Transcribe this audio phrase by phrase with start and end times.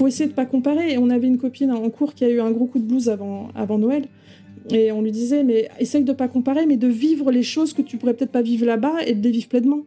[0.00, 0.92] Faut essayer de pas comparer.
[0.92, 3.08] Et on avait une copine en cours qui a eu un gros coup de blues
[3.08, 4.04] avant, avant Noël.
[4.70, 7.82] Et on lui disait, mais essaye de pas comparer, mais de vivre les choses que
[7.82, 9.80] tu pourrais peut-être pas vivre là-bas et de les vivre pleinement.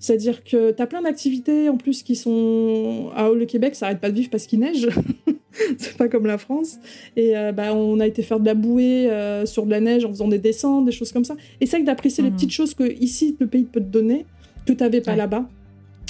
[0.00, 3.10] C'est-à-dire que tu as plein d'activités en plus qui sont.
[3.14, 4.88] Ah, le Québec, ça arrête pas de vivre parce qu'il neige.
[5.78, 6.78] c'est pas comme la France.
[7.16, 10.04] Et euh, bah, on a été faire de la bouée euh, sur de la neige
[10.04, 11.36] en faisant des descentes, des choses comme ça.
[11.60, 12.36] Essaye d'apprécier les Mhm.
[12.36, 14.26] petites choses que ici, le pays peut te donner,
[14.66, 15.16] que tu n'avais pas Ouais.
[15.18, 15.48] là-bas,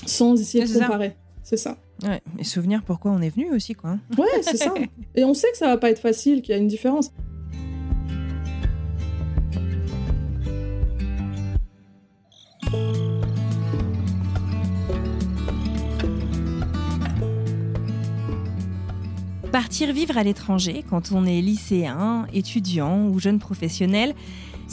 [0.06, 1.12] sans essayer de comparer.
[1.42, 1.77] C'est ça.
[2.02, 3.98] Ouais, et souvenir pourquoi on est venu aussi, quoi.
[4.18, 4.74] Ouais, c'est ça.
[5.14, 7.12] Et on sait que ça va pas être facile, qu'il y a une différence.
[19.52, 24.14] Partir vivre à l'étranger quand on est lycéen, étudiant ou jeune professionnel,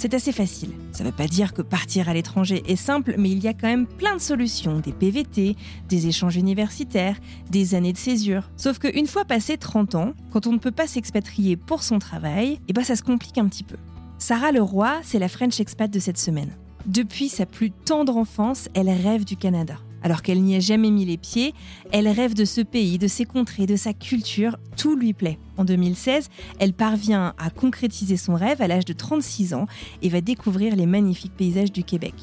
[0.01, 0.71] c'est assez facile.
[0.93, 3.53] Ça ne veut pas dire que partir à l'étranger est simple, mais il y a
[3.53, 5.55] quand même plein de solutions, des PVT,
[5.89, 7.17] des échanges universitaires,
[7.51, 8.49] des années de césure.
[8.57, 12.59] Sauf qu'une fois passé 30 ans, quand on ne peut pas s'expatrier pour son travail,
[12.67, 13.75] eh ben ça se complique un petit peu.
[14.17, 16.57] Sarah Leroy, c'est la French expat de cette semaine.
[16.87, 19.75] Depuis sa plus tendre enfance, elle rêve du Canada.
[20.03, 21.53] Alors qu'elle n'y a jamais mis les pieds,
[21.91, 25.37] elle rêve de ce pays, de ses contrées, de sa culture, tout lui plaît.
[25.57, 26.29] En 2016,
[26.59, 29.67] elle parvient à concrétiser son rêve à l'âge de 36 ans
[30.01, 32.15] et va découvrir les magnifiques paysages du Québec.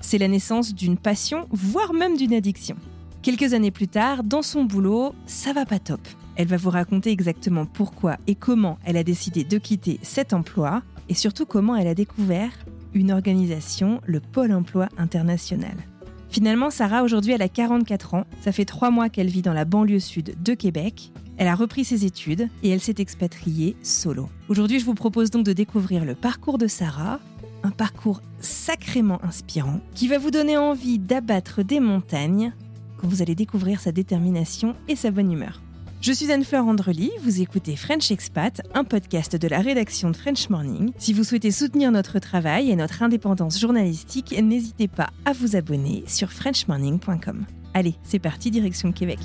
[0.00, 2.76] C'est la naissance d'une passion, voire même d'une addiction.
[3.22, 6.00] Quelques années plus tard, dans son boulot, ça va pas top.
[6.36, 10.82] Elle va vous raconter exactement pourquoi et comment elle a décidé de quitter cet emploi
[11.08, 12.52] et surtout comment elle a découvert
[12.94, 15.76] une organisation, le Pôle emploi international.
[16.28, 18.24] Finalement, Sarah, aujourd'hui, elle a 44 ans.
[18.40, 21.12] Ça fait trois mois qu'elle vit dans la banlieue sud de Québec.
[21.38, 24.28] Elle a repris ses études et elle s'est expatriée solo.
[24.48, 27.20] Aujourd'hui, je vous propose donc de découvrir le parcours de Sarah,
[27.62, 32.52] un parcours sacrément inspirant qui va vous donner envie d'abattre des montagnes
[32.96, 35.60] quand vous allez découvrir sa détermination et sa bonne humeur.
[36.06, 40.50] Je suis Anne-Fleur Andrely, vous écoutez French Expat, un podcast de la rédaction de French
[40.50, 40.92] Morning.
[40.98, 46.04] Si vous souhaitez soutenir notre travail et notre indépendance journalistique, n'hésitez pas à vous abonner
[46.06, 47.44] sur frenchmorning.com.
[47.74, 49.18] Allez, c'est parti, direction Québec.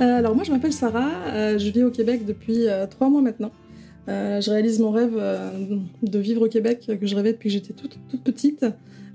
[0.00, 3.52] Alors moi je m'appelle Sarah, euh, je vis au Québec depuis euh, trois mois maintenant.
[4.08, 5.50] Euh, je réalise mon rêve euh,
[6.02, 8.64] de vivre au Québec que je rêvais depuis que j'étais toute, petite.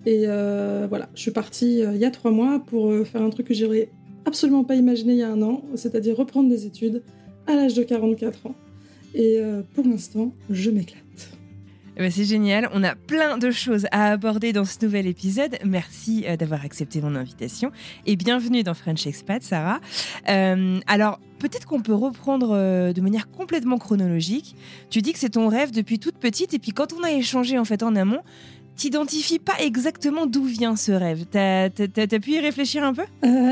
[0.05, 3.23] Et euh, voilà, je suis partie euh, il y a trois mois pour euh, faire
[3.23, 3.89] un truc que j'aurais
[4.25, 7.01] absolument pas imaginé il y a un an, c'est-à-dire reprendre des études
[7.47, 8.55] à l'âge de 44 ans.
[9.15, 11.04] Et euh, pour l'instant, je m'éclate.
[11.97, 15.57] Eh ben, c'est génial, on a plein de choses à aborder dans ce nouvel épisode.
[15.63, 17.71] Merci euh, d'avoir accepté mon invitation
[18.05, 19.79] et bienvenue dans French Expat, Sarah.
[20.27, 24.57] Euh, alors, peut-être qu'on peut reprendre euh, de manière complètement chronologique.
[24.89, 27.57] Tu dis que c'est ton rêve depuis toute petite et puis quand on a échangé
[27.57, 28.19] en fait en amont,
[28.75, 31.23] t'identifies pas exactement d'où vient ce rêve.
[31.31, 33.03] T'as t'as pu y réfléchir un peu?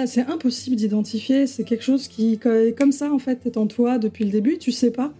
[0.05, 3.99] C'est impossible d'identifier, c'est quelque chose qui, co- comme ça en fait, est en toi
[3.99, 5.13] depuis le début, tu sais pas.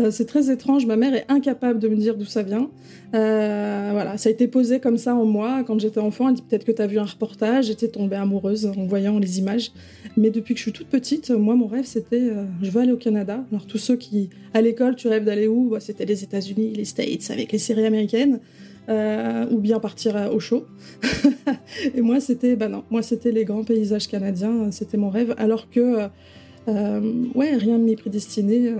[0.00, 2.70] Euh, c'est très étrange, ma mère est incapable de me dire d'où ça vient.
[3.14, 6.28] Euh, voilà, ça a été posé comme ça en moi quand j'étais enfant.
[6.28, 9.38] Elle dit peut-être que tu as vu un reportage, j'étais tombée amoureuse en voyant les
[9.38, 9.72] images.
[10.16, 12.92] Mais depuis que je suis toute petite, moi mon rêve c'était euh, je veux aller
[12.92, 13.44] au Canada.
[13.50, 15.70] Alors tous ceux qui, à l'école, tu rêves d'aller où?
[15.70, 18.40] Bah, C'était les États-Unis, les States avec les séries américaines.
[18.88, 20.66] Euh, ou bien partir euh, au chaud.
[21.94, 25.70] et moi, c'était, bah non, moi, c'était les grands paysages canadiens, c'était mon rêve, alors
[25.70, 26.08] que, euh,
[26.68, 28.76] euh, ouais, rien ne m'y prédestiné euh,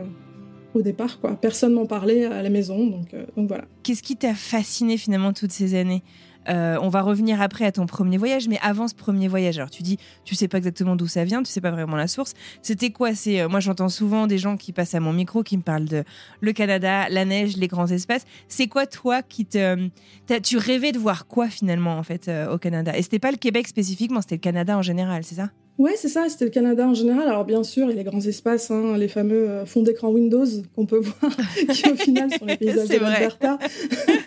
[0.75, 1.37] au départ, quoi.
[1.37, 3.65] Personne m'en parlait à la maison, donc, euh, voilà.
[3.83, 6.03] Qu'est-ce qui t'a fasciné finalement toutes ces années?
[6.49, 9.69] Euh, on va revenir après à ton premier voyage, mais avant ce premier voyage, alors
[9.69, 12.33] tu dis, tu sais pas exactement d'où ça vient, tu sais pas vraiment la source.
[12.63, 13.15] C'était quoi?
[13.15, 16.03] C'est moi j'entends souvent des gens qui passent à mon micro qui me parlent de
[16.41, 18.25] le Canada, la neige, les grands espaces.
[18.49, 19.91] C'est quoi toi qui te,
[20.43, 22.97] tu rêvais de voir quoi finalement en fait au Canada?
[22.97, 25.51] Et c'était pas le Québec spécifiquement, c'était le Canada en général, c'est ça?
[25.81, 27.27] Ouais, c'est ça, c'était le Canada en général.
[27.27, 30.11] Alors bien sûr, il y a les grands espaces, hein, les fameux euh, fonds d'écran
[30.11, 30.45] Windows
[30.77, 31.35] qu'on peut voir,
[31.73, 33.59] qui au final sont les paysages de l'Alberta,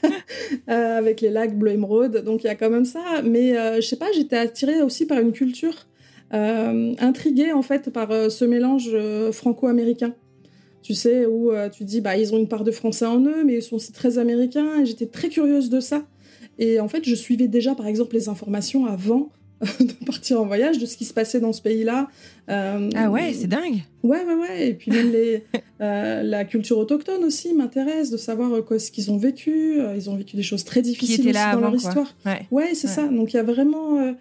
[0.72, 2.24] euh, avec les lacs bleu émeraude.
[2.24, 3.22] Donc il y a quand même ça.
[3.24, 5.86] Mais euh, je sais pas, j'étais attirée aussi par une culture,
[6.32, 8.90] intriguée en fait par ce mélange
[9.32, 10.16] franco-américain.
[10.82, 13.58] Tu sais, où tu dis, bah ils ont une part de français en eux, mais
[13.58, 14.82] ils sont aussi très américains.
[14.82, 16.08] Et j'étais très curieuse de ça.
[16.58, 19.30] Et en fait, je suivais déjà, par exemple, les informations avant
[19.80, 22.08] de partir en voyage, de ce qui se passait dans ce pays-là.
[22.50, 23.84] Euh, ah ouais, c'est dingue.
[24.04, 24.68] Ouais, ouais, ouais.
[24.70, 25.44] Et puis même les,
[25.82, 29.80] euh, la culture autochtone aussi m'intéresse, de savoir euh, quoi, ce qu'ils ont vécu.
[29.96, 32.16] ils ont vécu des choses très difficiles aussi dans leur histoire.
[32.26, 33.08] Ouais, ouais c'est ça.
[33.08, 34.16] Donc il y a vraiment...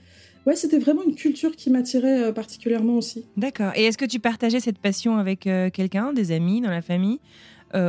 [0.44, 3.25] Ouais, c'était vraiment une culture qui m'attirait particulièrement aussi.
[3.37, 3.71] D'accord.
[3.77, 7.21] Et est-ce que tu partageais cette passion avec quelqu'un, des amis, dans la famille,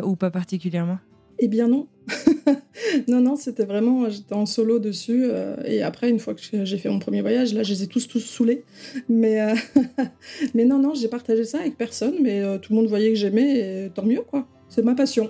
[0.04, 1.00] ou pas particulièrement?
[1.40, 1.88] Eh bien non.
[3.08, 5.26] non, non, c'était vraiment, j'étais en solo dessus.
[5.26, 7.88] Euh, et après, une fois que j'ai fait mon premier voyage, là, je les ai
[7.88, 8.64] tous, tous saoulés.
[9.10, 9.56] Mais, euh,
[10.54, 12.16] mais non, non, j'ai partagé ça avec personne.
[12.22, 14.48] Mais euh, tout le monde voyait que j'aimais, et tant mieux, quoi.
[14.70, 15.30] C'est ma passion.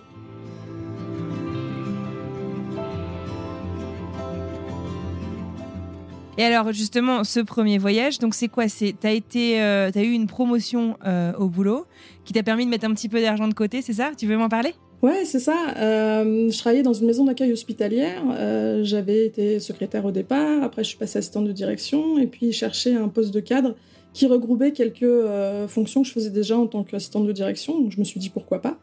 [6.35, 8.67] Et alors justement, ce premier voyage, donc c'est quoi?
[8.67, 10.97] C'est t'as été, as eu une promotion
[11.38, 11.85] au boulot
[12.25, 14.13] qui t'a permis de mettre un petit peu d'argent de côté, c'est ça?
[14.17, 14.73] Tu veux m'en parler?
[15.03, 15.75] Ouais, c'est ça.
[15.75, 18.23] Euh, je travaillais dans une maison d'accueil hospitalière.
[18.31, 20.63] Euh, j'avais été secrétaire au départ.
[20.63, 22.17] Après, je suis passée assistante de direction.
[22.19, 23.75] Et puis, cherchais un poste de cadre
[24.13, 27.81] qui regroupait quelques euh, fonctions que je faisais déjà en tant qu'assistante de direction.
[27.81, 28.77] Donc, je me suis dit pourquoi pas?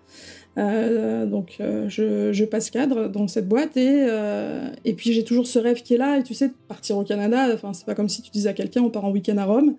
[0.56, 3.78] donc, je, passe cadre dans cette boîte.
[3.78, 4.06] Et,
[4.84, 6.18] et puis, j'ai toujours ce rêve qui est là.
[6.18, 8.90] Et tu sais, partir au Canada, c'est pas comme si tu disais à quelqu'un on
[8.90, 9.74] part en week-end à Rome.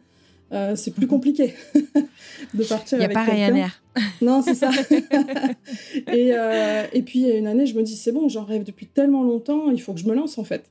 [0.54, 1.54] Euh, c'est plus compliqué
[2.54, 2.98] de partir.
[2.98, 3.82] Il n'y a pas Ryanair.
[4.22, 4.70] Non, c'est ça.
[6.12, 9.24] et, euh, et puis, une année, je me dis, c'est bon, j'en rêve depuis tellement
[9.24, 10.66] longtemps, il faut que je me lance, en fait.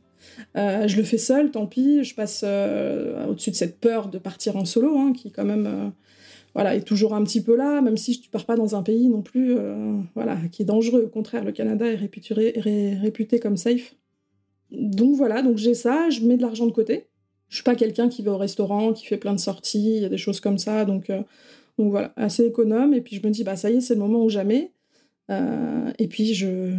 [0.56, 2.05] Euh, je le fais seul, tant pis.
[2.05, 2.44] Je passe
[3.29, 5.93] au-dessus de cette peur de partir en solo, hein, qui quand même
[6.55, 9.09] voilà, est toujours un petit peu là, même si tu pars pas dans un pays
[9.09, 9.56] non plus
[10.15, 11.05] voilà, qui est dangereux.
[11.06, 12.35] Au contraire, le Canada est réputé,
[13.00, 13.94] réputé comme safe.
[14.71, 17.10] Donc voilà, donc j'ai ça, je mets de l'argent de côté.
[17.50, 20.05] Je suis pas quelqu'un qui va au restaurant, qui fait plein de sorties, il y
[20.05, 21.20] a des choses comme ça, donc, euh,
[21.79, 22.94] donc voilà, assez économe.
[22.94, 24.73] Et puis je me dis, bah ça y est, c'est le moment ou jamais.
[25.31, 26.76] Euh, et puis je,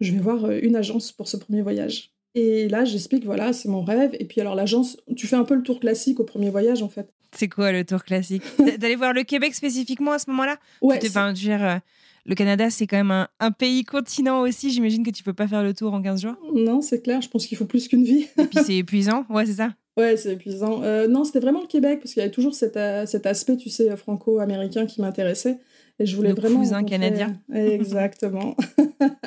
[0.00, 2.12] je vais voir euh, une agence pour ce premier voyage.
[2.34, 4.16] Et là, j'explique, voilà, c'est mon rêve.
[4.18, 6.88] Et puis alors l'agence, tu fais un peu le tour classique au premier voyage en
[6.88, 7.12] fait.
[7.32, 8.42] C'est quoi le tour classique?
[8.78, 10.56] D'aller voir le Québec spécifiquement à ce moment-là?
[10.80, 10.98] Ouais.
[11.04, 11.80] Enfin, dire,
[12.24, 14.70] le Canada, c'est quand même un, pays continent aussi.
[14.70, 16.36] J'imagine que tu peux pas faire le tour en 15 jours.
[16.54, 17.20] Non, c'est clair.
[17.20, 18.26] Je pense qu'il faut plus qu'une vie.
[18.38, 19.26] Et puis c'est épuisant.
[19.28, 19.74] Ouais, c'est ça.
[19.96, 20.82] Ouais, c'est épuisant.
[20.82, 23.56] Euh, non, c'était vraiment le Québec, parce qu'il y avait toujours cet, euh, cet aspect,
[23.56, 25.58] tu sais, franco-américain qui m'intéressait.
[25.98, 26.60] Et je voulais le vraiment.
[26.60, 27.40] Cousin canadien.
[27.54, 28.54] Exactement.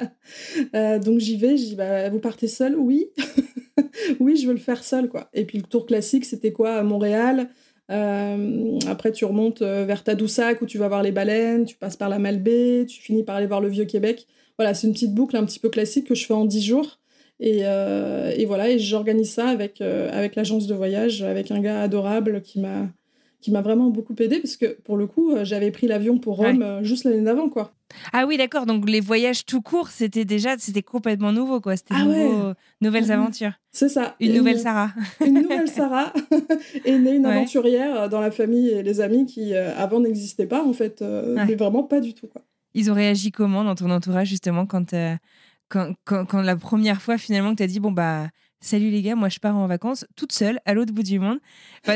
[0.75, 2.75] euh, donc j'y vais, j'y bah, vous partez seul?
[2.75, 3.07] Oui.
[4.19, 5.29] oui, je veux le faire seul, quoi.
[5.33, 6.75] Et puis le tour classique, c'était quoi?
[6.75, 7.49] À Montréal.
[7.89, 12.09] Euh, après, tu remontes vers Tadoussac où tu vas voir les baleines, tu passes par
[12.09, 14.27] la Malbaie, tu finis par aller voir le Vieux-Québec.
[14.59, 16.98] Voilà, c'est une petite boucle un petit peu classique que je fais en 10 jours.
[17.39, 21.59] Et, euh, et, voilà, et j'organise ça avec, euh, avec l'agence de voyage, avec un
[21.59, 22.87] gars adorable qui m'a
[23.41, 26.35] qui m'a vraiment beaucoup aidé parce que pour le coup, euh, j'avais pris l'avion pour
[26.35, 27.71] Rome juste l'année d'avant, quoi.
[28.11, 28.65] Ah oui, d'accord.
[28.65, 31.77] Donc les voyages tout court, c'était déjà, c'était complètement nouveau, quoi.
[31.77, 33.53] C'était ah nouvelles aventures.
[33.71, 34.17] C'est ça.
[34.19, 34.91] Une, nouvelle Sarah.
[35.25, 36.11] une nouvelle Sarah
[36.85, 40.73] est née une aventurière dans la famille et les amis qui avant n'existaient pas, en
[40.73, 42.41] fait, mais vraiment pas du tout, quoi.
[42.73, 44.93] Ils ont réagi comment dans ton entourage justement quand
[45.69, 48.27] quand, quand, la première fois finalement que tu as dit bon bah
[48.59, 51.39] salut les gars, moi je pars en vacances toute seule à l'autre bout du monde.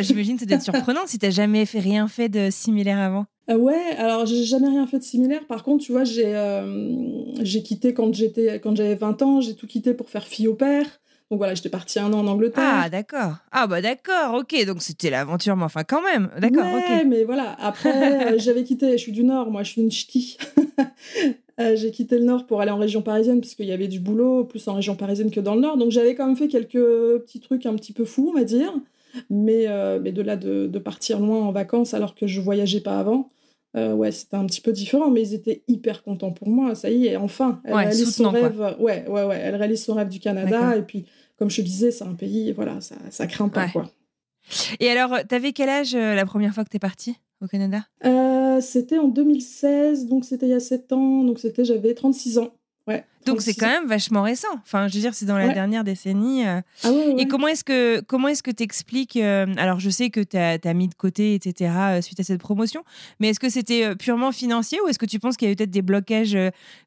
[0.01, 3.25] J'imagine ça doit être surprenant si tu jamais fait rien fait de similaire avant.
[3.49, 5.45] Euh, ouais, alors j'ai jamais rien fait de similaire.
[5.47, 9.55] Par contre, tu vois, j'ai euh, j'ai quitté quand j'étais quand j'avais 20 ans, j'ai
[9.55, 11.01] tout quitté pour faire fille au père.
[11.31, 12.63] Donc voilà, j'étais partie un an en Angleterre.
[12.63, 13.37] Ah d'accord.
[13.51, 14.65] Ah bah d'accord, ok.
[14.65, 16.29] Donc c'était l'aventure, mais enfin quand même.
[16.39, 17.55] D'accord, ouais, mais voilà.
[17.59, 18.91] Après, euh, j'avais quitté.
[18.91, 20.37] Je suis du Nord, moi, je suis une ch'ti.
[21.59, 23.99] Euh, j'ai quitté le Nord pour aller en région parisienne parce qu'il y avait du
[23.99, 25.77] boulot, plus en région parisienne que dans le Nord.
[25.77, 28.73] Donc j'avais quand même fait quelques petits trucs un petit peu fous, on va dire.
[29.29, 32.79] Mais, euh, mais de là de, de, partir loin en vacances alors que je voyageais
[32.79, 33.29] pas avant,
[33.75, 35.09] euh, ouais, c'était un petit peu différent.
[35.09, 36.75] Mais ils étaient hyper contents pour moi.
[36.75, 38.75] Ça y est, enfin, elle réalise son rêve.
[38.79, 40.77] Ouais, ouais, ouais, elle réalise son rêve du Canada.
[40.77, 41.05] Et puis,
[41.37, 43.89] comme je te disais, c'est un pays, voilà, ça, ça craint pas, quoi.
[44.79, 47.85] Et alors, t'avais quel âge la première fois que t'es partie au Canada?
[48.61, 52.51] C'était en 2016, donc c'était il y a 7 ans, donc c'était j'avais 36 ans.
[53.25, 54.47] Donc c'est quand même vachement récent.
[54.63, 56.45] Enfin, je veux dire, c'est dans la dernière décennie.
[56.45, 56.61] Euh.
[56.83, 60.37] Ah Et comment est-ce que comment est-ce que t'expliques euh, Alors, je sais que tu
[60.37, 61.71] as, mis de côté, etc.
[61.77, 62.83] Euh, suite à cette promotion,
[63.19, 65.55] mais est-ce que c'était purement financier ou est-ce que tu penses qu'il y a eu
[65.55, 66.37] peut-être des blocages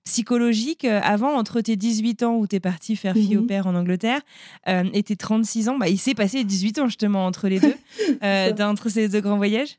[0.04, 3.46] psychologiques avant entre tes 18 ans où tu es parti faire fille au mhm.
[3.46, 4.20] père en Angleterre
[4.66, 5.78] et tes 36 ans?
[5.78, 7.74] Bah, Il s'est passé 18 ans justement entre les deux,
[8.62, 9.78] entre ces deux grands voyages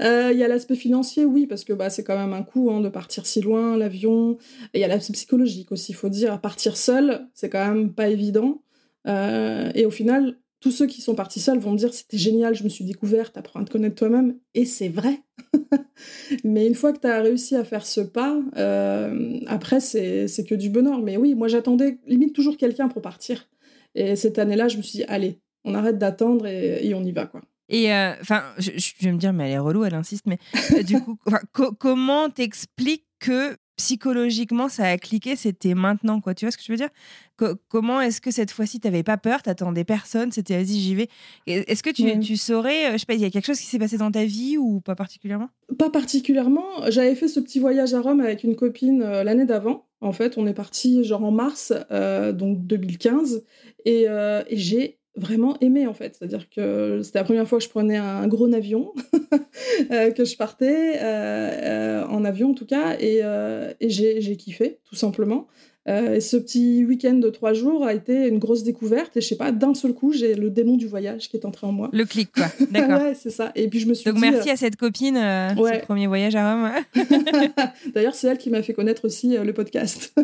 [0.00, 2.70] euh, il y a l'aspect financier, oui, parce que bah, c'est quand même un coût
[2.70, 4.38] hein, de partir si loin, l'avion.
[4.74, 6.40] Il y a l'aspect psychologique aussi, il faut dire.
[6.40, 8.62] Partir seul, c'est quand même pas évident.
[9.06, 12.54] Euh, et au final, tous ceux qui sont partis seuls vont me dire c'était génial,
[12.54, 14.38] je me suis découverte, apprends à te connaître toi-même.
[14.54, 15.20] Et c'est vrai.
[16.44, 20.54] Mais une fois que tu as réussi à faire ce pas, euh, après, c'est que
[20.54, 21.00] du bonheur.
[21.00, 23.48] Mais oui, moi, j'attendais limite toujours quelqu'un pour partir.
[23.94, 27.12] Et cette année-là, je me suis dit, allez, on arrête d'attendre et, et on y
[27.12, 27.42] va, quoi.
[27.68, 30.38] Et euh, enfin, je, vais me dire, mais elle est relou, elle insiste, mais
[30.72, 31.18] euh, du coup,
[31.78, 36.34] comment t'expliques que psychologiquement ça a cliqué, c'était maintenant, quoi?
[36.34, 36.90] Tu vois ce que je veux dire?
[37.68, 41.08] Comment est-ce que cette fois-ci, t'avais pas peur, t'attendais personne, c'était vas-y, j'y vais?
[41.46, 43.66] Est-ce que tu, tu, saurais, euh, je sais pas, il y a quelque chose qui
[43.66, 45.48] s'est passé dans ta vie ou pas particulièrement?
[45.78, 46.88] Pas particulièrement.
[46.90, 49.86] J'avais fait ce petit voyage à Rome avec une copine l'année d'avant.
[50.02, 53.42] En fait, on est parti genre en mars, donc 2015,
[53.86, 56.16] et, et j'ai vraiment aimé en fait.
[56.18, 58.92] C'est-à-dire que c'était la première fois que je prenais un gros avion,
[59.90, 63.20] euh, que je partais euh, euh, en avion en tout cas, et,
[63.80, 65.46] et j'ai kiffé tout simplement.
[65.86, 69.36] et ce petit week-end de trois jours a été une grosse découverte et je sais
[69.36, 71.90] pas, d'un seul coup, j'ai le démon du voyage qui est entré en moi.
[71.92, 72.46] Le clic, quoi.
[72.70, 73.02] D'accord.
[73.02, 73.52] ouais, c'est ça.
[73.54, 75.80] Et puis je me suis Donc merci à cette copine, ouais.
[75.80, 76.70] ce premier voyage à Rome.
[77.94, 80.14] D'ailleurs, c'est elle qui m'a fait connaître aussi le podcast.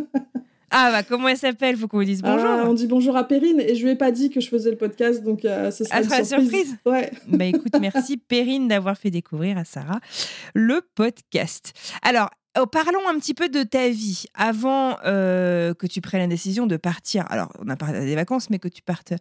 [0.71, 1.77] Ah bah comment elle s'appelle?
[1.77, 2.47] Faut qu'on lui dise bonjour.
[2.49, 4.71] Ah, on dit bonjour à Perrine et je lui ai pas dit que je faisais
[4.71, 6.29] le podcast donc euh, ce sera ah, une surprise.
[6.29, 6.77] surprise.
[6.87, 7.11] Ouais.
[7.27, 10.01] Bah écoute, merci Perrine d'avoir fait découvrir à Sarah
[10.55, 11.73] le podcast.
[12.03, 16.27] Alors Oh, parlons un petit peu de ta vie avant euh, que tu prennes la
[16.27, 17.25] décision de partir.
[17.31, 19.13] Alors, on a parlé des vacances, mais que tu partes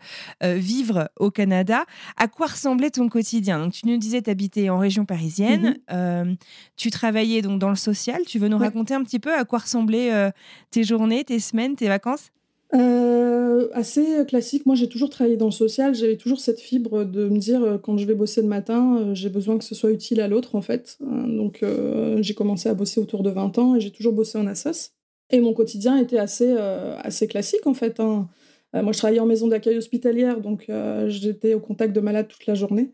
[0.44, 1.86] euh, vivre au Canada.
[2.18, 3.60] À quoi ressemblait ton quotidien?
[3.60, 5.78] Donc, tu nous disais t'habitais en région parisienne.
[5.90, 5.94] Mm-hmm.
[5.94, 6.36] Euh,
[6.76, 8.24] tu travaillais donc dans le social.
[8.26, 10.32] Tu veux nous raconter un petit peu à quoi ressemblaient
[10.72, 12.32] tes journées, tes semaines, tes vacances?
[12.76, 14.66] Euh, assez classique.
[14.66, 15.96] Moi, j'ai toujours travaillé dans le social.
[15.96, 19.16] J'avais toujours cette fibre de me dire, euh, quand je vais bosser le matin, euh,
[19.16, 20.98] j'ai besoin que ce soit utile à l'autre, en fait.
[21.00, 21.64] Donc,
[22.20, 24.92] j'ai commencé à bosser autour de 20 ans et j'ai toujours bossé en assos.
[25.32, 28.00] Et mon quotidien était assez, assez classique, en fait.
[28.00, 28.28] Hein.
[28.74, 30.70] moi, je travaillais en maison d'accueil hospitalière, donc
[31.08, 32.92] j'étais au contact de malades toute la journée.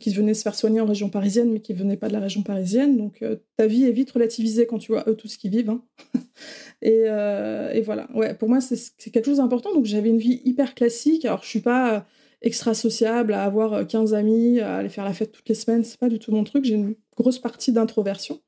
[0.00, 2.20] qui venaient se faire soigner en région parisienne, mais qui ne venaient pas de la
[2.20, 2.96] région parisienne.
[2.96, 3.22] Donc,
[3.56, 5.70] ta vie est vite relativisée quand tu vois eux tous qui vivent.
[5.70, 5.82] Hein.
[6.84, 9.72] Euh, et, voilà, ouais, pour moi, c'est quelque chose d'important.
[9.72, 11.24] Donc, j'avais une vie hyper classique.
[11.24, 12.06] Alors, je suis pas
[12.42, 15.84] extra sociable à avoir 15 amis, à aller faire la fête toutes les semaines.
[15.84, 16.64] C'est pas du tout mon truc.
[16.64, 18.40] J'ai une grosse partie d'introversion.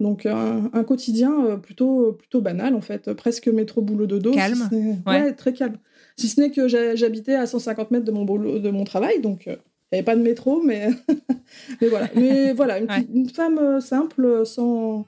[0.00, 3.12] Donc, un, quotidien euh, plutôt, plutôt banal, en fait.
[3.12, 4.32] Presque métro, boulot, dodo.
[4.32, 4.68] Calme.
[5.06, 5.32] ouais.
[5.32, 5.78] très calme.
[6.16, 9.20] Si ce n'est que j'habitais à 150 mètres de mon, boulot, de mon travail.
[9.20, 9.56] Donc, euh,
[9.90, 10.88] il n'y avait pas de métro, mais,
[11.80, 12.08] mais voilà.
[12.14, 15.06] Mais voilà, une, une, femme simple, sans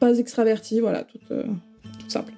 [0.00, 1.30] pas extravertie, voilà, toute,
[2.08, 2.32] simple.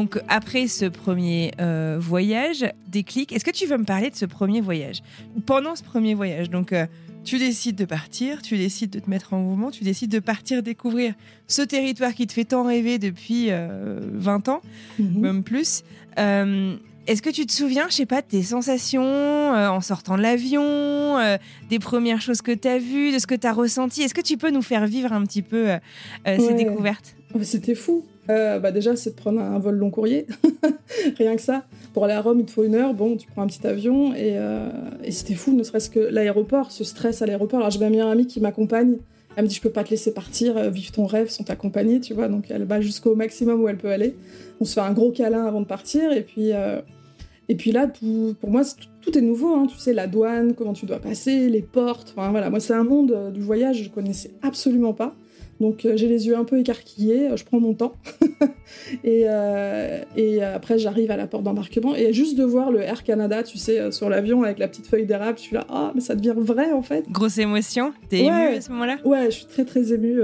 [0.00, 4.24] Donc après ce premier euh, voyage, déclic, est-ce que tu veux me parler de ce
[4.24, 5.02] premier voyage?
[5.46, 6.86] Pendant ce premier voyage, donc euh,
[7.24, 10.62] tu décides de partir, tu décides de te mettre en mouvement, tu décides de partir
[10.62, 11.14] découvrir
[11.48, 14.62] ce territoire qui te fait tant rêver depuis 20 euh, ans,
[14.98, 15.20] mhm.
[15.20, 15.82] même plus.
[17.06, 20.22] Est-ce que tu te souviens, je sais pas, de tes sensations euh, en sortant de
[20.22, 20.62] l'avion,
[21.18, 21.38] euh,
[21.68, 24.02] des premières choses que tu as vues, de ce que tu as ressenti?
[24.02, 25.78] Est-ce que tu peux nous faire vivre un petit peu euh,
[26.24, 27.16] ces découvertes?
[27.42, 28.04] C'était fou.
[28.28, 30.26] bah déjà, c'est de prendre un vol long courrier.
[31.18, 31.64] Rien que ça.
[31.94, 32.94] Pour aller à Rome, il te faut une heure.
[32.94, 34.14] Bon, tu prends un petit avion.
[34.14, 34.36] Et,
[35.02, 37.60] et c'était fou, ne serait-ce que l'aéroport, ce stress à l'aéroport.
[37.60, 38.96] Alors, j'ai ma meilleure amie qui m'accompagne.
[39.40, 42.14] Elle me dit, je peux pas te laisser partir, vivre ton rêve sans t'accompagner, tu
[42.14, 42.28] vois.
[42.28, 44.14] Donc, elle va jusqu'au maximum où elle peut aller
[44.60, 46.12] on se fait un gros câlin avant de partir.
[46.12, 46.80] Et puis, euh,
[47.48, 47.88] et puis là,
[48.40, 48.62] pour moi,
[49.00, 49.54] tout, est nouveau.
[49.54, 49.66] Hein.
[49.66, 52.14] Tu sais, la douane, comment tu dois passer, les portes.
[52.16, 55.14] Enfin, voilà, moi, c'est un monde euh, du voyage que je connaissais absolument pas.
[55.60, 57.94] Donc euh, j'ai les yeux un peu écarquillés, je prends mon temps.
[59.04, 59.26] et,
[60.16, 63.58] et, après j'arrive à la porte d'embarquement et juste de voir le Air Canada, tu
[63.58, 66.34] sais, sur l'avion avec la petite feuille d'érable, je suis là, ah mais ça devient
[66.36, 67.04] vrai en fait.
[67.10, 68.98] Grosse émotion, t'es émue à ce moment-là?
[69.04, 70.20] Ouais, je suis très très émue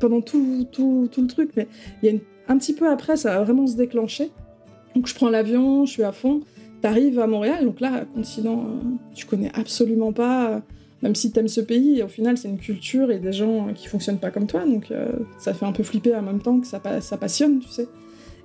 [0.00, 1.66] pendant tout, tout, tout, le truc, mais
[2.02, 4.30] il y a une un petit peu après, ça va vraiment se déclencher.
[4.94, 6.40] Donc je prends l'avion, je suis à fond.
[6.82, 10.60] T'arrives à Montréal, donc là, continent, euh, tu connais absolument pas, euh,
[11.02, 14.18] même si t'aimes ce pays, au final, c'est une culture et des gens qui fonctionnent
[14.18, 16.80] pas comme toi, donc euh, ça fait un peu flipper en même temps que ça,
[16.80, 17.88] passionne, tu sais.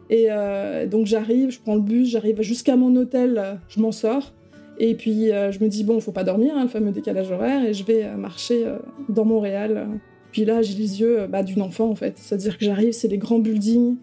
[0.09, 4.33] Et euh, donc j'arrive, je prends le bus, j'arrive jusqu'à mon hôtel, je m'en sors.
[4.77, 7.63] Et puis euh, je me dis, bon, faut pas dormir, hein, le fameux décalage horaire,
[7.63, 8.65] et je vais marcher
[9.07, 9.87] dans Montréal.
[10.33, 12.17] Puis là, j'ai les yeux bah, d'une enfant, en fait.
[12.17, 13.97] C'est-à-dire que j'arrive, c'est les grands buildings.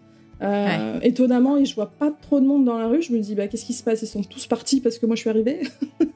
[1.01, 3.01] Étonnamment, et je vois pas trop de monde dans la rue.
[3.01, 4.01] Je me dis, bah, qu'est-ce qui se passe?
[4.01, 5.61] Ils sont tous partis parce que moi, je suis arrivée.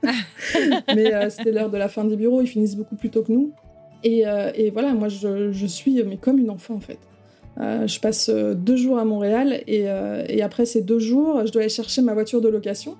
[0.95, 3.51] mais c'était l'heure de la fin des bureaux, ils finissent beaucoup plus tôt que nous.
[4.03, 4.23] Et,
[4.55, 6.99] et voilà, moi, je, je, suis mais comme une enfant, en fait.
[7.59, 11.51] Euh, je passe euh, deux jours à Montréal euh, et, après ces deux jours, je
[11.51, 12.97] dois aller chercher ma voiture de location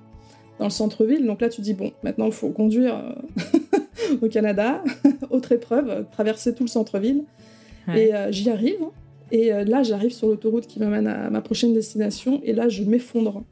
[0.58, 1.26] dans le centre-ville.
[1.26, 3.16] Donc là, tu dis, bon, maintenant, il faut conduire
[4.22, 4.82] au Canada,
[5.30, 7.24] autre épreuve, traverser tout le centre-ville.
[7.94, 8.80] Et j'y arrive.
[9.30, 12.40] Et là, j'arrive sur l'autoroute qui m'amène à ma prochaine destination.
[12.44, 13.42] Et là, je m'effondre.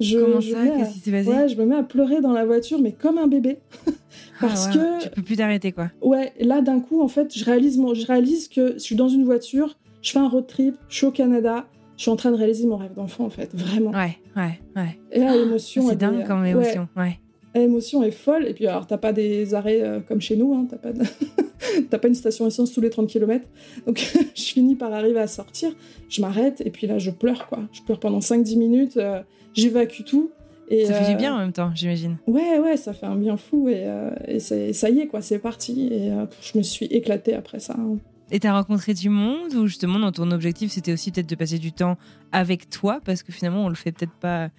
[0.00, 2.44] je, Comment ça Qu'est-ce qui s'est passé Ouais, je me mets à pleurer dans la
[2.44, 3.58] voiture, mais comme un bébé.
[3.86, 3.90] Ah
[4.40, 5.02] Parce que.
[5.02, 5.90] Tu peux plus t'arrêter, quoi.
[6.02, 9.24] Ouais, là, d'un coup, en fait, je réalise, je réalise que je suis dans une
[9.24, 12.36] voiture, je fais un road trip, je suis au Canada, je suis en train de
[12.36, 13.90] réaliser mon rêve d'enfant en fait, vraiment.
[13.90, 14.98] Ouais, ouais, ouais.
[15.12, 15.88] Et là, l'émotion.
[15.88, 17.18] C'est dingue comme émotion, ouais.
[17.58, 18.46] L'émotion est folle.
[18.46, 22.08] Et puis alors, t'as pas des arrêts euh, comme chez nous, hein, t'as pas, pas
[22.08, 23.44] une station essence tous les 30 km.
[23.86, 23.98] Donc
[24.34, 25.72] je finis par arriver à sortir,
[26.08, 27.60] je m'arrête et puis là je pleure quoi.
[27.72, 29.20] Je pleure pendant 5-10 minutes, euh,
[29.54, 30.30] j'évacue tout.
[30.68, 32.16] Et, ça fait du euh, bien en même temps, j'imagine.
[32.26, 33.86] Ouais, ouais, ça fait un bien fou et,
[34.26, 35.88] et ça y est quoi, c'est parti.
[35.92, 36.10] Et
[36.40, 37.76] je me suis éclatée après ça.
[37.78, 37.98] Hein.
[38.30, 41.58] Et t'as rencontré du monde ou justement dans ton objectif c'était aussi peut-être de passer
[41.58, 41.96] du temps
[42.32, 44.50] avec toi parce que finalement on le fait peut-être pas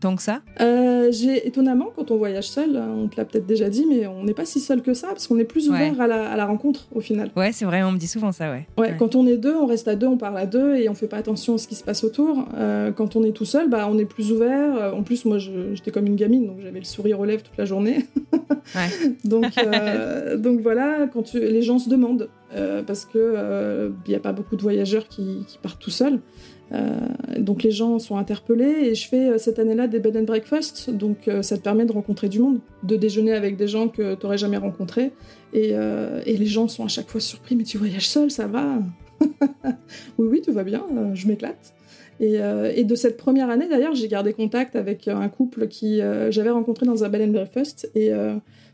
[0.00, 3.68] tant que ça euh, J'ai étonnamment, quand on voyage seul, on te l'a peut-être déjà
[3.68, 6.06] dit, mais on n'est pas si seul que ça, parce qu'on est plus ouvert à,
[6.06, 7.30] la, rencontre au final.
[7.36, 8.66] Ouais, c'est vrai, on me dit souvent ça, ouais.
[8.78, 8.96] ouais.
[8.98, 11.08] quand on est deux, on reste à deux, on parle à deux et on fait
[11.08, 12.46] pas attention à ce qui se passe autour.
[12.56, 14.76] Euh, quand on est tout seul, bah, on est plus ouvert.
[14.76, 17.56] Euh, en plus, moi, j'étais comme une gamine, donc j'avais le sourire aux lèvres toute
[17.58, 18.06] la journée.
[18.74, 19.16] ouais.
[19.24, 19.46] donc,
[20.38, 22.28] donc voilà, quand les gens se demandent,
[22.86, 26.20] parce que il n'y a pas beaucoup de voyageurs qui, qui partent tout seuls.
[26.72, 26.98] Euh,
[27.38, 30.90] donc les gens sont interpellés et je fais euh, cette année-là des bed and breakfast,
[30.90, 34.14] donc euh, ça te permet de rencontrer du monde, de déjeuner avec des gens que
[34.14, 35.12] tu n'aurais jamais rencontrés.
[35.54, 35.74] Et,
[36.26, 38.80] les gens sont à chaque fois surpris, mais tu voyages seul, ça va?
[40.18, 40.84] Oui, oui, tout va bien,
[41.14, 41.74] je m'éclate.
[42.20, 42.38] Et,
[42.84, 47.02] de cette première année, d'ailleurs, j'ai gardé contact avec un couple qui j'avais rencontré dans
[47.02, 47.90] un bed and breakfast.
[47.94, 48.10] Et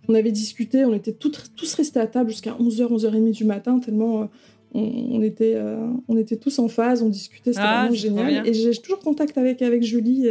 [0.09, 4.28] on avait discuté, on était tous restés à table jusqu'à 11h, 11h30 du matin, tellement
[4.74, 8.46] on, était, euh, on était tous en phase, on discutait, c'était ah, vraiment génial.
[8.46, 10.30] Et j'ai toujours contact avec, avec Julie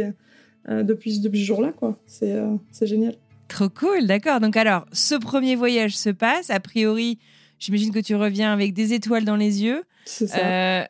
[0.68, 1.98] euh, depuis, depuis ce jour-là, quoi.
[2.22, 3.14] Euh, c'est génial.
[3.48, 4.40] Trop cool, d'accord.
[4.40, 6.50] Donc alors, ce premier voyage se passe.
[6.50, 7.18] A priori,
[7.58, 9.84] j'imagine que tu reviens avec des étoiles dans les yeux.
[10.04, 10.86] C'est ça.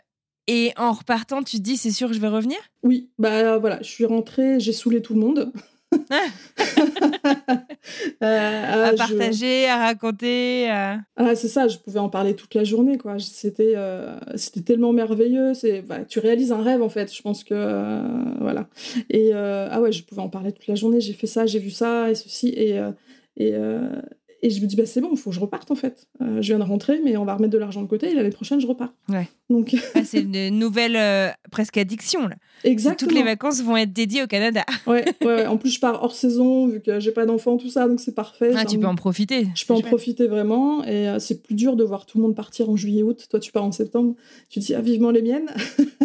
[0.48, 2.58] et en repartant, tu te dis, c'est sûr que je vais revenir?
[2.82, 5.52] Oui, bah voilà, je suis rentrée, j'ai saoulé tout le monde.
[8.22, 10.68] Euh, à partager, à raconter.
[10.70, 12.96] Ah, c'est ça, je pouvais en parler toute la journée.
[12.96, 13.18] quoi.
[13.18, 15.52] C'était euh, c'était tellement merveilleux.
[15.86, 17.14] Bah, tu réalises un rêve, en fait.
[17.14, 17.54] Je pense que.
[17.54, 18.02] Euh,
[18.40, 18.68] voilà.
[19.10, 21.00] Et ah ouais, je pouvais en parler toute la journée.
[21.00, 22.48] J'ai fait ça, j'ai vu ça, et ceci.
[22.48, 22.80] Et,
[23.36, 23.54] et,
[24.44, 26.06] et je me dis, bah, c'est bon, il faut que je reparte en fait.
[26.20, 28.28] Euh, je viens de rentrer, mais on va remettre de l'argent de côté et l'année
[28.28, 28.92] prochaine, je repars.
[29.08, 29.26] Ouais.
[29.48, 29.74] Donc...
[29.94, 32.34] Ah, c'est une nouvelle euh, presque addiction là.
[32.64, 33.08] Exactement.
[33.08, 34.64] Toutes les vacances vont être dédiées au Canada.
[34.86, 37.88] ouais, ouais, en plus, je pars hors saison vu que j'ai pas d'enfants, tout ça,
[37.88, 38.52] donc c'est parfait.
[38.54, 39.46] Ah, tu peux en profiter.
[39.54, 40.84] Je peux en profiter vraiment.
[40.84, 43.26] Et euh, c'est plus dur de voir tout le monde partir en juillet-août.
[43.30, 44.14] Toi, tu pars en septembre.
[44.50, 45.48] Tu te dis, ah, vivement les miennes.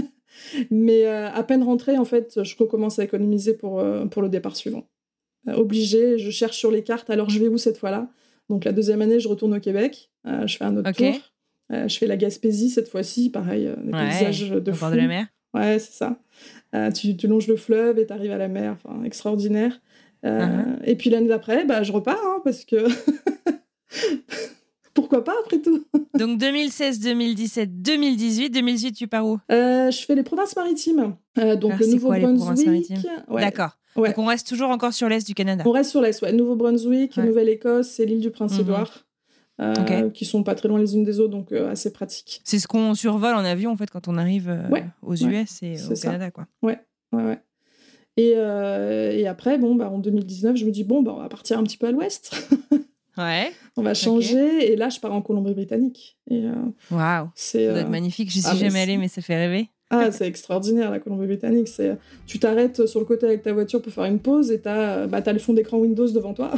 [0.71, 4.87] mais à peine rentrée, en fait, je recommence à économiser pour, pour le départ suivant.
[5.47, 8.07] obligé, je cherche sur les cartes, alors je vais où cette fois-là?
[8.49, 11.15] Donc la deuxième année, je retourne au Québec, euh, je fais un autre tour.
[11.71, 14.89] Euh, je fais la Gaspésie cette fois-ci, pareil, euh, des paysages de fou.
[14.89, 15.27] de la mer.
[15.53, 16.19] Ouais, c'est ça.
[16.93, 19.79] Tu, tu, longes le fleuve et tu arrives à la mer, enfin, extraordinaire.
[20.23, 20.77] Uh-huh.
[20.83, 22.75] Et puis l'année d'après, bah, je repars, hein, parce que...
[24.93, 25.85] Pourquoi pas, après tout?
[26.17, 28.49] Donc 2016, 2017, 2018.
[28.49, 29.39] 2018, tu pars où?
[29.49, 31.15] Je fais les provinces maritimes.
[31.35, 32.93] donc le Nouveau-Brunswick.
[33.31, 33.78] D'accord.
[33.95, 35.63] Donc on reste toujours encore sur l'est du Canada.
[35.65, 36.31] On reste sur l'est, ouais.
[36.31, 38.89] Nouveau-Brunswick, Nouvelle-Écosse et l'île du Prince-Édouard.
[38.89, 39.03] Mhm.
[39.61, 42.39] Euh, qui sont pas très loin les unes des autres, donc euh, assez pratiques.
[42.45, 45.75] C'est ce qu'on survole en avion en fait quand on arrive euh, aux US et
[45.91, 46.47] au Canada, quoi.
[46.61, 46.79] Ouais,
[47.11, 47.39] ouais, ouais.
[48.15, 51.57] Et, et, après, bon, bah, en 2019, je me dis bon, bah, on va partir
[51.57, 52.35] un petit peu à l'ouest.
[53.17, 53.51] ouais.
[53.77, 56.17] On va changer, et là, je pars en Colombie-Britannique.
[56.91, 57.29] Waouh.
[57.35, 58.29] C'est magnifique.
[58.29, 59.69] Je suis ah, jamais allée, mais ça fait rêver.
[59.91, 61.67] Ah, c'est extraordinaire la Colombie-Britannique.
[61.67, 61.97] C'est,
[62.27, 65.19] tu t'arrêtes sur le côté avec ta voiture pour faire une pause et t'as, bah,
[65.25, 66.51] as le fond d'écran Windows devant toi.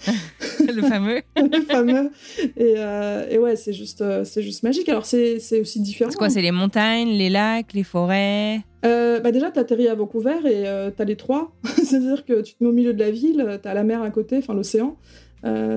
[0.60, 1.22] le fameux.
[1.36, 2.10] le fameux.
[2.56, 4.88] Et, euh, et ouais, c'est juste, euh, c'est juste magique.
[4.88, 6.10] Alors c'est, c'est aussi différent.
[6.10, 8.60] C'est quoi C'est les montagnes, les lacs, les forêts?
[8.84, 10.64] Euh, bah déjà, tu atterris à Vancouver et
[10.96, 11.52] tu as les trois.
[11.76, 14.10] C'est-à-dire que tu te mets au milieu de la ville, tu as la mer à
[14.10, 14.96] côté, enfin l'océan.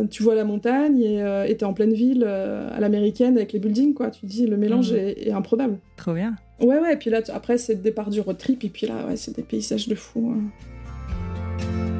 [0.09, 4.09] Tu vois la montagne et t'es en pleine ville à l'américaine avec les buildings, quoi.
[4.09, 5.13] Tu te dis, le mélange mhm.
[5.17, 5.77] est, improbable.
[5.97, 6.35] Trop bien.
[6.59, 9.07] Ouais, ouais, et puis là, après, c'est le départ du road trip, et puis là,
[9.07, 10.33] ouais, c'est des paysages de fou.
[10.35, 11.90] Hein.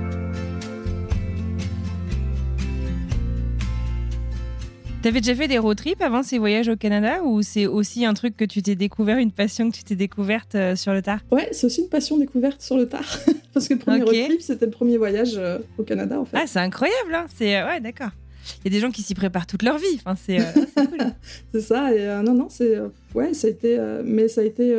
[5.02, 8.14] T'avais déjà fait des road trips avant ces voyages au Canada ou c'est aussi un
[8.14, 11.22] truc que tu t'es découvert, une passion que tu t'es découverte euh, sur le tard?
[11.32, 13.18] Ouais, c'est aussi une passion découverte sur le tard.
[13.54, 16.38] Parce que le premier road trip, c'était le premier voyage euh, au Canada en fait.
[16.40, 18.12] Ah, c'est incroyable, hein c'est euh, ouais, d'accord.
[18.60, 20.00] Il y a des gens qui s'y préparent toute leur vie.
[20.06, 20.38] Enfin, c'est
[20.76, 21.00] cool.
[21.52, 21.96] c'est ça.
[21.96, 22.78] Et non, non, c'est
[23.16, 24.76] ouais, ça a été, mais ça a été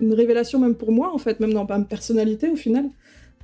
[0.00, 2.86] une révélation même pour moi en fait, même dans ma personnalité au final,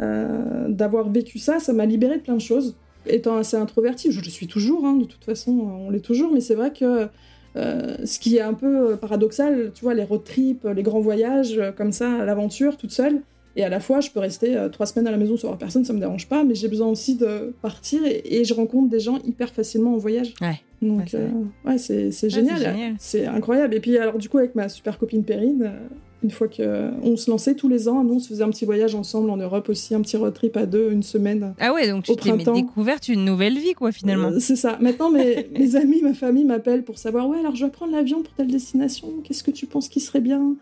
[0.00, 1.58] d'avoir vécu ça.
[1.58, 2.76] Ça m'a libéré de plein de choses
[3.08, 6.40] étant assez introvertie, je le suis toujours, hein, de toute façon, on l'est toujours, mais
[6.40, 7.08] c'est vrai que
[7.56, 11.58] euh, ce qui est un peu paradoxal, tu vois, les road trips, les grands voyages,
[11.58, 13.22] euh, comme ça, à l'aventure, toute seule,
[13.56, 15.58] et à la fois, je peux rester euh, trois semaines à la maison sans voir
[15.58, 19.00] personne, ça me dérange pas, mais j'ai besoin aussi de partir, et, je rencontre des
[19.00, 20.34] gens hyper facilement en voyage.
[20.42, 20.60] Ouais.
[20.82, 21.16] Donc,
[21.64, 22.94] ouais, c'est génial.
[22.98, 23.74] c'est incroyable.
[23.74, 25.72] Et puis, alors, du coup, avec ma super copine Perrine,
[26.22, 28.94] une fois qu'on se lançait tous les ans, nous on se faisait un petit voyage
[28.94, 31.54] ensemble en Europe aussi, un petit road trip à deux, une semaine.
[31.60, 34.28] Ah ouais, donc tu t'es découverte une nouvelle vie quoi finalement.
[34.28, 34.78] Euh, c'est ça.
[34.80, 38.22] Maintenant mes, mes amis, ma famille m'appellent pour savoir ouais alors je vais prendre l'avion
[38.22, 40.56] pour telle destination, qu'est-ce que tu penses qui serait bien?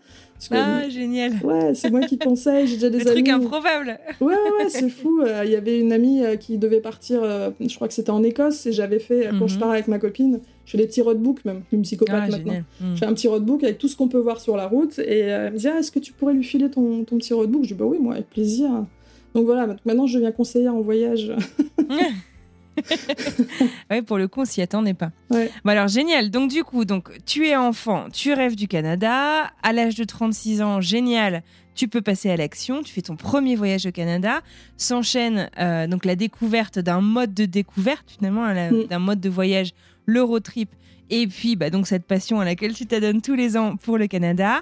[0.51, 1.33] Ah, génial.
[1.43, 2.67] Ouais, c'est moi qui conseille.
[2.67, 3.23] J'ai déjà des amis.
[3.23, 3.97] truc improbable.
[4.21, 5.21] Ouais, ouais, c'est fou.
[5.21, 8.11] Euh, il y avait une amie euh, qui devait partir, euh, je crois que c'était
[8.11, 9.59] en Écosse, et j'avais fait, quand je mhm.
[9.59, 12.63] pars avec ma copine, je fais des petits roadbooks même, une psychopathe ah, maintenant.
[12.81, 12.95] Mhm.
[12.95, 15.19] Je fais un petit roadbook avec tout ce qu'on peut voir sur la route, et
[15.19, 17.63] elle me dit ah, est-ce que tu pourrais lui filer ton, ton petit roadbook?
[17.63, 18.69] Je dis bah oui, moi, avec plaisir.
[19.33, 21.33] Donc voilà, maintenant je deviens conseillère en voyage.
[23.89, 25.11] ouais, pour le coup, on s'y attendait pas.
[25.29, 25.49] Ouais.
[25.65, 26.29] alors, génial.
[26.29, 29.51] Donc, du coup, donc, tu es enfant, tu rêves du Canada.
[29.63, 31.43] À l'âge de 36 ans, génial.
[31.73, 32.83] Tu peux passer à l'action.
[32.83, 34.41] Tu fais ton premier voyage au Canada.
[34.77, 38.87] S'enchaîne euh, donc la découverte d'un mode de découverte, finalement, mm.
[38.87, 39.73] d'un mode de voyage,
[40.05, 40.69] l'Eurotrip.
[41.09, 44.07] Et puis, bah, donc, cette passion à laquelle tu t'adonnes tous les ans pour le
[44.07, 44.61] Canada.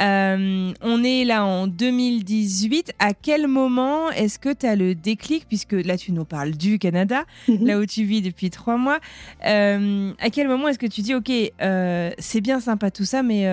[0.00, 2.92] Euh, on est là en 2018.
[2.98, 6.78] À quel moment est-ce que tu as le déclic, puisque là tu nous parles du
[6.78, 7.66] Canada, mhm.
[7.66, 8.98] là où tu vis depuis trois mois,
[9.46, 13.22] euh, à quel moment est-ce que tu dis, ok, euh, c'est bien sympa tout ça,
[13.22, 13.44] mais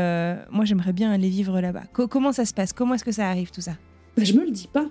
[0.51, 2.71] moi j'aimerais bien aller vivre là-bas Comment ça se passe?
[2.71, 3.73] Comment est-ce que ça arrive tout ça?
[4.15, 4.85] Bah, Je me le dis pas.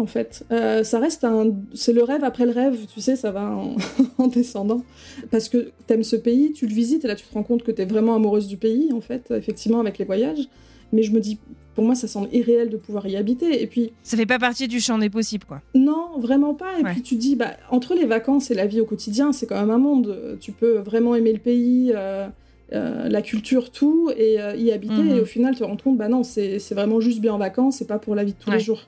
[0.00, 0.44] En fait,
[0.82, 3.76] ça reste un, c'est le rêve après le rêve, tu sais, ça va en,
[4.18, 4.82] en descendant.
[5.30, 7.62] Parce que tu aimes ce pays, tu le visites et là tu te rends compte
[7.62, 10.48] que tu es vraiment amoureuse du pays, en fait, effectivement, avec les voyages
[10.92, 11.38] mais je me dis,
[11.74, 13.62] pour moi, ça semble irréel de pouvoir y habiter.
[13.62, 13.92] Et puis.
[14.02, 15.62] Ça fait pas partie du champ des possibles, quoi.
[15.74, 16.78] Non, vraiment pas.
[16.78, 19.60] Et puis tu dis, bah, entre les vacances et la vie au quotidien, c'est quand
[19.60, 20.38] même un monde.
[20.40, 22.28] Tu peux vraiment aimer le pays, euh,
[22.72, 24.94] euh, la culture, tout, et euh, y habiter.
[24.94, 25.16] Mhm.
[25.16, 27.88] Et au final, te rendre compte, bah non, c'est vraiment juste bien en vacances, c'est
[27.88, 28.86] pas pour la vie de tous les jours.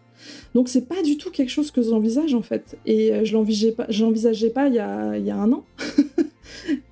[0.54, 2.76] Donc c'est pas du tout quelque chose que j'envisage en fait.
[2.86, 5.64] Et je l'envisageais pas, j'envisageais pas il y a, il y a un an.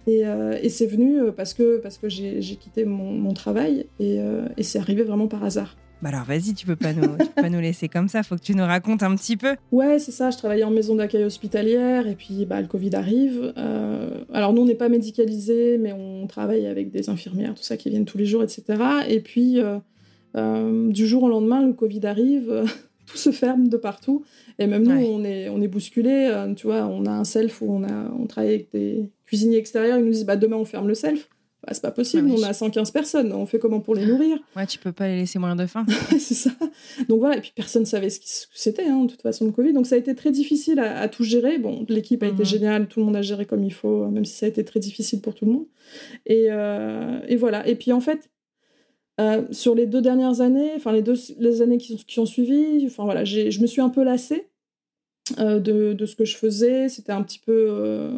[0.08, 4.64] Euh, et, c'est venu euh, parce que, parce que j'ai quitté mon, travail euh, et,
[4.64, 5.76] c'est arrivé vraiment par hasard.
[6.02, 8.42] Bah alors vas-y, tu peux pas nous, peux pas nous laisser comme ça, faut que
[8.42, 9.54] tu nous racontes un petit peu.
[9.70, 13.52] Ouais, c'est ça, je travaillais en maison d'accueil hospitalière et puis bah, le Covid arrive.
[14.32, 17.90] alors nous, on n'est pas médicalisés, mais on travaille avec des infirmières, tout ça, qui
[17.90, 18.64] viennent tous les jours, etc.
[19.08, 19.60] Et puis
[20.34, 22.64] du jour au lendemain, le Covid arrive,
[23.10, 24.24] tout se ferme de partout.
[24.58, 26.30] Et même nous, on est, on est bousculés.
[26.56, 29.98] tu vois, on a un self où on, a, on travaille avec des, cuisiniers extérieurs,
[29.98, 31.28] ils nous disent bah, demain on ferme le self.
[31.64, 34.38] Bah, c'est pas possible, on a 115 personnes, on fait comment pour les nourrir?
[34.56, 35.84] Ouais, tu peux pas les laisser mourir de faim.
[36.10, 36.50] c'est ça.
[37.08, 39.72] Donc voilà, et puis personne savait ce que c'était, hein, de toute façon, le Covid.
[39.72, 41.58] Donc ça a été très difficile à, tout gérer.
[41.58, 42.44] Bon, l'équipe a été mhm.
[42.44, 44.80] géniale, tout le monde a géré comme il faut, même si ça a été très
[44.80, 45.66] difficile pour tout le monde.
[46.26, 47.68] Et, euh, et voilà.
[47.68, 48.30] Et puis en fait,
[49.20, 52.84] euh, sur les deux dernières années, enfin les deux les années qui, qui ont suivi,
[52.86, 54.48] enfin voilà, je me suis un peu lassée
[55.38, 56.88] euh, de, de, ce que je faisais.
[56.88, 58.10] C'était un petit peu, euh,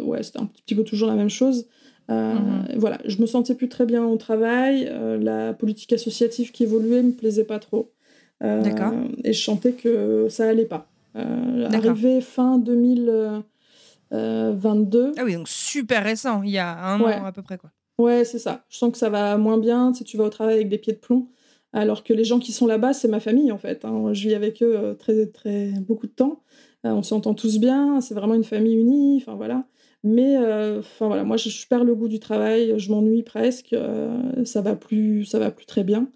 [0.00, 1.66] ouais, c'était un petit peu toujours la même chose.
[2.08, 2.76] Mhm.
[2.76, 4.90] Voilà, je me sentais plus très bien au travail.
[5.20, 7.92] la politique associative qui évoluait me plaisait pas trop.
[8.40, 8.94] D'accord.
[9.24, 10.88] Et je sentais que ça allait pas.
[11.14, 15.12] arrivé fin 2022.
[15.18, 17.70] Ah oui, donc super récent, il y a un an à peu près quoi.
[17.98, 18.64] Ouais, c'est ça.
[18.68, 19.92] Je sens que ça va moins bien.
[19.92, 21.28] Si tu vas au travail avec des pieds de plomb,
[21.72, 23.84] alors que les gens qui sont là-bas, c'est ma famille en fait.
[23.84, 24.12] Hein.
[24.12, 26.42] Je vis avec eux très, très beaucoup de temps.
[26.86, 29.64] Euh, on s'entend tous bien, c'est vraiment une famille unie, enfin voilà.
[30.04, 34.44] Mais euh, enfin voilà, moi je, perds le goût du travail, je m'ennuie presque, euh,
[34.44, 36.08] ça va plus, ça va plus très bien.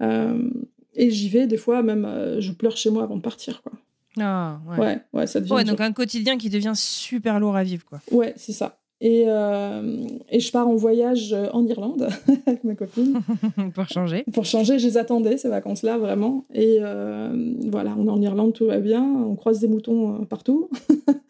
[0.00, 3.72] et j'y vais des fois même, je pleure chez moi avant de partir quoi.
[4.20, 5.00] Ah, ouais.
[5.12, 5.26] ouais.
[5.28, 5.52] ça devient.
[5.52, 8.00] Ouais, donc un quotidien qui devient super lourd à vivre quoi.
[8.10, 8.77] Ouais, c'est ça.
[9.00, 12.08] Et, euh, et, je pars en voyage en Irlande
[12.46, 13.20] avec ma copine.
[13.74, 14.24] pour changer.
[14.32, 16.44] Pour changer, je les attendais, ces vacances-là, vraiment.
[16.52, 19.04] Et euh, voilà, on est en Irlande, tout va bien.
[19.04, 20.68] On croise des moutons euh, partout.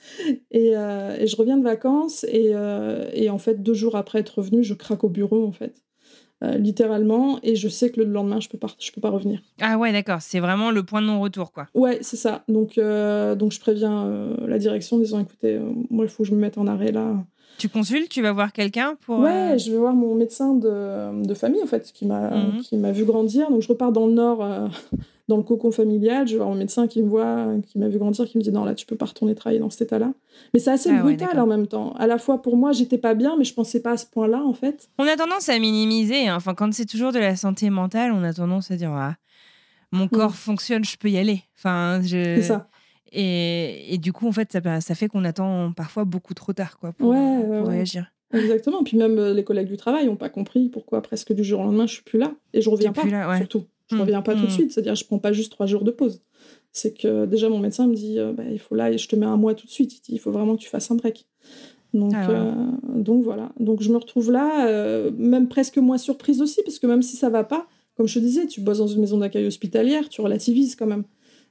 [0.50, 2.24] et, et, je reviens de vacances.
[2.24, 2.54] Et,
[3.12, 5.82] et, en fait, deux jours après être revenue, je craque au bureau, en fait.
[6.40, 9.42] littéralement, et je sais que le lendemain, je peux pas, je peux pas revenir.
[9.60, 11.66] Ah ouais, d'accord, c'est vraiment le point de non-retour, quoi.
[11.74, 12.44] Ouais, c'est ça.
[12.48, 16.40] Donc, donc je préviens la direction en disant, écoutez, moi, il faut que je me
[16.40, 17.26] mette en arrêt là
[17.58, 19.18] tu consultes, tu vas voir quelqu'un pour.
[19.18, 22.92] Ouais, euh, je vais voir mon médecin de, de famille en fait, qui m'a mhm.
[22.92, 23.50] vu grandir.
[23.50, 24.68] Donc je repars dans le nord, euh,
[25.28, 26.26] dans le cocon familial.
[26.26, 28.52] Je vais voir mon médecin qui me voit, qui m'a vu grandir, qui me dit
[28.52, 30.12] non là tu peux pas retourner travailler dans cet état-là.
[30.54, 31.92] Mais c'est assez ah brutal en même temps.
[31.98, 34.42] À la fois pour moi j'étais pas bien, mais je pensais pas à ce point-là
[34.44, 34.88] en fait.
[34.98, 36.28] On a tendance à minimiser.
[36.28, 36.36] Hein.
[36.36, 39.16] Enfin quand c'est toujours de la santé mentale, on a tendance à dire ah,
[39.90, 40.10] mon mm.
[40.10, 41.42] corps fonctionne, je peux y aller.
[41.58, 42.36] Enfin je.
[42.36, 42.68] C'est ça.
[43.12, 46.78] Et, et, du coup, en fait, ça, ça fait qu'on attend parfois beaucoup trop tard
[46.78, 48.12] quoi, pour, réagir.
[48.32, 48.84] Exactement.
[48.84, 51.64] Puis même euh, les collègues du travail n'ont pas compris pourquoi presque du jour au
[51.64, 52.34] lendemain je suis plus là.
[52.52, 53.02] Et je reviens pas,
[53.38, 53.64] surtout.
[53.90, 54.02] Je ne mmh.
[54.02, 54.50] reviens pas tout de mmh.
[54.50, 54.72] suite.
[54.72, 56.20] C'est-à-dire, je prends pas juste trois jours de pause.
[56.72, 59.26] C'est que déjà, mon médecin me dit euh, bah, il faut là, je te mets
[59.26, 60.02] un mois tout de suite.
[60.08, 61.26] Il, faut vraiment que tu fasses un break.
[61.94, 62.52] Donc, ah euh,
[62.94, 63.50] donc voilà.
[63.58, 67.30] Donc je me retrouve là, même presque moins surprise aussi, parce que même si ça
[67.30, 67.66] va pas,
[67.96, 71.04] comme je te disais, tu bosses dans une maison d'accueil hospitalière, tu relativises quand même.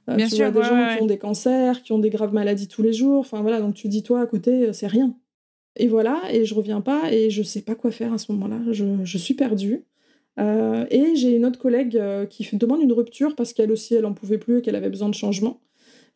[0.08, 2.32] Euh, Bien tu sûr, vois des gens qui ont des cancers, qui ont des graves
[2.32, 3.20] maladies tous les jours.
[3.20, 5.14] Enfin voilà, donc tu dis toi à côté, euh, c'est rien.
[5.76, 8.60] Et voilà, et je reviens pas et je sais pas quoi faire à ce moment-là.
[8.72, 9.84] Je, je suis perdue.
[10.40, 14.14] Euh, et j'ai une autre collègue qui demande une rupture parce qu'elle aussi, elle en
[14.14, 15.60] pouvait plus et qu'elle avait besoin de changement.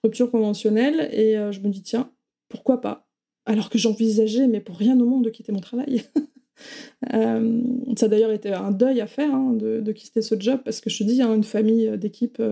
[0.02, 1.08] Rupture conventionnelle.
[1.12, 2.10] Et je me dis, tiens,
[2.48, 3.06] pourquoi pas?
[3.46, 6.02] Alors que j'envisageais, mais pour rien au monde, de quitter mon travail.
[7.10, 10.80] ça a d'ailleurs été un deuil à faire hein, de, de, quitter ce job parce
[10.80, 12.42] que je te dis, hein, une famille d'équipe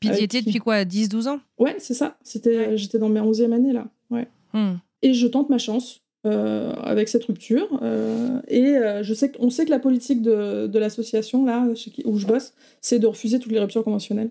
[0.00, 1.40] puis tu étais depuis quoi 10-12 ans?
[1.58, 2.16] Ouais, c'est ça.
[2.22, 3.86] C'était, J'étais dans mes 11e année là.
[4.10, 4.26] Ouais.
[4.54, 4.76] Hmm.
[5.02, 7.78] Et je tente ma chance euh, avec cette rupture.
[7.82, 11.66] Euh, et euh, je sais on sait que la politique de, de l'association là,
[12.04, 14.30] où je bosse, c'est de refuser toutes les ruptures conventionnelles.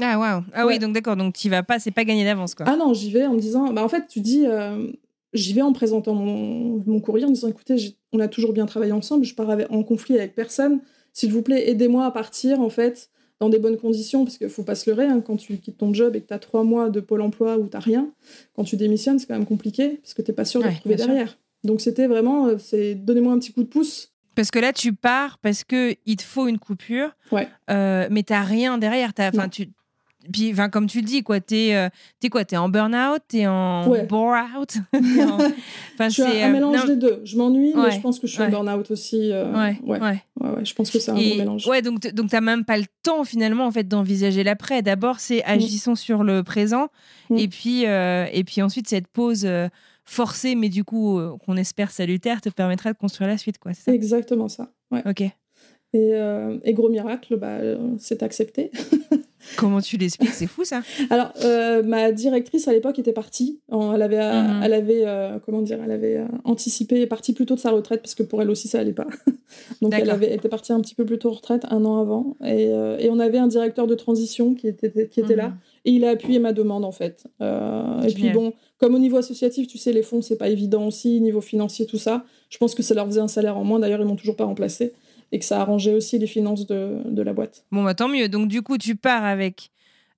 [0.00, 0.42] Ah waouh.
[0.52, 2.66] Ah oui, donc d'accord, donc tu vas pas, c'est pas gagné d'avance quoi.
[2.68, 4.46] Ah non, j'y vais en me disant, bah en fait, tu dis,
[5.34, 7.76] j'y vais en présentant mon, mon, courrier en disant, écoutez,
[8.12, 10.80] on a toujours bien travaillé ensemble, je pars en conflit avec personne,
[11.12, 14.52] s'il vous plaît, aidez-moi à partir en fait dans des bonnes conditions, parce qu'il ne
[14.52, 16.62] faut pas se leurrer, hein, quand tu quittes ton job et que tu as trois
[16.62, 18.10] mois de pôle emploi où tu n'as rien,
[18.54, 20.96] quand tu démissionnes, c'est quand même compliqué, parce que tu n'es pas sûr de trouver
[20.96, 21.38] derrière.
[21.64, 24.12] Donc c'était vraiment, euh, c'est donnez-moi un petit coup de pouce.
[24.34, 27.48] Parce que là, tu pars parce qu'il te faut une coupure, ouais.
[27.70, 29.12] euh, mais tu n'as rien derrière.
[29.18, 29.68] As, tu,
[30.30, 31.88] puis, enfin, comme tu le dis, quoi, t'es, euh,
[32.22, 34.76] es quoi T'es en burn-out T'es en bore-out?
[34.92, 37.20] Enfin, Je suis un, euh, mélange des deux.
[37.24, 39.32] Je m'ennuie, mais je pense que je suis en burn-out aussi.
[39.32, 39.78] Euh, ouais.
[39.82, 40.00] Ouais.
[40.00, 40.64] ouais.
[40.64, 41.66] Je pense que c'est un bon mélange.
[41.66, 44.82] Ouais, donc, donc t'as même pas le temps, finalement, en fait, d'envisager l'après.
[44.82, 45.50] D'abord, c'est mm.
[45.50, 46.88] agissons sur le présent.
[47.30, 47.38] Mm.
[47.38, 49.48] Et, puis, et puis ensuite, cette pause
[50.04, 53.72] forcée, mais du coup, qu'on espère salutaire, te permettra de construire la suite, quoi.
[53.74, 54.70] C'est exactement ça.
[54.90, 55.02] Ouais.
[55.06, 55.22] Ok.
[55.92, 56.12] Et,
[56.64, 57.58] et, gros miracle, bah,
[57.98, 58.70] c'est accepté.
[59.56, 60.30] Comment tu l'expliques?
[60.30, 60.82] C'est fou ça.
[61.10, 63.60] Alors, euh, ma directrice à l'époque était partie.
[63.70, 64.62] Elle avait, euh, mhm.
[64.62, 68.14] elle avait euh, comment dire, elle avait anticipé, partie plus tôt de sa retraite parce
[68.14, 69.06] que pour elle aussi ça allait pas.
[69.82, 72.36] Donc elle avait était partie un petit peu plus tôt en retraite, un an avant.
[72.44, 75.56] Et, et on avait un directeur de transition qui était, qui était là mhm.
[75.86, 77.24] et il a appuyé ma demande en fait.
[77.40, 81.20] et puis bon, comme au niveau associatif, tu sais, les fonds c'est pas évident aussi,
[81.20, 82.24] niveau financier tout ça.
[82.48, 83.78] Je pense que ça leur faisait un salaire en moins.
[83.78, 84.92] D'ailleurs, ils m'ont toujours pas remplacé
[85.32, 87.64] et que ça arrangeait aussi les finances de, de la boîte.
[87.70, 88.28] Bon, bah, tant mieux.
[88.28, 89.70] Donc, du coup, tu pars avec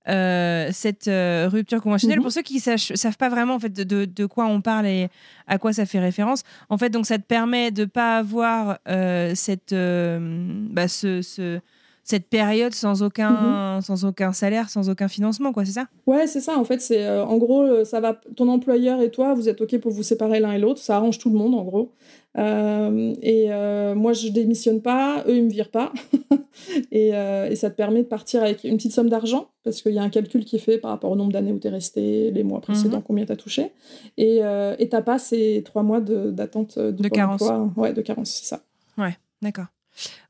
[0.09, 2.19] euh, cette euh, rupture conventionnelle.
[2.19, 2.23] Mhm.
[2.23, 5.07] Pour ceux qui ne savent pas vraiment en fait, de, de, quoi on parle et
[5.47, 8.79] à quoi ça fait référence, en fait, donc ça te permet de ne pas avoir
[8.89, 11.59] euh, cette, bah, ce, ce
[12.03, 13.81] cette période sans aucun, mhm.
[13.81, 15.87] sans aucun salaire, sans aucun financement, quoi, c'est ça?
[16.05, 16.57] Ouais, c'est ça.
[16.57, 18.19] En fait, c'est en gros, ça va.
[18.35, 20.81] Ton employeur et toi, vous êtes ok pour vous séparer l'un et l'autre.
[20.81, 21.91] Ça arrange tout le monde, en gros.
[22.37, 25.93] Euh, et euh, moi, je démissionne pas, eux, ils me virent pas.
[26.91, 29.93] et, euh, et, ça te permet de partir avec une petite somme d'argent, parce qu'il
[29.93, 31.69] y a un calcul qui est fait par rapport au nombre d'années où tu es
[31.69, 33.03] resté, les mois précédents, mhm.
[33.03, 33.71] combien tu as touché.
[34.17, 34.41] Et
[34.79, 37.43] tu n'as pas ces trois mois d'attente de, de, carence.
[37.75, 38.61] Ouais, de carence, c'est ça.
[38.97, 39.67] Ouais, d'accord.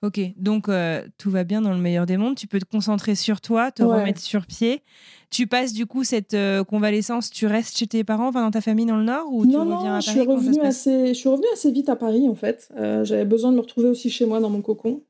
[0.01, 0.69] Ok, donc
[1.17, 2.35] tout va bien dans le meilleur des mondes.
[2.35, 4.81] Tu peux te concentrer sur toi, te remettre sur pied.
[5.33, 8.61] Tu passes du coup cette euh, convalescence, tu restes chez tes parents, enfin, dans ta
[8.61, 11.27] famille dans le Nord ou tu non, reviens non, je suis revenue assez, je suis
[11.27, 12.69] revenue assez vite à Paris en fait.
[12.77, 15.01] Euh, j'avais besoin de me retrouver aussi chez moi dans mon cocon.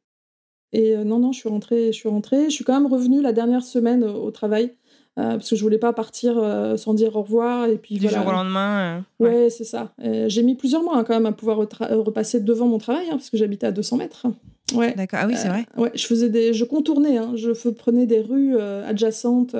[0.71, 2.45] Et euh, non, non, je suis rentrée, je suis rentrée.
[2.45, 4.71] Je suis quand même revenue la dernière semaine au, travail
[5.15, 6.35] parce que je voulais pas partir
[6.77, 9.05] sans dire au revoir et puis du jour au lendemain.
[9.19, 9.93] ouais, c'est ça.
[10.27, 13.29] J'ai mis plusieurs mois hein, quand même à pouvoir repasser devant mon travail hein, parce
[13.29, 14.27] que j'habitais à 200 mètres.
[14.73, 14.93] Ouais.
[14.95, 15.19] D'accord.
[15.21, 15.65] Ah oui, c'est vrai.
[15.77, 19.55] ouais, je faisais des, je contournais, hein, je prenais des rues adjacentes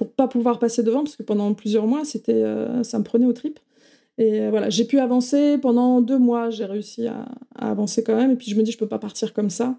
[0.00, 3.26] pour pas pouvoir passer devant parce que pendant plusieurs mois c'était euh, ça me prenait
[3.26, 3.58] aux tripes
[4.16, 8.30] Et voilà, j'ai pu avancer pendant deux mois, j'ai réussi à, avancer quand même.
[8.30, 9.76] Et puis je me dis, je peux pas partir comme ça.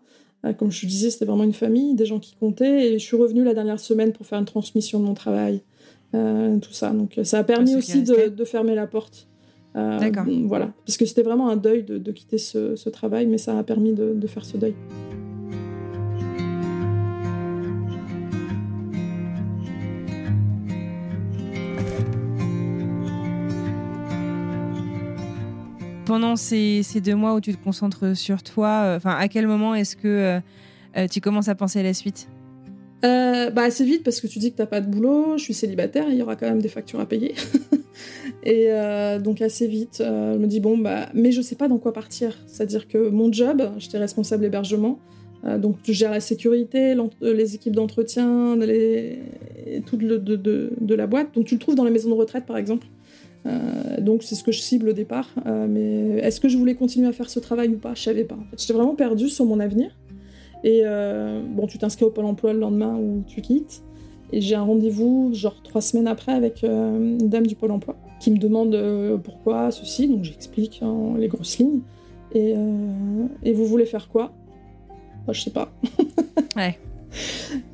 [0.57, 2.93] Comme je disais, c'était vraiment une famille, des gens qui comptaient.
[2.93, 5.61] Et je suis revenue la dernière semaine pour faire une transmission de mon travail,
[6.13, 6.91] tout ça.
[6.91, 9.27] Donc ça a permis aussi de, fermer la porte.
[9.75, 10.25] D'accord.
[10.45, 13.93] Voilà, parce que c'était vraiment un deuil de, quitter ce, travail, mais ça a permis
[13.93, 14.73] de faire ce deuil.
[26.11, 29.73] Pendant ces, deux mois où tu te concentres sur toi, euh, enfin, à quel moment
[29.75, 30.39] est-ce que euh,
[30.97, 32.27] euh, tu commences à penser à la suite?
[33.01, 36.07] Bah assez vite parce que tu dis que t'as pas de boulot, je suis célibataire,
[36.09, 37.33] il y aura quand même des factures à payer.
[38.43, 38.67] et
[39.23, 42.37] donc assez vite, je me dis bon bah mais je sais pas dans quoi partir.
[42.45, 44.99] C'est-à-dire que mon job, j'étais responsable hébergement,
[45.57, 49.17] donc je gère la sécurité, les équipes d'entretien, les...
[49.87, 51.33] tout de, de, la boîte.
[51.33, 52.85] Donc tu le trouves dans les maisons de retraite par exemple?
[53.45, 55.29] Euh, donc c'est ce que je cible au départ.
[55.45, 57.93] Euh, mais est-ce que je voulais continuer à faire ce travail ou pas?
[57.95, 58.35] Je savais pas.
[58.35, 59.91] En fait, j'étais vraiment perdue sur mon avenir.
[60.63, 63.81] Et euh, bon, tu t'inscris au Pôle Emploi le lendemain où tu quittes.
[64.33, 68.31] Et j'ai un rendez-vous, genre trois semaines après, avec une dame du Pôle Emploi qui
[68.31, 70.07] me demande pourquoi ceci.
[70.07, 70.81] Donc j'explique
[71.17, 71.81] les grosses lignes.
[72.33, 72.55] Et,
[73.43, 74.31] et, vous voulez faire quoi?
[75.27, 75.69] Bah, Je sais pas.
[76.55, 76.79] ouais.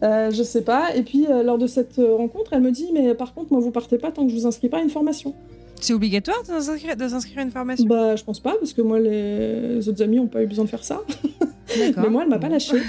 [0.02, 0.96] je sais pas.
[0.96, 4.00] Et puis, lors de cette rencontre, elle me dit Mais par contre, moi, vous partez
[4.00, 5.36] pas tant que je vous inscris pas à une formation.
[5.80, 6.60] C'est obligatoire de
[7.08, 7.86] s'inscrire à une formation?
[7.86, 10.70] Bah, je pense pas, parce que moi, les autres amis n'ont pas eu besoin de
[10.70, 11.02] faire ça.
[11.78, 12.78] Mais moi, elle m'a pas lâché.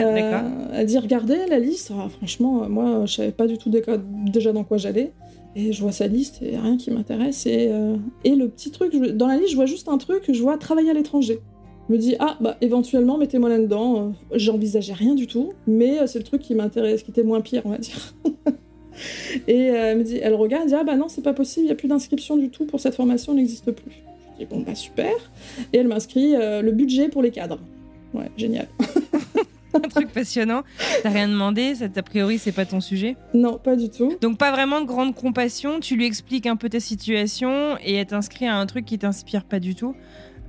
[0.00, 0.42] Euh,
[0.74, 1.90] elle dit regardez la liste.
[1.92, 5.12] Ah, franchement, moi, je savais pas du tout déjà dans quoi j'allais.
[5.56, 7.46] Et je vois sa liste et rien qui m'intéresse.
[7.46, 10.40] Et, euh, et, le petit truc, dans la liste, je vois juste un truc, je
[10.40, 11.40] vois travailler à l'étranger.
[11.88, 14.12] Je me dis, ah, bah éventuellement, mettez-moi là-dedans.
[14.32, 17.70] J'envisageais rien du tout, mais c'est le truc qui m'intéresse, qui était moins pire, on
[17.70, 18.14] va dire.
[19.46, 21.64] Et euh, elle me dit, elle regarde, elle dit, ah bah non, c'est pas possible,
[21.64, 23.92] il n'y a plus d'inscription du tout pour cette formation, elle n'existe plus.
[24.34, 25.12] Je dis, bon, bah super.
[25.72, 27.58] Et elle m'inscrit euh, le budget pour les cadres.
[28.14, 28.68] Ouais, génial.
[29.74, 30.62] un truc passionnant.
[31.02, 33.16] T'as rien demandé, ça, a priori, c'est pas ton sujet?
[33.34, 34.14] Non, pas du tout.
[34.20, 35.80] Donc, pas vraiment de grande compassion.
[35.80, 39.44] Tu lui expliques un peu ta situation et elle t'inscrit à un truc qui t'inspire
[39.44, 39.94] pas du tout,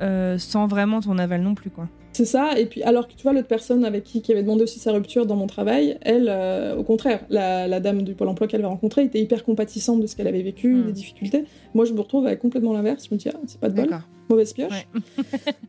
[0.02, 1.88] euh, sans vraiment ton aval non plus, quoi.
[2.12, 4.64] C'est ça, et puis alors que tu vois, l'autre personne avec qui, qui avait demandé
[4.64, 8.48] aussi sa rupture dans mon travail, elle, euh, au contraire, la, dame du Pôle emploi
[8.48, 10.86] qu'elle avait rencontrée était hyper compatissante de ce qu'elle avait vécu, hmm.
[10.88, 11.46] des difficultés.
[11.74, 13.06] Moi, je me retrouve avec complètement l'inverse.
[13.10, 13.90] Je me dis, ah, c'est pas de bol,
[14.30, 14.88] mauvaise pioche.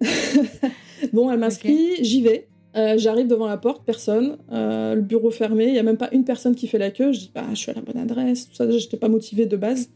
[1.13, 2.49] bon, elle m'inscrit, j'y vais.
[2.77, 6.09] Euh, j'arrive devant la porte, personne, euh, le bureau fermé, il y a même pas
[6.13, 7.13] une personne qui fait la queue.
[7.13, 8.71] Je dis, bah, je suis à la bonne adresse, tout ça.
[8.71, 9.91] J'étais pas motivée de base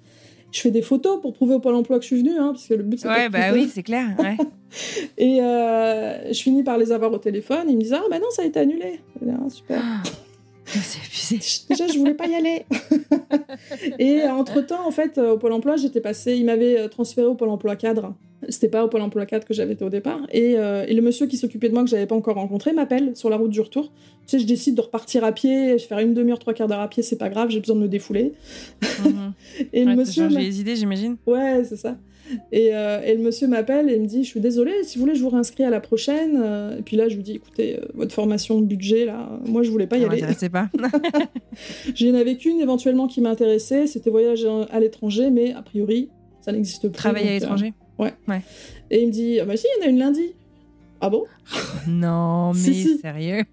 [0.55, 2.69] je fais des photos pour prouver au Pôle emploi que je suis venue, hein, parce
[2.69, 4.11] que le but c'est Ouais, bah oui, c'est clair.
[4.19, 4.37] Ouais.
[5.19, 7.67] et euh, je finis par les avoir au téléphone.
[7.69, 9.01] Ils me disent Ah, bah non, ça a été annulé.
[9.29, 9.83] Ah, super.
[10.67, 11.65] c'est épuisé.
[11.69, 12.65] Déjà, je voulais pas y aller.
[13.99, 16.37] et entre-temps, en fait, au Pôle emploi, j'étais passée.
[16.37, 18.15] Ils m'avaient euh, transféré au Pôle emploi cadre.
[18.49, 20.21] C'était pas au Pôle emploi 4 que j'avais été au départ.
[20.35, 23.31] Euh, et, le monsieur qui s'occupait de moi, que j'avais pas encore rencontré, m'appelle sur
[23.31, 23.91] la route du retour.
[24.27, 26.89] Tu sais, je décide de repartir à pied, faire une demi-heure, trois quarts d'heure à
[26.89, 28.33] pied, c'est pas grave, j'ai besoin de me défouler.
[29.05, 29.33] Mhm.
[29.73, 30.29] et le monsieur.
[30.29, 31.17] les idées, j'imagine.
[31.27, 31.97] Ouais, c'est ça.
[32.53, 35.23] Euh, et, le monsieur m'appelle et me dit Je suis désolée, si vous voulez, je
[35.23, 36.41] vous réinscris à la prochaine.
[36.43, 39.71] Euh, et puis là, je lui dis Écoutez, votre formation de budget, là, moi, je
[39.71, 40.25] voulais pas y aller.
[40.35, 40.69] Ça pas.
[41.95, 46.11] J'en avais qu'une éventuellement qui m'intéressait, c'était voyage à l'étranger, mais a priori,
[46.41, 46.97] ça n'existe plus.
[46.97, 48.13] Travailler à l'étranger Ouais.
[48.91, 50.35] Et il me dit ah bah si, il y en a une lundi.
[51.01, 51.25] Ah bon?
[51.87, 53.45] Non, mais sérieux?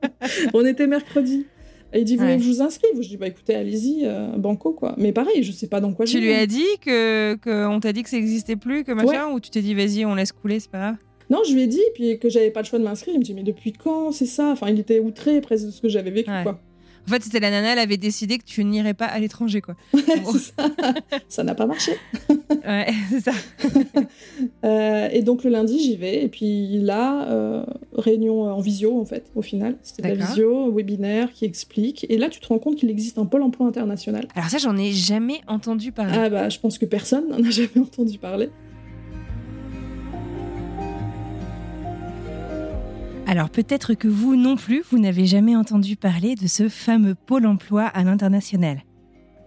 [0.54, 1.46] On était mercredi.
[1.92, 4.36] Et il dit, vous voulez que je vous inscrive Je dis, bah écoutez, allez-y, euh,
[4.36, 4.94] banco, quoi.
[4.98, 7.92] Mais pareil, je sais pas dans quoi Tu lui as dit que, que on t'a
[7.92, 10.60] dit que ça existait plus, que machin, ou tu t'es dit, vas-y, on laisse couler,
[10.60, 10.96] c'est pas grave?
[11.30, 13.14] Non, je lui ai dit, puis que j'avais pas le choix de m'inscrire.
[13.14, 14.12] Il me dit, mais depuis quand?
[14.12, 14.50] C'est ça?
[14.50, 16.60] Enfin, il était outré presque de ce que j'avais vécu, quoi.
[17.08, 19.74] En fait, c'était la nana, elle avait décidé que tu n'irais pas à l'étranger, quoi.
[21.28, 21.92] ça n'a pas marché.
[22.66, 23.32] ouais, c'est ça.
[24.64, 26.22] Euh, et donc le lundi, j'y vais.
[26.22, 29.76] Et puis là, euh, réunion en visio, en fait, au final.
[29.82, 32.06] C'était la visio, webinaire qui explique.
[32.08, 34.26] Et là, tu te rends compte qu'il existe un pôle emploi international.
[34.34, 36.12] Alors ça, j'en ai jamais entendu parler.
[36.16, 38.50] Ah bah, je pense que personne n'en a jamais entendu parler.
[43.28, 47.44] Alors peut-être que vous non plus, vous n'avez jamais entendu parler de ce fameux pôle
[47.44, 48.82] emploi à l'international.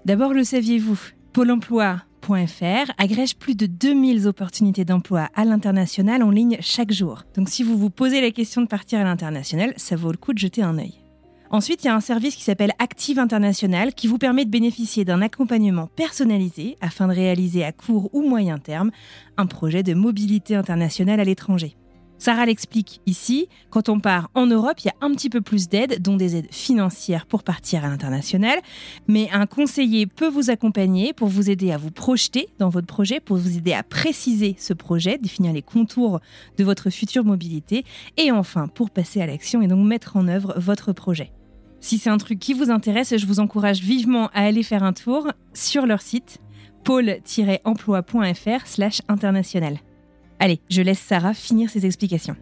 [0.06, 1.00] D'abord, le saviez-vous?
[1.34, 7.24] Pôle emploi.fr agrège plus de 2000 opportunités d'emploi à l'international en ligne chaque jour.
[7.36, 10.34] Donc si vous vous posez la question de partir à l'international, ça vaut le coup
[10.34, 11.02] de jeter un œil.
[11.50, 15.06] Ensuite, il y a un service qui s'appelle Active International qui vous permet de bénéficier
[15.06, 18.92] d'un accompagnement personnalisé afin de réaliser à court ou moyen terme
[19.38, 21.76] un projet de mobilité internationale à l'étranger.
[22.22, 25.70] Sarah l'explique ici, quand on part en Europe, il y a un petit peu plus
[25.70, 28.60] d'aides, dont des aides financières pour partir à l'international,
[29.08, 33.20] mais un conseiller peut vous accompagner pour vous aider à vous projeter dans votre projet,
[33.20, 36.20] pour vous aider à préciser ce projet, définir les contours
[36.60, 37.86] de votre future mobilité,
[38.18, 41.32] et enfin pour passer à l'action et donc mettre en œuvre votre projet.
[41.80, 44.94] Si c'est un truc qui vous intéresse, je vous encourage vivement à aller faire un
[44.94, 46.38] tour sur leur site
[46.84, 49.80] pôle-emploi.fr slash international.
[50.44, 52.36] Allez, je laisse Sarah finir ses explications.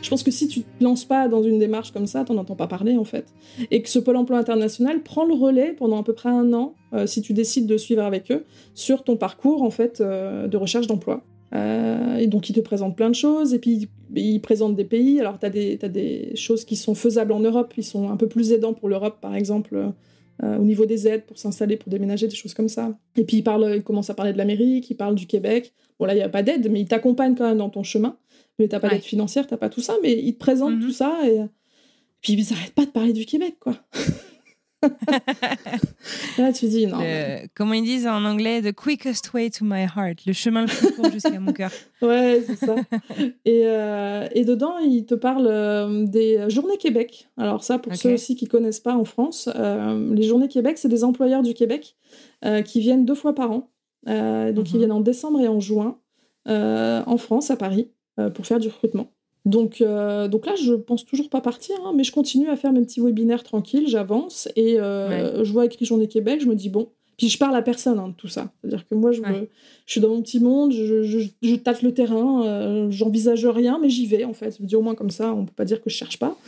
[0.00, 2.56] Je pense que si tu te lances pas dans une démarche comme ça, t'en entends
[2.56, 3.26] pas parler en fait.
[3.70, 6.72] Et que ce Pôle emploi international prend le relais pendant à peu près un an,
[6.94, 10.56] euh, si tu décides de suivre avec eux, sur ton parcours en fait euh, de
[10.56, 11.22] recherche d'emploi.
[11.54, 15.20] Euh, et donc, ils te présentent plein de choses, et puis ils présentent des pays.
[15.20, 18.26] Alors, tu as, as, des choses qui sont faisables en Europe, ils sont un peu
[18.26, 19.92] plus aidants pour l'Europe, par exemple,
[20.42, 22.96] euh, au niveau des aides pour s'installer, pour déménager, des choses comme ça.
[23.16, 25.72] Et puis, ils, parlent, ils commencent à parler de l'Amérique, ils parlent du Québec.
[25.98, 28.16] Bon, là, il n'y a pas d'aide, mais ils t'accompagnent quand même dans ton chemin.
[28.58, 30.74] Mais tu n'as pas d'aide financière, tu n'as pas tout ça, mais ils te présentent
[30.74, 30.80] mhm.
[30.80, 31.40] tout ça, et
[32.20, 33.76] puis ils n'arrêtent pas de parler du Québec, quoi.
[36.38, 36.98] Là, tu dis non.
[37.54, 40.92] Comment ils disent en anglais, the quickest way to my heart, le chemin le plus
[40.92, 41.70] court jusqu'à mon cœur.
[42.02, 42.76] Ouais, c'est ça.
[43.44, 47.28] Et, euh, et, dedans, ils te parlent euh, des Journées Québec.
[47.36, 50.88] Alors ça, pour ceux aussi qui connaissent pas en France, euh, les Journées Québec, c'est
[50.88, 51.96] des employeurs du Québec
[52.64, 53.70] qui viennent deux fois par an.
[54.06, 54.78] donc ils mhm.
[54.78, 55.98] viennent en décembre et en juin
[56.46, 57.90] en France, à Paris,
[58.34, 59.12] pour faire du recrutement.
[59.46, 62.72] Donc, euh, donc là, je pense toujours pas partir, hein, mais je continue à faire
[62.72, 66.68] mes petits webinaires tranquilles, j'avance et euh, je vois écrit Journée Québec, je me dis
[66.68, 66.88] bon.
[67.16, 68.50] Puis je parle à personne hein, de tout ça.
[68.60, 71.92] C'est-à-dire que moi, je, je, suis dans mon petit monde, je, je, je tâte le
[71.92, 74.56] terrain, euh, j'envisage rien, mais j'y vais en fait.
[74.56, 76.38] Je me dis au moins comme ça, on peut pas dire que je cherche pas.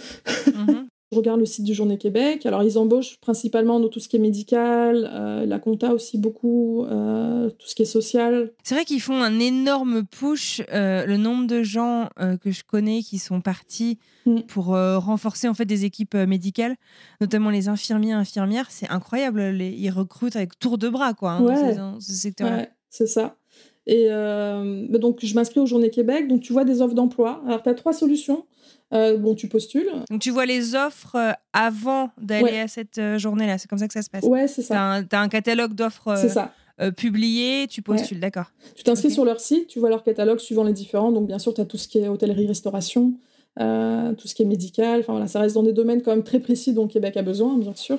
[0.46, 0.81] Mhm.
[1.12, 2.46] Je regarde le site du Journée Québec.
[2.46, 6.86] Alors, ils embauchent principalement dans tout ce qui est médical, euh, la compta aussi beaucoup,
[6.86, 8.50] euh, tout ce qui est social.
[8.62, 10.62] C'est vrai qu'ils font un énorme push.
[10.72, 12.08] Euh, le nombre de gens
[12.40, 14.40] que je connais qui sont partis mm.
[14.48, 16.76] pour renforcer en fait des équipes médicales,
[17.20, 19.42] notamment les infirmiers, infirmières, c'est incroyable.
[19.42, 22.56] Les, ils recrutent avec tour de bras, quoi, hein, dans, ce secteur-là.
[22.56, 23.36] Ouais, c'est ça.
[23.86, 26.28] Et donc, je m'inscris au Journée Québec.
[26.28, 27.42] Donc, tu vois des offres d'emploi.
[27.46, 28.44] Alors, tu as trois solutions.
[28.92, 29.88] Euh, bon, tu postules.
[30.10, 33.56] Donc tu vois les offres euh, avant d'aller à cette euh, journée-là.
[33.56, 34.24] C'est comme ça que ça se passe.
[34.24, 35.02] Ouais, c'est ça.
[35.08, 36.14] Tu as, un catalogue d'offres
[36.96, 38.50] publié, tu postules, d'accord.
[38.74, 41.12] Tu t'inscris sur leur site, tu vois leur catalogue suivant les différents.
[41.12, 43.14] Donc bien sûr, tu as tout ce qui est hôtellerie, restauration,
[43.56, 45.00] tout ce qui est médical.
[45.00, 47.56] Enfin voilà, ça reste dans des domaines quand même très précis dont Québec a besoin,
[47.56, 47.98] bien sûr.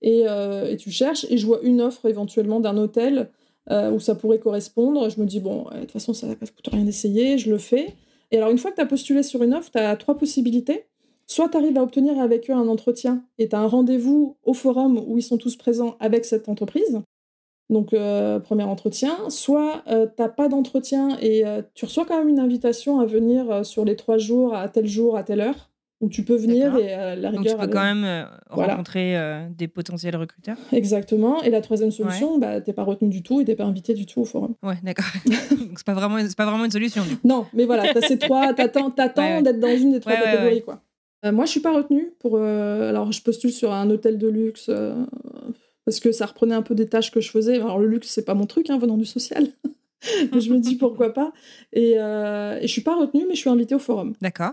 [0.00, 1.26] Et, et tu cherches.
[1.28, 3.28] Et je vois une offre éventuellement d'un hôtel
[3.70, 5.08] où ça pourrait correspondre.
[5.10, 7.94] Je me dis, bon, de toute façon, ça ne coûte rien d'essayer, je le fais.
[8.30, 10.86] Et alors, une fois que tu as postulé sur une offre, tu as trois possibilités.
[11.26, 14.52] Soit tu arrives à obtenir avec eux un entretien et tu as un rendez-vous au
[14.52, 17.00] forum où ils sont tous présents avec cette entreprise.
[17.68, 19.30] Donc, euh, premier entretien.
[19.30, 23.06] Soit euh, tu n'as pas d'entretien et euh, tu reçois quand même une invitation à
[23.06, 25.69] venir sur les trois jours, à tel jour, à telle heure
[26.00, 27.44] où tu peux venir et euh, la rigueur.
[27.44, 30.56] Donc tu peux quand même euh, rencontrer euh, des potentiels recruteurs.
[30.72, 31.42] Exactement.
[31.42, 32.40] Et la troisième solution, ouais.
[32.40, 34.54] bah, t'es pas retenu du tout et t'es pas invité du tout au forum.
[34.62, 35.04] Ouais, d'accord.
[35.26, 37.04] Donc c'est pas vraiment, c'est pas vraiment une solution.
[37.22, 40.82] Non, mais voilà, t'as ces trois, t'attends, t'attends d'être dans une des trois catégories quoi.
[41.30, 42.38] moi, je suis pas retenue pour.
[42.38, 44.70] alors, je postule sur un hôtel de luxe
[45.84, 47.56] parce que ça reprenait un peu des tâches que je faisais.
[47.56, 49.48] Alors, le luxe, c'est pas mon truc, hein, venant du social.
[50.02, 51.32] je me dis pourquoi pas.
[51.74, 54.14] Et, et je suis pas retenue, mais je suis invitée au forum.
[54.22, 54.52] D'accord.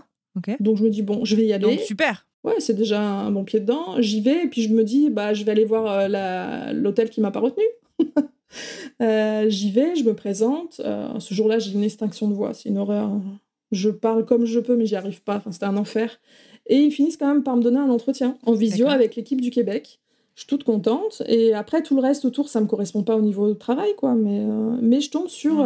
[0.60, 1.64] Donc je me dis, bon, je vais y aller.
[1.64, 2.26] Donc super.
[2.44, 4.00] Ouais, c'est déjà un bon pied dedans.
[4.00, 7.20] J'y vais et puis je me dis, bah, je vais aller voir euh, l'hôtel qui
[7.20, 7.64] m'a pas retenu.
[9.02, 10.80] Euh, j'y vais, je me présente.
[10.82, 13.10] Euh, ce jour-là, j'ai une extinction de voix, c'est une horreur.
[13.72, 15.36] Je parle comme je peux, mais j'y arrive pas.
[15.36, 16.18] Enfin, c'était un enfer.
[16.66, 19.50] Et ils finissent quand même par me donner un entretien en visio avec l'équipe du
[19.50, 20.00] Québec.
[20.34, 21.22] Je suis toute contente.
[21.26, 24.14] Et après, tout le reste autour, ça me correspond pas au niveau de travail, quoi.
[24.14, 24.40] Mais,
[24.80, 25.62] mais je tombe sur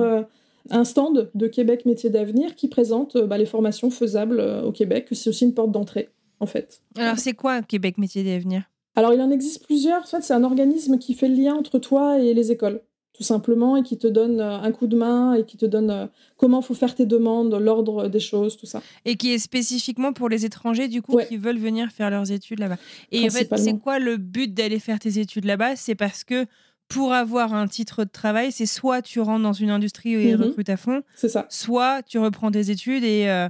[0.71, 4.73] un stand de Québec Métiers d'Avenir qui présente euh, bah, les formations faisables euh, au
[4.73, 5.09] Québec.
[5.13, 6.11] C'est aussi une porte d'entrée,
[6.41, 6.81] en fait.
[6.97, 8.65] Alors, c'est quoi Québec Métiers d'Avenir?
[8.95, 10.03] Alors, il en existe plusieurs.
[10.03, 12.83] En fait, c'est un organisme qui fait le lien entre toi et les écoles,
[13.15, 16.09] tout simplement, et qui te donne euh, un coup de main et qui te donne
[16.37, 18.83] comment faut faire tes demandes, l'ordre des choses, tout ça.
[19.05, 22.61] Et qui est spécifiquement pour les étrangers, du coup, qui veulent venir faire leurs études
[22.61, 22.79] là-bas.
[23.11, 25.77] Et en fait, c'est quoi le but d'aller faire tes études là-bas?
[25.77, 26.47] C'est parce que
[26.93, 30.43] pour avoir un titre de travail, c'est soit tu rentres dans une industrie et mmh.
[30.43, 31.47] recrutes à fond, c'est ça.
[31.49, 33.49] soit tu reprends tes études et euh,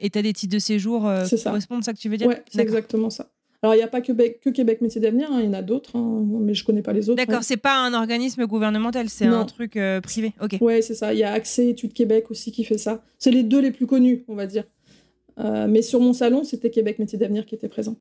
[0.00, 2.60] tu as des titres de séjour euh, qui correspondent, ça que tu veux dire c'est
[2.60, 3.30] exactement ça.
[3.62, 5.62] Alors, il n'y a pas que, que Québec Métiers d'Avenir, hein, il y en a
[5.62, 7.16] d'autres, hein, mais je ne connais pas les autres.
[7.16, 10.34] D'accord, ce c'est pas un organisme gouvernemental, c'est un truc euh, privé.
[10.42, 10.58] Ok.
[10.60, 11.14] Ouais, c'est ça.
[11.14, 13.02] Il y a Accès Études Québec aussi qui fait ça.
[13.18, 14.64] C'est les deux les plus connus, on va dire.
[15.38, 17.96] mais sur mon salon, c'était Québec Métiers d'Avenir qui était présent.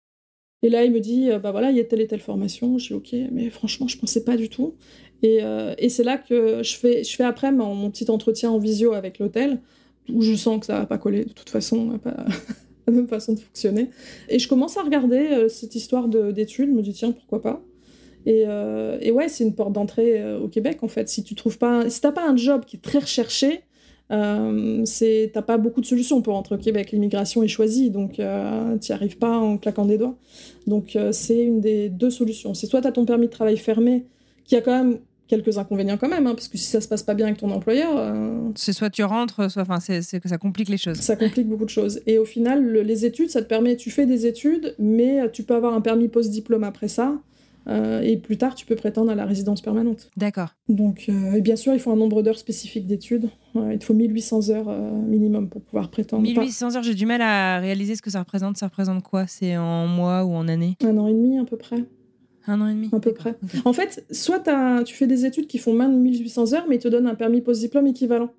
[0.64, 2.78] Et là, il me dit, bah voilà, il y a telle et telle formation.
[2.78, 4.76] Je dis, ok, mais franchement, je pensais pas du tout.
[5.22, 5.39] Et,
[5.78, 9.20] et c'est là que je fais, je fais après mon, petit entretien en visio avec
[9.20, 9.59] l'hôtel,
[10.09, 12.26] où je sens que ça va pas coller de toute façon, pas
[12.88, 13.89] la même façon de fonctionner.
[14.30, 17.61] Et je commence à regarder cette histoire d'études, je me dis, tiens, pourquoi pas?
[18.26, 18.45] Et,
[19.01, 21.09] et, ouais, c'est une porte d'entrée au Québec en fait.
[21.09, 23.64] Si tu trouves pas, si t'as pas un job qui est très recherché,
[24.14, 24.84] euh,
[25.34, 26.91] t'as pas beaucoup de solutions pour rentrer au Québec.
[26.91, 30.16] L'immigration est choisie, donc euh, tu n'y arrives pas en claquant des doigts.
[30.68, 32.53] Donc euh, c'est une des deux solutions.
[32.53, 34.05] C'est soit tu as ton permis de travail fermé,
[34.45, 37.01] qui a quand même quelques inconvénients quand même, hein, parce que si ça se passe
[37.01, 37.91] pas bien avec ton employeur...
[37.97, 40.97] Euh, c'est soit tu rentres, soit enfin, c'est que ça complique les choses.
[40.97, 42.01] Ça complique beaucoup de choses.
[42.05, 45.55] Et au final, les études, ça te permet, tu fais des études, mais tu peux
[45.55, 47.16] avoir un permis post-diplôme après ça.
[47.68, 50.09] Euh, et plus tard, tu peux prétendre à la résidence permanente.
[50.18, 50.49] D'accord.
[50.70, 53.30] Donc, euh, et bien sûr, il faut un nombre d'heures spécifiques d'études.
[53.55, 56.24] il te faut 1800 heures euh, minimum pour pouvoir prétendre.
[56.24, 58.57] 1800 heures, j'ai du mal à réaliser ce que ça représente.
[58.57, 59.28] Ça représente quoi?
[59.28, 61.84] C'est en mois ou en années Un an et demi à peu près.
[62.45, 63.36] Un an et demi À peu près.
[63.64, 64.43] En fait, soit
[64.84, 67.16] tu fais des études qui font moins de 1800 heures, mais ils te donnent un
[67.16, 68.32] permis post-diplôme équivalent.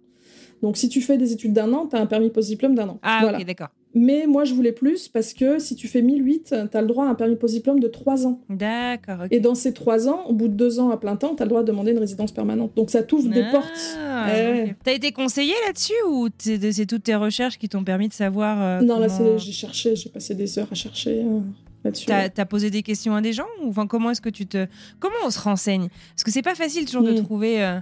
[0.62, 2.98] Donc, si tu fais des études d'un an, tu as un permis post-diplôme d'un an.
[3.02, 3.68] Ah, ok, d'accord.
[3.94, 7.06] Mais moi, je voulais plus parce que si tu fais 1008, tu as le droit
[7.06, 8.40] à un permis post-diplôme de 3 ans.
[8.50, 9.26] D'accord.
[9.30, 11.46] Et dans ces 3 ans, au bout de 2 ans à plein temps, tu as
[11.46, 12.72] le droit de demander une résidence permanente.
[12.76, 13.98] Donc ça t'ouvre des ah, portes.
[14.36, 14.74] Eh.
[14.82, 18.80] T'as été conseillé là-dessus ou c'est toutes tes recherches qui t'ont permis de savoir euh,
[18.80, 21.20] Non, là, j'ai cherché, j'ai passé des heures à chercher.
[21.20, 21.40] Euh,
[21.84, 22.06] là-dessus.
[22.06, 24.66] T'as as posé des questions à des gens ou enfin comment est-ce que tu te
[24.98, 25.88] comment on se renseigne?
[26.14, 27.78] Parce que c'est pas facile toujours de trouver euh,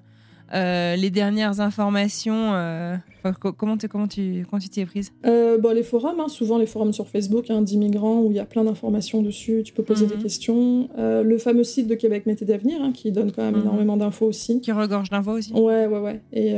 [0.53, 2.97] euh, les dernières informations euh,
[3.41, 5.13] comment, comment tu comment tu t'y es prise?
[5.25, 8.41] Euh, bah, Les forums, hein, souvent les forums sur Facebook hein, d'immigrants où il y
[8.41, 10.23] a plein d'informations dessus, tu peux poser des mhm.
[10.23, 10.89] questions.
[10.99, 13.63] le fameux site de Québec Mété d'Avenir hein, qui donne quand même mhm.
[13.63, 14.61] énormément d'infos aussi.
[14.61, 16.21] Qui regorge d'infos aussi Ouais, ouais, ouais.
[16.33, 16.55] Et,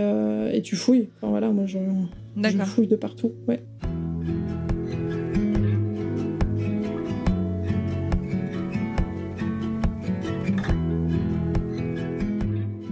[0.57, 1.09] et tu fouilles.
[1.17, 1.79] Enfin, voilà, moi je,
[2.37, 3.33] je fouille de partout.
[3.47, 3.63] Ouais.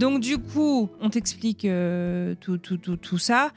[0.03, 3.51] Donc du coup, on t'explique euh, tout, tout, tout, tout, ça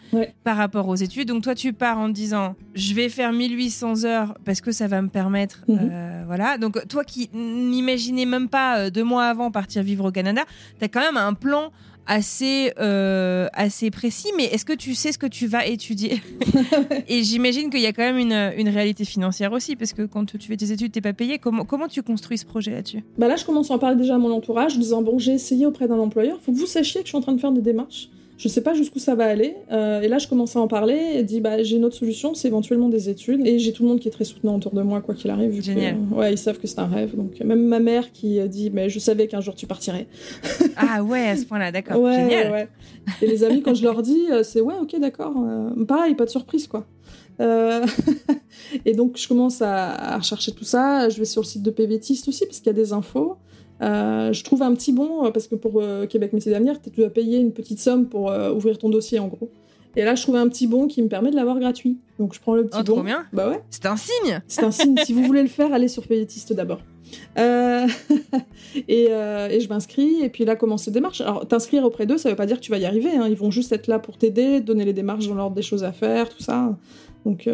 [0.45, 1.27] par rapport aux études.
[1.27, 5.03] Donc toi, tu pars en disant, je vais faire 1800 heures parce que ça va
[5.03, 5.79] me permettre, mhm.
[5.91, 6.57] euh, voilà.
[6.57, 10.45] Donc toi qui n'imaginais même pas euh, deux mois avant partir vivre au Canada,
[10.79, 11.73] tu as quand même un plan
[12.07, 16.21] assez, euh, assez précis, mais est-ce que tu sais ce que tu vas étudier
[17.09, 20.25] Et j'imagine qu'il y a quand même une, une, réalité financière aussi, parce que quand
[20.25, 21.39] tu fais tes études, tu n'es pas payé.
[21.39, 23.03] Comment, comment tu construis ce projet là-dessus?
[23.19, 25.33] Bah Là, je commence à en parler déjà à mon entourage, en disant, bon, j'ai
[25.33, 27.41] essayé auprès d'un employeur, il faut que vous sachiez que je suis en train de
[27.41, 28.09] faire des démarches.
[28.39, 29.57] Je sais pas jusqu'où ça va aller.
[29.73, 32.35] Euh, et là, je commence à en parler et dis bah, j'ai une autre solution,
[32.35, 33.47] c'est éventuellement des études.
[33.47, 35.63] Et j'ai tout le monde qui est très soutenant autour de moi, quoi qu'il arrive.
[35.63, 35.97] Génial.
[36.13, 37.17] ouais, ils savent que c'est un rêve.
[37.17, 40.07] Donc, même ma mère qui dit mais je savais qu'un jour tu partirais.
[40.77, 42.01] ah ouais, à ce point-là, d'accord.
[42.01, 42.53] Ouais, Génial.
[42.53, 42.69] Ouais.
[43.23, 45.35] Et les amis, quand je leur dis, euh, c'est ouais, ok, d'accord.
[45.39, 46.87] Euh, pareil, pas de surprise, quoi.
[48.87, 51.11] et donc, je commence à, à, rechercher tout ça.
[51.11, 53.37] Je vais sur le site de PVTiste aussi, parce qu'il y a des infos.
[53.83, 56.91] Euh, je trouve un petit bon, euh, parce que pour euh, Québec Métier d'avenir, tu
[56.91, 59.51] dois payer une petite somme pour ouvrir ton dossier en gros.
[59.99, 61.99] Et là, je trouve un petit bon qui me permet de l'avoir gratuit.
[62.19, 62.95] Donc je prends le petit oh, bon.
[62.97, 63.25] Trop bien.
[63.33, 63.63] Bah ouais.
[63.71, 64.43] C'est un signe.
[64.47, 64.95] C'est un signe.
[65.05, 66.81] si vous voulez le faire, allez sur Payetiste d'abord.
[67.37, 71.21] et, et, je m'inscris, et puis là commence les démarches.
[71.23, 73.11] Alors, t'inscrire auprès d'eux, ça veut pas dire que tu vas y arriver.
[73.11, 73.27] Hein.
[73.29, 75.93] Ils vont juste être là pour t'aider, donner les démarches dans l'ordre des choses à
[75.93, 76.77] faire, tout ça.
[77.25, 77.49] Donc,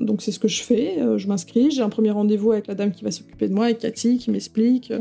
[0.00, 0.98] donc c'est ce que je fais.
[1.16, 3.80] je m'inscris, j'ai un premier rendez-vous avec la dame qui va s'occuper de moi, avec
[3.80, 4.92] Cathy, qui m'explique.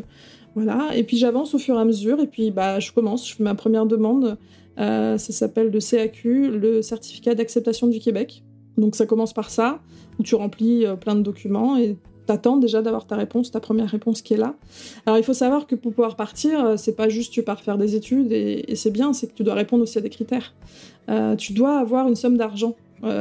[0.56, 3.36] Voilà, et puis j'avance au fur et à mesure, et puis bah, je commence, je
[3.36, 4.38] fais ma première demande.
[4.80, 8.44] Euh, ça s'appelle le CAQ, le certificat d'acceptation du Québec.
[8.78, 9.80] Donc ça commence par ça,
[10.20, 13.90] où tu remplis euh, plein de documents et t'attends déjà d'avoir ta réponse, ta première
[13.90, 14.56] réponse qui est là.
[15.06, 17.78] Alors il faut savoir que pour pouvoir partir, euh, c'est pas juste tu pars faire
[17.78, 20.54] des études et, c'est bien, c'est que tu dois répondre aussi à des critères.
[21.38, 22.76] tu dois avoir une somme d'argent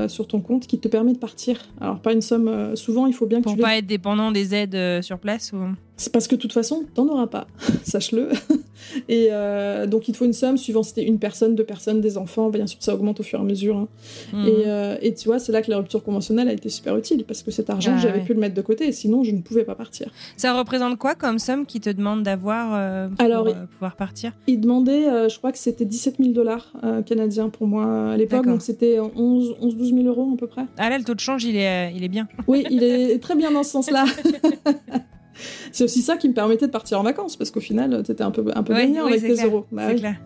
[0.08, 1.58] sur ton compte qui te permet de partir.
[1.80, 3.56] Alors pas une somme, souvent il faut bien que tu...
[3.56, 5.74] Pour pas être dépendant des aides sur place ou...
[6.00, 7.46] C'est parce que de toute façon, t'en auras pas,
[7.84, 8.30] sache-le.
[9.10, 12.00] Et euh, donc, il te faut une somme suivant si c'était une personne, deux personnes,
[12.00, 12.48] des enfants.
[12.48, 13.76] Bien sûr, ça augmente au fur et à mesure.
[13.76, 13.88] Hein.
[14.32, 14.46] Mhm.
[14.46, 17.24] Et, euh, et, tu vois, c'est là que la rupture conventionnelle a été super utile
[17.24, 18.90] parce que cet argent, ah j'avais pu le mettre de côté.
[18.92, 20.10] Sinon, je ne pouvais pas partir.
[20.38, 24.32] Ça représente quoi comme somme qui te demande d'avoir euh, pour Alors, pouvoir partir?
[24.46, 26.72] Il demandait, je crois que c'était 17 000 dollars
[27.04, 28.46] canadiens pour moi à l'époque.
[28.46, 30.64] Donc, c'était 11-12 000 euros à peu près.
[30.78, 32.26] Ah là, le taux de change, il est, il est bien.
[32.48, 34.06] Oui, il est très bien dans ce sens-là.
[35.72, 38.30] c'est aussi ça qui me permettait de partir en vacances, parce qu'au final, t'étais un
[38.30, 39.66] peu, un peu gagnant avec tes euros.
[39.70, 40.16] Bah c'est clair.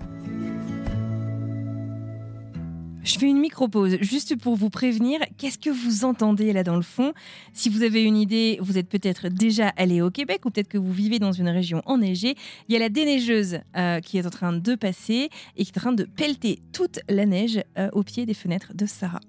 [3.04, 5.20] Je fais une micro-pause juste pour vous prévenir.
[5.36, 7.12] Qu'est-ce que vous entendez là dans le fond?
[7.52, 10.78] Si vous avez une idée, vous êtes peut-être déjà allé au Québec ou peut-être que
[10.78, 12.34] vous vivez dans une région enneigée.
[12.66, 15.78] Il y a la déneigeuse euh, qui est en train de passer et qui est
[15.78, 19.20] en train de pelleter toute la neige euh, au pied des fenêtres de Sarah.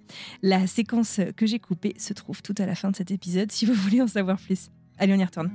[0.41, 3.65] La séquence que j'ai coupée se trouve tout à la fin de cet épisode si
[3.65, 4.69] vous voulez en savoir plus.
[4.97, 5.51] Allez, on y retourne.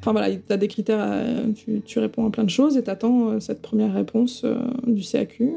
[0.00, 1.52] Enfin voilà, tu as des critères, euh,
[1.84, 4.56] tu, réponds à plein de choses et tu attends euh, cette première réponse euh,
[4.86, 5.52] du CAQ.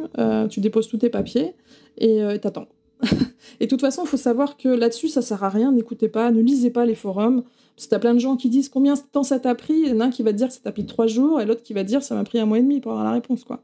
[0.49, 1.53] tu déposes tous tes papiers
[1.97, 2.67] et tu attends.
[3.59, 5.71] et de toute façon, il faut savoir que là-dessus, ça sert à rien.
[5.71, 7.43] N'écoutez pas, ne lisez pas les forums.
[7.75, 9.73] Parce que tu as plein de gens qui disent combien de temps ça t'a pris.
[9.73, 11.39] Il y en a un qui va te dire que ça t'a pris trois jours
[11.41, 13.05] et l'autre qui va te dire ça m'a pris un mois et demi pour avoir
[13.05, 13.43] la réponse.
[13.43, 13.63] quoi.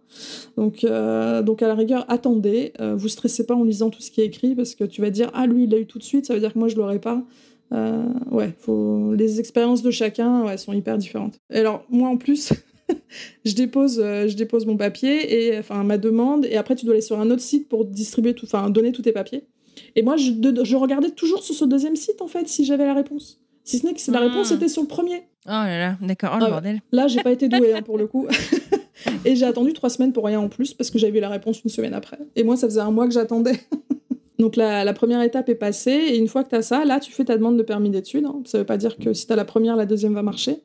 [0.56, 2.74] Donc, donc à la rigueur, attendez.
[2.80, 5.30] vous stressez pas en lisant tout ce qui est écrit parce que tu vas dire
[5.34, 7.00] ah lui, il l'a eu tout de suite, ça veut dire que moi, je l'aurai
[7.00, 7.24] pas.
[7.74, 9.14] Euh, ouais, faut...
[9.14, 11.40] les expériences de chacun ouais, sont hyper différentes.
[11.52, 12.54] Et alors, moi en plus,
[13.46, 16.94] je, dépose, euh, je dépose mon papier, et enfin ma demande, et après tu dois
[16.94, 19.44] aller sur un autre site pour distribuer tout, enfin donner tous tes papiers.
[19.96, 20.32] Et moi, je,
[20.64, 23.42] je, regardais toujours sur ce deuxième site en fait si j'avais la réponse.
[23.64, 24.56] Si ce n'est que la réponse hmm.
[24.56, 25.24] était sur le premier.
[25.46, 26.82] Oh là là, d'accord, oh le ah bordel.
[26.94, 28.28] Là, j'ai pas été douée hein, pour le coup.
[29.26, 31.70] et j'ai attendu trois semaines pour rien en plus parce que j'avais la réponse une
[31.70, 32.18] semaine après.
[32.38, 33.60] Et moi, ça faisait un mois que j'attendais.
[34.40, 37.12] Donc la, première étape est passée, et une fois que tu as ça, là, tu
[37.12, 38.26] fais ta demande de permis d'études.
[38.26, 38.42] Hein.
[38.46, 40.62] Ça ne veut pas dire que si tu as la première, la deuxième va marcher.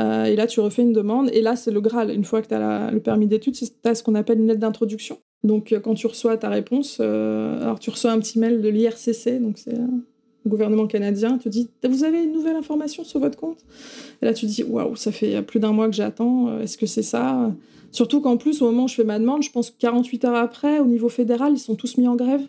[0.00, 2.10] Euh, et là, tu refais une demande, et là, c'est le Graal.
[2.10, 4.60] Une fois que tu as le permis d'études, tu as ce qu'on appelle une lettre
[4.60, 5.18] d'introduction.
[5.44, 8.68] Donc euh, quand tu reçois ta réponse, euh, alors tu reçois un petit mail de
[8.68, 13.36] l'IRCC, donc c'est le gouvernement canadien, te dit Vous avez une nouvelle information sur votre
[13.36, 13.58] compte?
[14.20, 17.02] Et là, tu dis Waouh, ça fait plus d'un mois que j'attends, est-ce que c'est
[17.02, 17.52] ça?
[17.90, 20.36] Surtout qu'en plus, au moment où je fais ma demande, je pense que 48 heures
[20.36, 22.42] après, au niveau fédéral, ils sont tous mis en grève.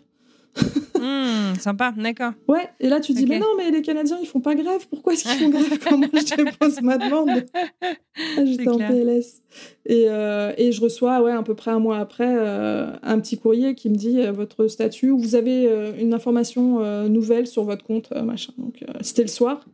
[1.04, 2.32] Hmm, sympa, d'accord.
[2.48, 5.12] Ouais, et là tu dis, mais non, mais les Canadiens ils font pas grève, pourquoi
[5.12, 7.44] est-ce qu'ils font grève quand moi je dépose ma demande
[7.82, 9.42] ah, J'étais en PLS.
[9.86, 13.36] Et, euh, et, je reçois, ouais, à peu près un mois après, euh, un petit
[13.38, 15.68] courrier qui me dit euh, votre statut, vous avez
[16.00, 18.52] une information nouvelle sur votre compte, machin.
[18.58, 19.66] Donc c'était le soir.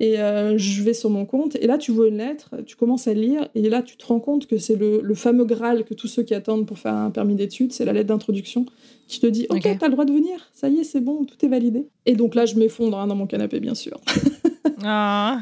[0.00, 3.14] Et je vais sur mon compte, et là tu vois une lettre, tu commences à
[3.14, 6.06] lire, et là tu te rends compte que c'est le, le, fameux Graal que tous
[6.06, 8.66] ceux qui attendent pour faire un permis d'études, c'est la lettre d'introduction
[9.08, 11.44] qui te dit Ok, t'as le droit de venir, ça y est, c'est bon, tout
[11.44, 11.88] est validé.
[12.06, 13.98] Et donc là, je m'effondre hein, dans mon canapé, bien sûr.
[14.84, 15.40] ah.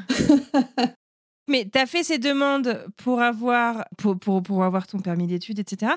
[1.48, 5.92] Mais t'as fait ces demandes pour avoir, pour, pour, pour avoir ton permis d'études, etc.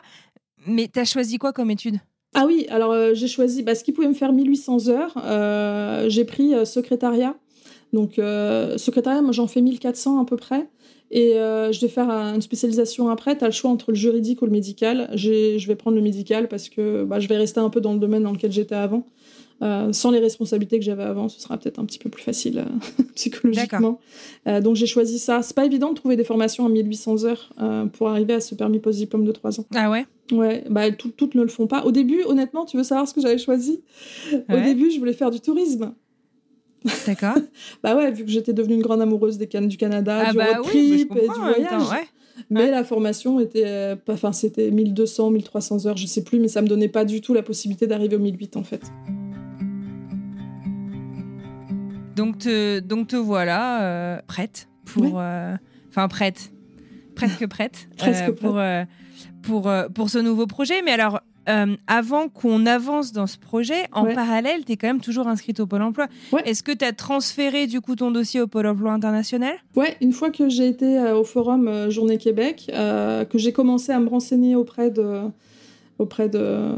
[0.67, 1.99] Mais t'as choisi quoi comme étude?
[2.35, 5.13] Ah oui, alors euh, j'ai choisi bah, ce qui pouvait me faire 1800 heures.
[5.23, 7.35] Euh, j'ai pris euh, secrétariat.
[7.91, 8.21] Donc,
[8.77, 10.69] secrétariat, moi j'en fais 1400 à peu près.
[11.11, 13.37] Et euh, je vais faire une spécialisation après.
[13.37, 15.09] Tu as le choix entre le juridique ou le médical.
[15.15, 17.99] Je vais prendre le médical parce que bah, je vais rester un peu dans le
[17.99, 19.05] domaine dans lequel j'étais avant.
[19.61, 22.59] Euh, sans les responsabilités que j'avais avant, ce sera peut-être un petit peu plus facile
[22.59, 23.99] euh, psychologiquement.
[24.61, 25.41] donc j'ai choisi ça.
[25.41, 27.53] C'est pas évident de trouver des formations à 1800 heures
[27.93, 29.65] pour arriver à ce permis post-diplôme de 3 ans.
[29.75, 30.05] Ah ouais?
[30.31, 31.83] Ouais, bah, toutes ne le font pas.
[31.85, 33.81] Au début, honnêtement, tu veux savoir ce que j'avais choisi?
[34.31, 35.93] Au début, je voulais faire du tourisme.
[37.05, 37.35] D'accord.
[37.83, 40.37] bah ouais, vu que j'étais devenue une grande amoureuse des cannes du Canada, ah du
[40.37, 42.07] bah road trip et du voyage.
[42.49, 46.61] Mais la formation était, euh, enfin c'était 1200, 1300 heures, je sais plus, mais ça
[46.61, 48.81] me donnait pas du tout la possibilité d'arriver au 1008 en fait.
[52.15, 55.55] Donc te, donc te voilà euh, prête pour, euh,
[55.89, 56.53] enfin prête,
[57.15, 58.59] presque prête, presque pour
[59.41, 60.81] pour pour ce nouveau projet.
[60.81, 61.19] Mais alors
[61.49, 65.59] euh, avant qu'on avance dans ce projet, en parallèle, tu es quand même toujours inscrite
[65.59, 66.07] au Pôle emploi.
[66.45, 69.55] Est-ce que tu as transféré du coup ton dossier au Pôle emploi international?
[69.75, 73.91] Ouais, une fois que j'ai été euh, au forum euh, Journée Québec, que j'ai commencé
[73.91, 75.21] à me renseigner auprès de
[75.97, 76.71] auprès de,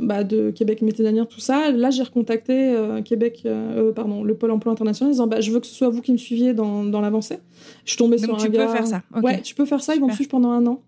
[0.00, 1.70] bah, de Québec Météo tout ça.
[1.70, 3.46] Là, j'ai recontacté Québec,
[3.94, 6.12] pardon, le Pôle emploi international en disant bah, Je veux que ce soit vous qui
[6.12, 7.38] me suiviez dans, dans l'avancée.
[7.84, 9.02] Je suis tombée sur un tu peux faire ça.
[9.22, 9.94] Ouais, tu peux faire ça.
[9.94, 10.80] Ils vont me suivre pendant un an.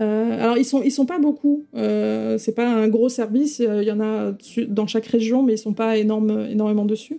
[0.00, 1.64] Euh, alors ils sont ils sont pas beaucoup.
[1.76, 3.58] Euh, c'est pas un gros service.
[3.58, 4.32] Il y en a
[4.68, 7.18] dans chaque région, mais ils sont pas énorme, énormément dessus.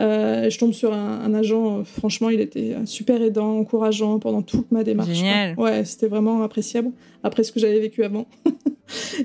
[0.00, 1.84] Euh, je tombe sur un, agent.
[1.84, 5.10] franchement, il était super aidant, encourageant pendant toute ma démarche.
[5.10, 5.54] Génial.
[5.58, 6.90] Ouais, c'était vraiment appréciable
[7.22, 8.26] après ce que j'avais vécu avant.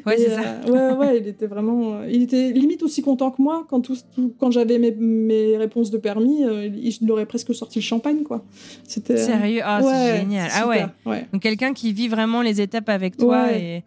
[0.06, 0.62] ouais, c'est ça.
[0.68, 2.04] ouais, ouais, il était vraiment.
[2.04, 3.98] Il était limite aussi content que moi quand tout,
[4.40, 6.42] quand j'avais mes, mes, réponses de permis.
[6.42, 8.44] il aurait presque sorti le champagne, quoi.
[8.88, 9.18] C'était.
[9.18, 10.50] Sérieux, ah, c'est génial.
[10.54, 10.86] ah ouais.
[11.06, 11.28] ouais.
[11.34, 13.52] Donc quelqu'un qui vit vraiment les étapes avec toi.
[13.54, 13.84] et...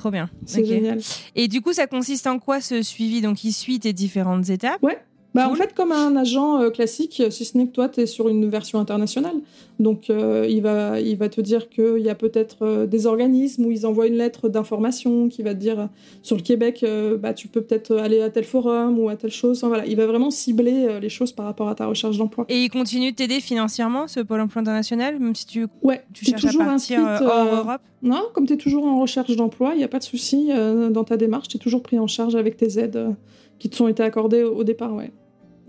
[0.00, 0.30] Trop bien.
[0.46, 0.98] C'est génial.
[1.36, 3.20] Et du coup, ça consiste en quoi ce suivi?
[3.20, 4.82] Donc, il suit tes différentes étapes?
[4.82, 4.96] Ouais.
[5.34, 8.06] Bah, En fait, comme un agent euh, classique, si ce n'est que toi, tu es
[8.06, 9.36] sur une version internationale.
[9.78, 13.66] Donc, euh, il, va, il va te dire qu'il y a peut-être euh, des organismes
[13.66, 15.88] où ils envoient une lettre d'information qui va te dire
[16.22, 16.84] sur le Québec,
[17.20, 19.62] bah, tu peux peut-être aller à tel forum ou à telle chose.
[19.62, 22.44] voilà, il va vraiment cibler les choses par rapport à ta recherche d'emploi.
[22.48, 26.24] Et il continue de t'aider financièrement, ce Pôle emploi international, même si tu, ouais, tu
[26.24, 29.78] cherches toujours à partir hors Europe Non, comme tu es toujours en recherche d'emploi, il
[29.78, 30.50] n'y a pas de souci
[30.90, 31.48] dans ta démarche.
[31.48, 33.14] Tu es toujours pris en charge avec tes aides
[33.58, 34.94] qui te sont été accordées au départ.
[34.94, 35.10] Ouais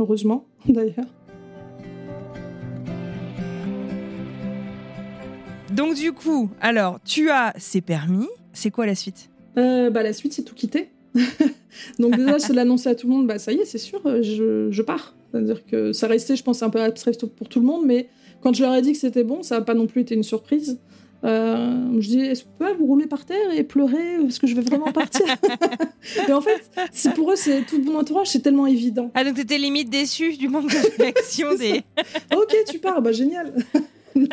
[0.01, 1.05] heureusement d'ailleurs.
[5.71, 9.29] Donc du coup, alors tu as ces permis, c'est quoi la suite?
[9.57, 10.89] Euh, bah, La suite c'est tout quitter.
[11.99, 14.69] Donc déjà, je l'annoncer à tout le monde, bah ça y est, c'est sûr, je,
[14.71, 15.13] je pars.
[15.31, 18.09] C'est-à-dire que ça restait, je pense, un peu abstrait pour tout le monde, mais
[18.41, 20.23] quand je leur ai dit que c'était bon, ça n'a pas non plus été une
[20.23, 20.79] surprise.
[21.24, 24.47] Euh, je dis, est-ce que vous pouvez vous rouler par terre et pleurer parce que
[24.47, 25.26] je vais vraiment partir?
[26.28, 29.11] Et en fait, c'est pour eux, c'est tout mon entourage, c'est tellement évident.
[29.13, 31.84] Ah donc t'étais limite déçu du manque de réaction des.
[32.36, 33.53] ok, tu pars, bah génial.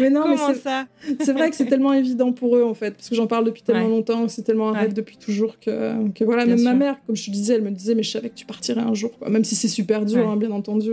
[0.00, 0.86] mais non, Comment ça?
[1.20, 3.62] C'est vrai que c'est tellement évident pour eux en fait, parce que j'en parle depuis
[3.62, 6.46] tellement longtemps, c'est tellement un rêve depuis toujours que, que voilà.
[6.46, 8.46] même ma mère, comme je te disais, elle me disait, mais je savais que tu
[8.46, 9.28] partirais un jour, quoi.
[9.28, 10.92] Même si c'est super dur, hein, bien entendu.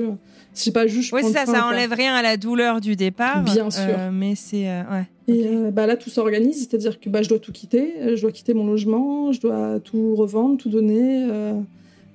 [0.55, 1.11] C'est pas juste.
[1.13, 3.43] Oui, ça, ça enlève rien à la douleur du départ.
[3.43, 3.83] Bien sûr.
[3.87, 4.67] Euh, mais c'est.
[4.67, 5.05] Euh, ouais.
[5.27, 8.31] Et euh, bah, là, tout s'organise, c'est-à-dire que bah, je dois tout quitter, je dois
[8.31, 11.27] quitter mon logement, je dois tout revendre, tout donner.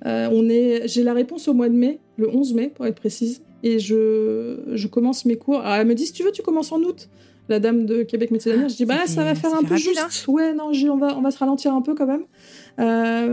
[0.05, 0.89] on est...
[0.89, 4.61] J'ai la réponse au mois de mai, le 11 mai pour être précise, et je,
[4.73, 5.61] je commence mes cours.
[5.61, 7.09] Alors, elle me dit si tu veux, tu commences en août.
[7.49, 9.99] La dame de Québec médecine Je dis bah ça va faire un peu juste.
[9.99, 10.33] Hein.
[10.33, 12.23] ouais, non, on va, on va se ralentir un peu quand même.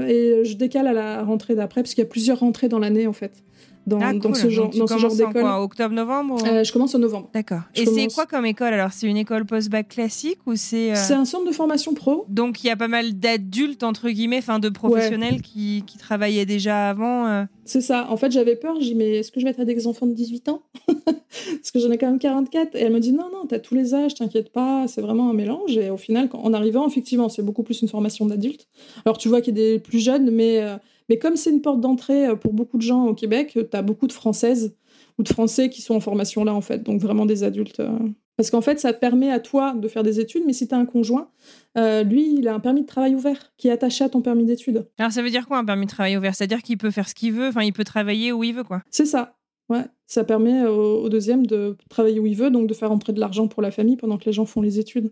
[0.09, 3.05] et je décale à la rentrée d'après, parce qu'il y a plusieurs rentrées dans l'année
[3.05, 3.43] en fait
[3.87, 5.45] dans, ah, ce genre, dans ce genre d'école.
[5.45, 7.29] Octobre, novembre euh, Je commence en novembre.
[7.33, 7.61] D'accord.
[7.73, 8.73] Et c'est quoi comme école?
[8.73, 12.25] Alors C'est une école post-bac classique ou c'est euh, C'est un centre de formation pro.
[12.27, 16.45] Donc il y a pas mal d'adultes entre guillemets, enfin de professionnels qui, qui, travaillaient
[16.45, 17.27] déjà avant.
[17.27, 17.43] Euh?
[17.63, 18.07] C'est ça.
[18.09, 18.75] En fait, j'avais peur.
[18.79, 20.63] J'ai dit mais est-ce que je vais être avec des enfants de 18 ans?
[20.87, 22.75] Parce que j'en ai quand même 44.
[22.75, 24.85] Et elle me dit non non, t'as tous les âges, t'inquiète pas.
[24.87, 25.77] C'est vraiment un mélange.
[25.77, 28.67] Et au final, en arrivant, effectivement, c'est beaucoup plus une formation d'adultes.
[29.05, 30.61] Alors tu vois qu'il y a des plus jeunes, mais
[31.09, 33.77] mais comme c'est une porte d'entrée euh, pour beaucoup de gens au Québec, euh, tu
[33.77, 34.75] as beaucoup de Françaises
[35.17, 36.83] ou de Français qui sont en formation là, en fait.
[36.83, 37.79] Donc vraiment des adultes.
[37.79, 37.97] Euh.
[38.35, 40.75] Parce qu'en fait, ça te permet à toi de faire des études, mais si tu
[40.75, 41.29] as un conjoint,
[41.75, 44.87] lui, il a un permis de travail ouvert qui est attaché à ton permis d'études.
[44.99, 46.35] Alors ça veut dire quoi un permis de travail ouvert?
[46.35, 48.83] C'est-à-dire qu'il peut faire ce qu'il veut, enfin il peut travailler où il veut, quoi.
[48.91, 49.36] C'est ça.
[49.69, 53.19] Ouais, ça permet au, deuxième de travailler où il veut, donc de faire entrer de
[53.19, 55.11] l'argent pour la famille pendant que les gens font les études.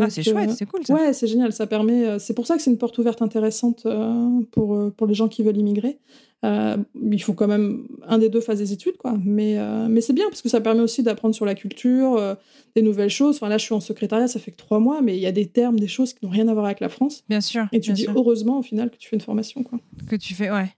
[0.00, 0.94] ah, c'est chouette, c'est cool ça.
[0.94, 1.52] Ouais, c'est génial.
[1.52, 2.04] Ça permet.
[2.04, 5.14] Euh, c'est pour ça que c'est une porte ouverte intéressante euh, pour, euh, pour les
[5.14, 6.00] gens qui veulent immigrer.
[6.42, 9.16] il faut quand même un des deux fasse des études, quoi.
[9.24, 9.56] Mais,
[9.88, 12.36] mais c'est bien parce que ça permet aussi d'apprendre sur la culture,
[12.74, 13.36] des nouvelles choses.
[13.36, 15.32] Enfin là, je suis en secrétariat, ça fait que trois mois, mais il y a
[15.32, 17.24] des termes, des choses qui n'ont rien à voir avec la France.
[17.28, 17.66] Bien sûr.
[17.70, 19.78] Et tu dis heureusement au final que tu fais une formation, quoi.
[20.08, 20.70] Que tu fais, ouais.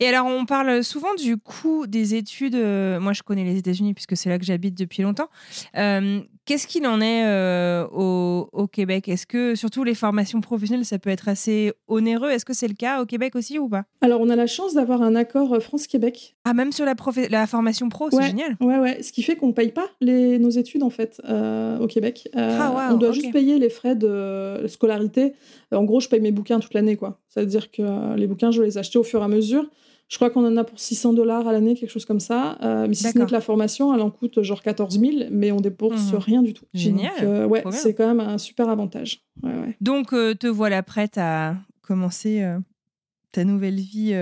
[0.00, 2.54] Et alors, on parle souvent du coût des études.
[2.54, 5.28] Euh, moi, je connais les États-Unis puisque c'est là que j'habite depuis longtemps.
[5.76, 9.08] Euh, qu'est-ce qu'il en est euh, au, Québec?
[9.08, 12.30] Est-ce que, surtout les formations professionnelles, ça peut être assez onéreux?
[12.30, 13.84] Est-ce que c'est le cas au Québec aussi ou pas?
[14.00, 16.36] Alors, on a la chance d'avoir un accord France-Québec.
[16.44, 16.94] Ah, même sur la,
[17.30, 18.56] la formation pro, c'est génial.
[18.60, 19.02] Ouais, ouais.
[19.02, 21.20] Ce qui fait qu'on ne paye pas les, nos études, en fait,
[21.80, 22.28] au Québec.
[22.34, 25.34] Ah, on doit juste payer les frais de scolarité.
[25.72, 27.20] En gros, je paye mes bouquins toute l'année, quoi.
[27.28, 29.68] C'est-à-dire que les bouquins, je vais les acheter au fur et à mesure.
[30.14, 32.56] Je crois qu'on en a pour 600 dollars à l'année, quelque chose comme ça.
[32.62, 35.50] Euh, mais si ce n'est que la formation, elle en coûte genre 14 000, mais
[35.50, 36.16] on débourse mmh.
[36.18, 36.66] rien du tout.
[36.72, 37.10] Génial.
[37.20, 39.24] Euh, ouais, c'est quand même un super avantage.
[39.80, 42.48] Donc, euh, te voilà prête à commencer
[43.32, 44.14] ta nouvelle vie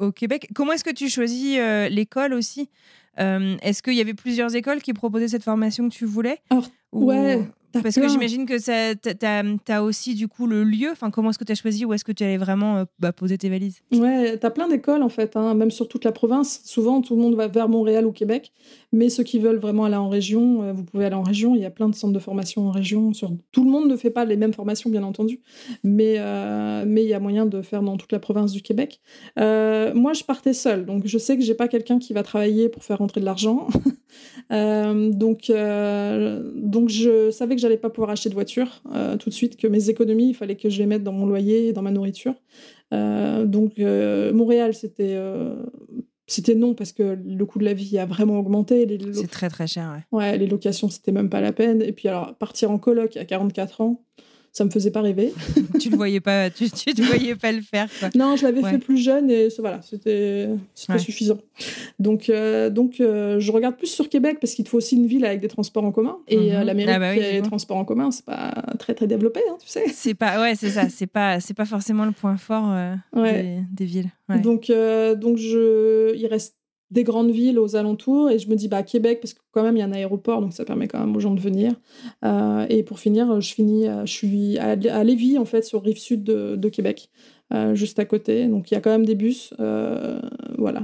[0.00, 0.48] au, Québec.
[0.56, 1.56] Comment est-ce que tu choisis
[1.88, 2.68] l'école aussi?
[3.16, 6.40] Est-ce qu'il y avait plusieurs écoles qui proposaient cette formation que tu voulais?
[6.50, 7.48] Alors, ouais.
[7.72, 10.90] Parce que j'imagine que tu as, aussi du coup le lieu.
[10.90, 13.12] Enfin, comment est-ce que tu as choisi Où est-ce que tu allais vraiment euh, bah,
[13.12, 13.80] poser tes valises?
[13.92, 16.60] Ouais, tu as plein d'écoles en fait, hein, même sur toute la province.
[16.64, 18.52] Souvent, tout le monde va vers Montréal ou Québec.
[18.92, 21.54] Mais ceux qui veulent vraiment aller en région, euh, vous pouvez aller en région.
[21.54, 23.12] Il y a plein de centres de formation en région.
[23.14, 23.32] Sur...
[23.50, 25.40] Tout le monde ne fait pas les mêmes formations, bien entendu.
[25.82, 29.00] Mais euh, mais il y a moyen de faire dans toute la province du Québec.
[29.36, 30.84] moi, je partais seule.
[30.84, 33.68] Donc, je sais que j'ai pas quelqu'un qui va travailler pour faire rentrer de l'argent.
[34.50, 39.56] donc, donc, je savais que j'allais pas pouvoir acheter de voiture euh, tout de suite,
[39.56, 41.90] que mes économies, il fallait que je les mette dans mon loyer et dans ma
[41.90, 42.34] nourriture.
[42.92, 45.18] Euh, donc euh, Montréal, c'était
[46.26, 48.86] c'était non parce que le coût de la vie a vraiment augmenté.
[49.12, 50.04] C'est très très cher.
[50.12, 50.18] Ouais.
[50.18, 51.82] ouais les locations, c'était même pas la peine.
[51.82, 54.04] Et puis alors partir en coloc à 44 ans,
[54.52, 55.32] ça me faisait pas rêver.
[55.80, 57.88] tu ne voyais pas, tu, tu te voyais pas le faire.
[57.98, 58.10] Quoi.
[58.14, 61.38] Non, je l'avais fait plus jeune et voilà, c'était suffisant.
[61.98, 65.06] Donc, euh, donc euh, je regarde plus sur Québec parce qu'il te faut aussi une
[65.06, 66.18] ville avec des transports en commun.
[66.28, 66.56] Et mhm.
[66.56, 69.68] euh, l'Amérique, ah bah les transports en commun, c'est pas très très développé, hein, tu
[69.68, 69.84] sais.
[69.88, 70.88] C'est pas, ouais, c'est ça.
[70.90, 72.74] C'est pas, c'est pas forcément le point fort
[73.14, 74.10] des, des, villes.
[74.42, 74.70] Donc,
[75.16, 76.56] donc je, il reste
[76.92, 79.76] des grandes villes aux alentours et je me dis bah Québec parce que quand même
[79.76, 81.72] il y a un aéroport donc ça permet quand même aux gens de venir.
[82.24, 85.98] Euh, et pour finir je finis euh, je suis à, Lévis en fait sur rive
[85.98, 87.08] sud de, Québec
[87.54, 88.46] euh, juste à côté.
[88.46, 89.54] Donc il y a quand même des bus
[90.58, 90.82] voilà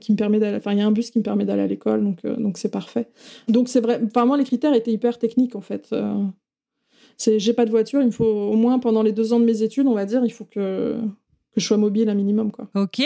[0.00, 1.66] qui me permet d'aller enfin il y a un bus qui me permet d'aller à
[1.66, 3.08] l'école donc donc c'est parfait.
[3.48, 5.94] Donc c'est vrai enfin moi les critères étaient hyper techniques en fait
[7.16, 9.62] c'est j'ai pas de voiture il faut au moins pendant les deux ans de mes
[9.62, 10.96] études on va dire il faut que
[11.56, 13.02] que je sois mobile un minimum quoi ok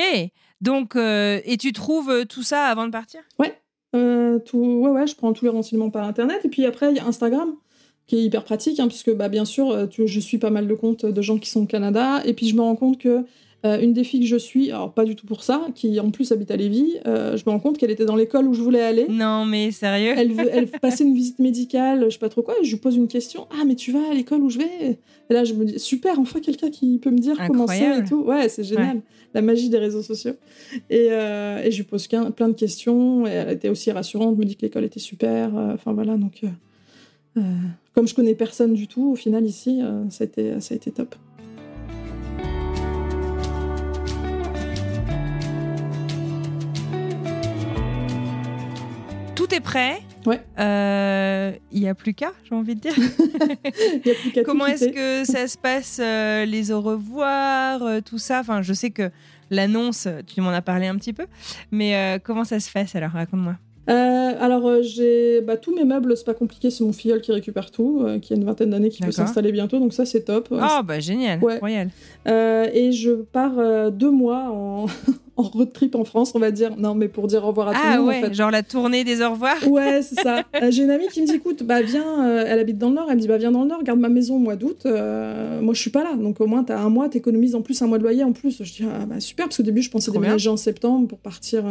[0.61, 3.21] donc, euh, et tu trouves euh, tout ça avant de partir?
[3.39, 3.55] Ouais.
[3.97, 6.45] Euh, tout, ouais, ouais, je prends tous les renseignements par Internet.
[6.45, 7.55] Et puis après, il y a Instagram
[8.07, 10.75] qui est hyper pratique, hein, puisque bah, bien sûr, tu, je suis pas mal de
[10.75, 12.21] comptes de gens qui sont au Canada.
[12.25, 13.25] Et puis je me rends compte que
[13.65, 16.33] une des filles que je suis, alors pas du tout pour ça, qui en plus
[16.33, 19.07] habite à Lévis, je me rends compte qu'elle était dans l'école où je voulais aller.
[19.09, 20.15] Non, mais sérieux?
[20.17, 22.81] Elle, veut, elle passait une visite médicale, je sais pas trop quoi, et je lui
[22.81, 23.47] pose une question.
[23.51, 24.99] Ah, mais tu vas à l'école où je vais?
[25.29, 28.05] Et là, je me dis, super, enfin quelqu'un qui peut me dire comment c'est et
[28.05, 28.23] tout.
[28.23, 29.03] Ouais, c'est génial.
[29.35, 30.35] La magie des réseaux sociaux.
[30.89, 33.27] Et, et je lui pose plein de questions.
[33.27, 35.55] Et elle était aussi rassurante, me dit que l'école était super.
[35.55, 36.43] Enfin voilà, donc.
[37.37, 37.41] Euh,
[37.95, 40.77] comme je connais personne du tout, au final, ici, euh, ça, a été, ça a
[40.77, 41.15] été top.
[49.51, 49.99] Tout est prêt.
[50.27, 50.41] Ouais.
[50.61, 52.93] Euh, il n'y a plus qu'à, j'ai envie de dire.
[54.05, 58.41] y a plus qu'à Comment est-ce que ça se passe, les au revoir, tout ça?
[58.41, 59.11] Enfin, je sais que
[59.51, 61.27] l'annonce, tu m'en as parlé un petit peu,
[61.73, 63.11] mais comment ça se fait alors?
[63.11, 63.57] Raconte-moi.
[63.89, 67.33] Euh, alors, euh, j'ai bah, tous mes meubles, c'est pas compliqué, c'est mon filleul qui
[67.33, 70.23] récupère tout, euh, qui a une vingtaine d'années, qui peut s'installer bientôt, donc ça c'est
[70.23, 70.49] top.
[70.61, 71.89] Ah, bah génial, ouais.
[72.75, 74.87] et je pars deux mois en,
[75.41, 76.77] en road trip en France, on va dire.
[76.77, 78.09] Non, mais pour dire au revoir à tout le ah monde.
[78.09, 79.57] ouais, genre la tournée des au revoir.
[79.67, 80.45] Ouais, c'est ça.
[80.71, 83.17] j'ai une amie qui me dit écoute, bah viens, elle habite dans le Nord, elle
[83.17, 84.85] me dit bah viens dans le Nord, garde ma maison au mois d'août.
[84.85, 87.87] moi je suis pas là, donc au moins t'as un mois, t'économises en plus un
[87.87, 88.63] mois de loyer en plus.
[88.63, 91.65] Je dis ah, bah super, parce qu'au début je pensais déménager en septembre pour partir.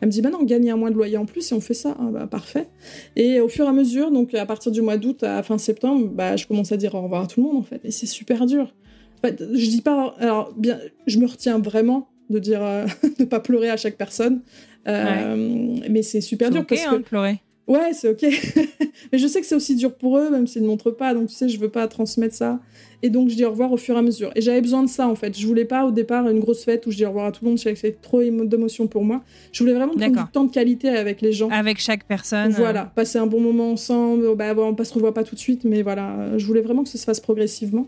[0.00, 1.60] Elle me dit, bah non, on gagne un mois de loyer en plus et on
[1.60, 1.96] fait ça.
[1.98, 2.68] Ah, bah, parfait.
[3.16, 6.08] Et au fur et à mesure, donc à partir du mois d'août à fin septembre,
[6.12, 7.80] bah, je commence à dire au revoir à tout le monde en fait.
[7.84, 8.74] Et c'est super dur.
[9.22, 12.86] je dis pas, alors bien, je me retiens vraiment de dire, euh,
[13.18, 14.40] de pas pleurer à chaque personne.
[14.86, 17.40] Euh, mais c'est super dur parce hein, que pleurer.
[17.66, 18.22] Ouais, c'est ok.
[19.12, 21.14] mais je sais que c'est aussi dur pour eux, même s'ils ne montrent pas.
[21.14, 22.60] Donc, tu sais, je veux pas transmettre ça.
[23.02, 24.30] Et donc, je dis au revoir au fur et à mesure.
[24.34, 25.38] Et j'avais besoin de ça, en fait.
[25.38, 27.44] Je voulais pas, au départ, une grosse fête où je dis au revoir à tout
[27.44, 27.58] le monde.
[27.58, 29.22] C'est trop d'émotions pour moi.
[29.52, 31.48] Je voulais vraiment prendre du temps de qualité avec les gens.
[31.48, 32.52] Avec chaque personne.
[32.52, 32.82] Voilà.
[32.82, 32.94] Euh.
[32.94, 34.36] Passer un bon moment ensemble.
[34.36, 36.36] Bah, on ne se revoit pas tout de suite, mais voilà.
[36.36, 37.86] Je voulais vraiment que ça se fasse progressivement.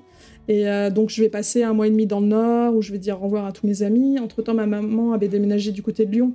[0.48, 2.92] Et euh, donc, je vais passer un mois et demi dans le Nord, où je
[2.92, 4.18] vais dire au revoir à tous mes amis.
[4.18, 6.32] Entre-temps, ma maman avait déménagé du côté de Lyon.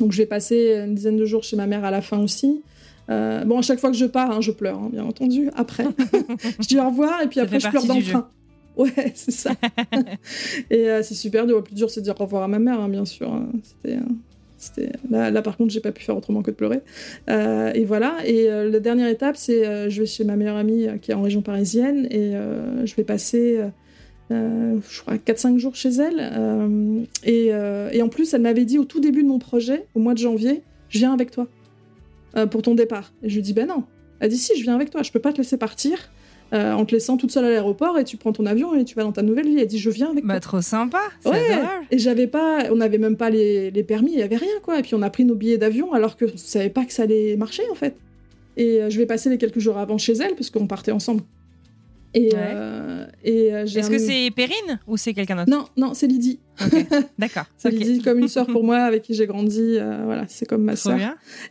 [0.00, 2.62] Donc, je vais passer une dizaine de jours chez ma mère à la fin aussi.
[3.10, 5.50] Euh, bon, à chaque fois que je pars, hein, je pleure, hein, bien entendu.
[5.56, 5.86] Après,
[6.60, 8.28] je dis au revoir et puis après, je pleure dans le train.
[8.76, 9.52] Ouais, c'est ça.
[10.70, 11.56] et euh, c'est super dur.
[11.56, 13.28] Le plus dur, c'est de dire au revoir à ma mère, hein, bien sûr.
[13.64, 13.98] C'était.
[15.10, 16.80] Là, par contre, j'ai pas pu faire autrement que de pleurer.
[17.30, 18.16] Euh, et voilà.
[18.24, 21.42] Et la dernière étape, c'est je vais chez ma meilleure amie qui est en région
[21.42, 22.32] parisienne et
[22.84, 23.60] je vais passer,
[24.30, 27.06] je crois, 4-5 jours chez elle.
[27.24, 27.46] Et,
[27.92, 30.18] et, en plus, elle m'avait dit au tout début de mon projet, au mois de
[30.18, 31.46] janvier, je viens avec toi.
[32.36, 33.12] Euh, pour ton départ.
[33.22, 33.84] Et je lui dis, ben non.
[34.20, 36.10] Elle dit, si, je viens avec toi, je peux pas te laisser partir.
[36.54, 38.94] Euh, en te laissant toute seule à l'aéroport et tu prends ton avion et tu
[38.94, 39.58] vas dans ta nouvelle vie.
[39.58, 40.40] Elle dit je viens avec bah, toi.
[40.40, 41.00] trop sympa.
[41.26, 41.46] Ouais.
[41.90, 44.78] Et j'avais pas, on n'avait même pas les, les permis, il y avait rien quoi.
[44.78, 47.02] Et puis on a pris nos billets d'avion alors que je savait pas que ça
[47.02, 47.96] allait marcher en fait.
[48.56, 51.22] Et euh, je vais passer les quelques jours avant chez elle parce qu'on partait ensemble.
[52.18, 56.08] Et, euh, et euh, Est-ce que c'est Perrine ou c'est quelqu'un d'autre Non, non, c'est
[56.08, 56.40] Lydie.
[57.18, 57.44] D'accord.
[57.56, 59.76] c'est Lydie comme une sœur pour moi avec qui j'ai grandi.
[59.76, 60.98] Euh, voilà, c'est comme ma sœur.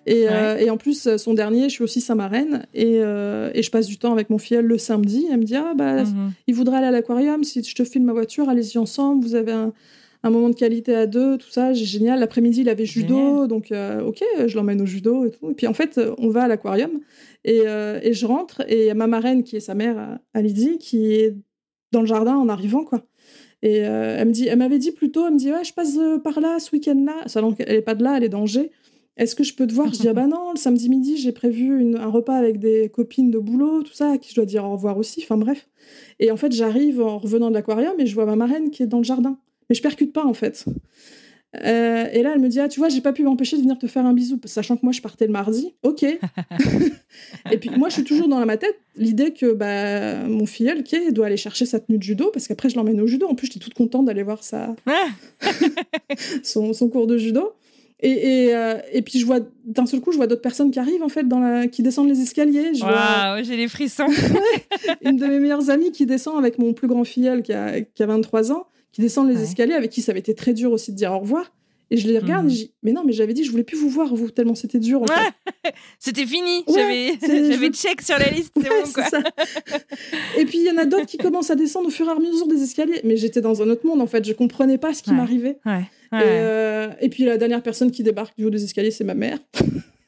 [0.06, 0.26] Et,
[0.60, 3.98] et, en plus, son dernier, je suis aussi sa marraine et, et, je passe du
[3.98, 5.28] temps avec mon filleul le samedi.
[5.32, 6.34] Elle me dit ah bah mhm.
[6.48, 7.44] il voudrait aller à l'aquarium.
[7.44, 9.24] Si je te file ma voiture, allez-y ensemble.
[9.24, 9.72] Vous avez un,
[10.24, 12.20] un moment de qualité à deux, tout ça, génial.
[12.20, 15.52] L'après-midi, il avait judo, donc ok, je l'emmène au judo et tout.
[15.52, 16.92] Et puis en fait, on va à l'aquarium
[17.48, 20.42] euh, et, je rentre, et il y a ma marraine, qui est sa mère, à
[20.42, 21.36] Lydie, qui est
[21.92, 23.04] dans le jardin en arrivant, quoi.
[23.64, 25.98] Et euh, elle me dit, elle m'avait dit plutôt, elle me dit, ouais, je passe
[25.98, 27.26] euh, par là ce week-end-là.
[27.36, 28.72] Alors qu'elle est pas de là, elle est d'Angers.
[29.16, 29.92] Est-ce que je peux te voir?
[29.92, 33.32] Je dis, ah bah non, le samedi midi, j'ai prévu un repas avec des copines
[33.32, 35.22] de boulot, tout ça, à qui je dois dire au revoir aussi.
[35.24, 35.68] Enfin bref.
[36.20, 38.88] Et en fait, j'arrive en revenant de l'aquarium et je vois ma marraine qui est
[38.88, 39.40] dans le jardin.
[39.70, 40.66] Mais je percute pas, en fait.
[41.56, 43.78] Euh, et là, elle me dit Ah, tu vois, j'ai pas pu m'empêcher de venir
[43.78, 45.74] te faire un bisou, sachant que moi, je partais le mardi.
[45.84, 46.04] Ok.
[47.52, 51.12] et puis, moi, je suis toujours dans ma tête l'idée que bah, mon filleul, qui
[51.12, 53.28] doit aller chercher sa tenue de judo, parce qu'après, je l'emmène au judo.
[53.28, 54.76] En plus, j'étais toute contente d'aller voir sa...
[56.44, 57.54] son, son, cours de judo.
[58.00, 58.12] Et,
[58.46, 61.02] et, euh, et, puis je vois d'un seul coup, je vois d'autres personnes qui arrivent
[61.02, 62.72] en fait, dans la, qui descendent les escaliers.
[62.80, 64.06] Waouh, j'ai les frissons.
[65.02, 68.04] une de mes meilleures amies qui descend avec mon plus grand filleul qui a, qui
[68.04, 68.68] a 23 ans
[68.98, 71.20] qui descendent les escaliers, avec qui ça avait été très dur aussi de dire au
[71.20, 71.54] revoir.
[71.92, 72.50] Et je les regarde et mhm.
[72.50, 74.80] je dis, mais non, mais j'avais dit, je voulais plus vous voir, vous, tellement c'était
[74.80, 75.04] dur.
[75.04, 75.06] En
[76.00, 76.64] c'était fini.
[76.68, 79.04] j'avais check sur la liste, c'est bon, quoi.
[80.36, 82.16] et puis, il y en a d'autres qui commencent à descendre au fur et à
[82.16, 83.02] mesure des escaliers.
[83.04, 84.26] Mais j'étais dans un autre monde, en fait.
[84.26, 85.60] Je comprenais pas ce qui m'arrivait.
[86.14, 89.38] Euh, et, puis, la dernière personne qui débarque du haut des escaliers, c'est ma mère.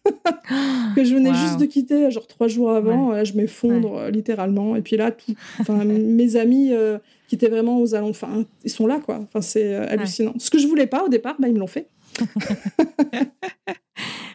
[0.95, 3.24] que je venais juste de quitter, genre trois jours avant.
[3.24, 4.76] je m'effondre euh, littéralement.
[4.76, 5.36] Et puis là, tout,
[5.74, 6.97] mes amis euh,
[7.28, 9.20] qui étaient vraiment aux allons, enfin, ils sont là, quoi.
[9.22, 10.34] Enfin, c'est euh, hallucinant.
[10.38, 11.88] Ce que je voulais pas au départ, bah, ils me l'ont fait.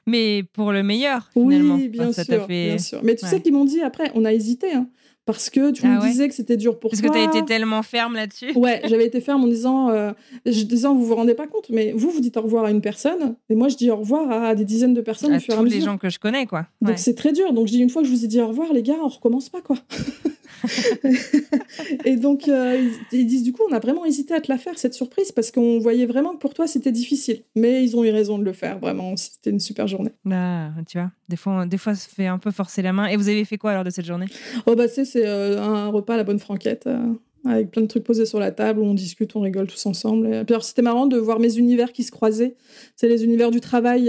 [0.07, 1.75] Mais pour le meilleur, finalement.
[1.77, 3.01] Oui, bien, sûr, bien sûr.
[3.03, 4.73] Mais tu sais qu'ils m'ont dit après, on a hésité.
[4.73, 4.87] Hein.
[5.27, 7.11] Parce que tu Ah me ouais disais que c'était dur pour Parce toi.
[7.11, 8.53] que tu as été tellement ferme là-dessus.
[8.55, 10.13] Ouais, j'avais été ferme en disant, euh,
[10.45, 12.81] je disant, vous vous rendez pas compte, mais vous, vous dites au revoir à une
[12.81, 15.55] personne, et moi, je dis au revoir à des dizaines de personnes À au fur
[15.55, 15.79] et à mesure.
[15.79, 16.67] les gens que je connais, quoi.
[16.83, 17.53] Donc c'est très dur.
[17.53, 19.09] Donc je dis une fois que je vous ai dit au revoir, les gars, on
[19.09, 19.77] recommence pas quoi.
[22.05, 24.79] et donc euh, ils, disent du coup, on a vraiment hésité à te la faire
[24.79, 27.43] cette surprise parce qu'on voyait vraiment que pour toi c'était difficile.
[27.55, 28.79] Mais ils ont eu raison de le faire.
[28.79, 30.11] Vraiment, c'était une super journée.
[30.31, 33.07] Ah, tu vois, des fois, des fois, ça fait un peu forcer la main.
[33.07, 34.27] Et vous avez fait quoi alors de cette journée?
[34.67, 36.87] Oh bah c'est c'est euh, un repas à la bonne franquette.
[36.87, 36.99] euh,
[37.47, 40.29] avec plein de trucs posés sur la table où on discute, on rigole tous ensemble.
[40.29, 42.55] Et puis alors, c'était marrant de voir mes univers qui se croisaient.
[42.97, 44.05] C'est les univers du travail.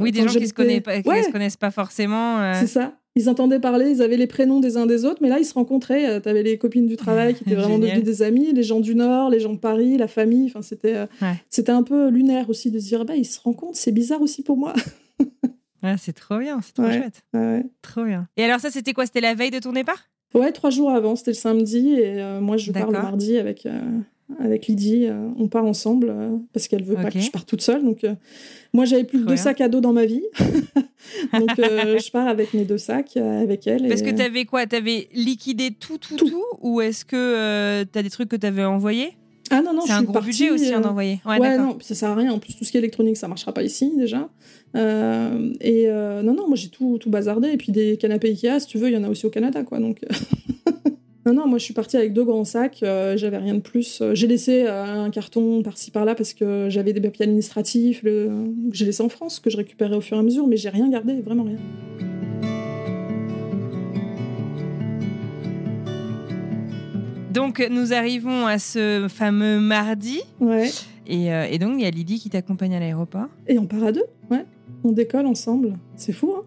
[0.00, 1.22] Oui, des gens qui se, j'habitais- connaissent pas, qui Ouais.
[1.22, 2.52] se connaissent pas forcément.
[2.54, 2.94] C'est ça.
[3.18, 5.54] Ils entendaient parler, ils avaient les prénoms des uns des autres, mais là, ils se
[5.54, 6.06] rencontraient.
[6.08, 8.94] Euh, T'avais les copines du travail qui étaient vraiment devenues des amis, les gens du
[8.94, 10.46] Nord, les gens de Paris, la famille.
[10.46, 11.34] Enfin, c'était euh, Ouais.
[11.48, 14.42] c'était un peu lunaire aussi de se dire, bah, ils se rencontrent, c'est bizarre aussi
[14.42, 14.74] pour moi.
[15.82, 16.98] ah, c'est trop bien, c'est trop Ouais.
[16.98, 17.22] chouette.
[17.34, 17.64] ouais.
[17.82, 18.28] Trop bien.
[18.36, 19.06] Et alors, ça, c'était quoi?
[19.06, 20.08] C'était la veille de ton départ?
[20.34, 23.64] Ouais, trois jours avant, c'était le samedi, et euh, moi, je pars le mardi avec,
[23.64, 23.80] euh,
[24.40, 25.06] avec Lydie.
[25.06, 26.12] euh, on part ensemble
[26.52, 27.82] parce qu'elle veut pas que je parte toute seule.
[27.82, 28.04] Donc,
[28.76, 30.22] moi, j'avais plus Trop deux sacs à dos dans ma vie.
[31.32, 33.88] donc, euh, je pars avec mes deux sacs, euh, avec elle.
[33.88, 34.66] Parce et, que euh, t'avais quoi?
[34.66, 36.28] T'avais liquidé tout, tout, Tout.
[36.28, 39.16] tout, Ou est-ce que euh, t'as des trucs que t'avais envoyés?
[39.50, 41.20] Ah non, non, C'est un gros partie, budget aussi euh, hein, d'envoyer.
[41.24, 42.32] Ouais, non, ça sert à rien.
[42.32, 44.28] En plus, tout ce qui est électronique, ça marchera pas ici déjà.
[44.74, 47.48] Euh, et euh, non, non, moi j'ai tout, tout bazardé.
[47.48, 49.62] Et puis des canapés Ikea, si tu veux, il y en a aussi au Canada,
[49.62, 49.78] quoi.
[49.78, 50.00] Donc.
[51.26, 54.00] Non, non, moi je suis partie avec deux grands sacs, euh, j'avais rien de plus.
[54.00, 58.28] Euh, J'ai laissé euh, un carton par-ci par-là parce que j'avais des papiers administratifs le...
[58.70, 60.68] que j'ai laissé en France, que je récupérais au fur et à mesure, mais j'ai
[60.68, 61.56] rien gardé, vraiment rien.
[67.32, 70.20] Donc, nous arrivons à ce fameux mardi.
[70.38, 70.70] Ouais.
[71.08, 73.26] Et, euh, et donc, il y a Lydie qui t'accompagne à l'aéroport.
[73.48, 74.44] Et on part à deux, ouais.
[74.84, 75.76] On décolle ensemble.
[75.96, 76.44] C'est fou, hein?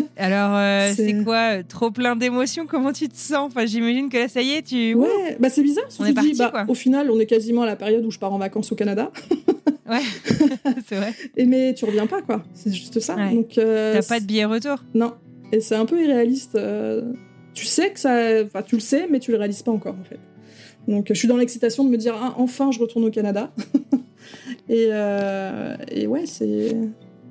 [0.16, 2.66] Alors, euh, C'est- quoi euh, Trop plein d'émotions?
[2.66, 3.48] Comment tu te sens?
[3.48, 4.94] Enfin, j'imagine que là, ça y est, tu.
[4.94, 5.84] Ouais, bah c'est bizarre.
[5.98, 6.64] On tu est dis, parti, bah.
[6.68, 9.10] Au final, on est quasiment à la période où je pars en vacances au Canada.
[9.88, 10.00] Ouais,
[10.88, 11.12] c'est vrai.
[11.36, 12.42] Et mais tu reviens pas, quoi.
[12.54, 13.14] C'est juste ça.
[13.14, 13.32] Ouais.
[13.32, 14.82] Donc, euh, T'as pas de billet retour?
[14.94, 15.12] Non.
[15.52, 16.56] Et c'est un peu irréaliste.
[16.56, 17.02] euh,
[17.54, 18.42] Tu sais que ça.
[18.44, 20.18] Enfin, tu le sais, mais tu le réalises pas encore, en fait.
[20.88, 23.52] Donc, je suis dans l'excitation de me dire, ah, enfin, je retourne au Canada.
[24.68, 24.88] et,
[25.92, 26.76] et ouais, c'est.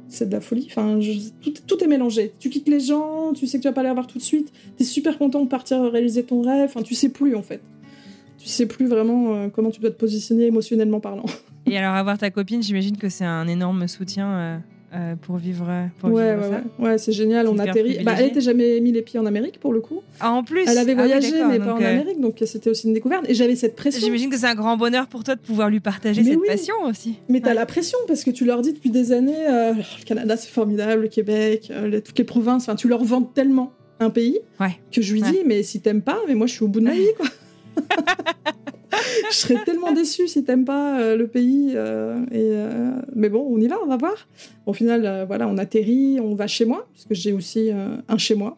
[0.07, 0.67] C'est de la folie.
[0.69, 0.99] Enfin,
[1.41, 2.33] tout, tout est mélangé.
[2.39, 4.53] Tu quittes les gens, tu sais que tu vas pas les revoir tout de suite.
[4.77, 6.65] T'es super content de partir réaliser ton rêve.
[6.69, 7.61] Enfin, tu sais plus, en fait.
[8.37, 11.25] Tu sais plus vraiment euh, comment tu dois te positionner émotionnellement parlant.
[11.65, 14.57] Et alors, avoir ta copine, j'imagine que c'est un énorme soutien euh,
[14.93, 15.65] euh, pour vivre,
[15.99, 16.63] pour Ouais, vivre ouais, ça.
[16.79, 17.47] ouais, Ouais, c'est génial.
[17.47, 17.73] On atterrit.
[17.73, 18.27] Bah, elle privilégié.
[18.27, 20.01] était jamais mis les pieds en Amérique pour le coup.
[20.19, 22.69] Ah, en plus Elle avait Ah oui, voyagé, mais pas en euh, Amérique, donc c'était
[22.69, 23.25] aussi une découverte.
[23.27, 23.99] Et j'avais cette pression.
[24.05, 26.47] J'imagine que c'est un grand bonheur pour toi de pouvoir lui partager Mais cette oui.
[26.47, 27.15] passion aussi.
[27.29, 30.37] Mais t'as la pression parce que tu leur dis depuis des années, euh, le Canada
[30.37, 32.63] c'est formidable, le Québec, euh, les- toutes les provinces.
[32.63, 34.39] Enfin, tu leur vends tellement un pays
[34.91, 36.85] que je lui dis, mais si t'aimes pas, mais moi je suis au bout de
[36.85, 37.27] ma vie, quoi.
[39.31, 41.71] je serais tellement déçue si t'aimes pas euh, le pays.
[41.75, 44.27] euh, et, euh, mais bon, on y va, on va voir.
[44.65, 48.35] Au final, voilà, on atterrit, on va chez moi, parce que j'ai aussi un chez
[48.35, 48.57] moi.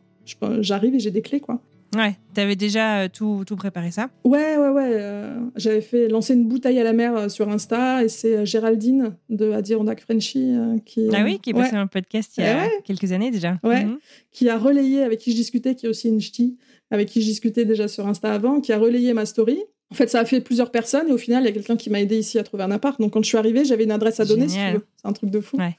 [0.60, 1.62] J'arrive et j'ai des clés, quoi.
[1.96, 4.10] Ouais, t'avais déjà tout, tout préparé ça?
[4.26, 4.90] Ouais, ouais, ouais.
[4.92, 8.46] euh, J'avais fait lancer une bouteille à la mer euh, sur Insta et c'est euh,
[8.46, 10.54] Géraldine de Adirondack Frenchy
[10.86, 12.72] qui, Ah oui, qui est ouais, passé dans le podcast il y a Eh ouais.
[12.84, 13.58] quelques années déjà.
[13.64, 13.86] Ouais.
[13.86, 14.00] Mhm.
[14.34, 16.58] qui a relayé, avec qui je discutais, qui est aussi une ch'ti,
[16.92, 19.64] avec qui je discutais déjà sur Insta avant, qui a relayé ma story.
[19.90, 21.90] En fait, ça a fait plusieurs personnes et au final, il y a quelqu'un qui
[21.90, 23.00] m'a aidé ici à trouver un appart.
[23.00, 24.74] Donc, quand je suis arrivée, j'avais une adresse à donner, si tu Génial.
[24.76, 24.86] veux.
[25.02, 25.56] C'est un truc de fou.
[25.58, 25.78] Ouais.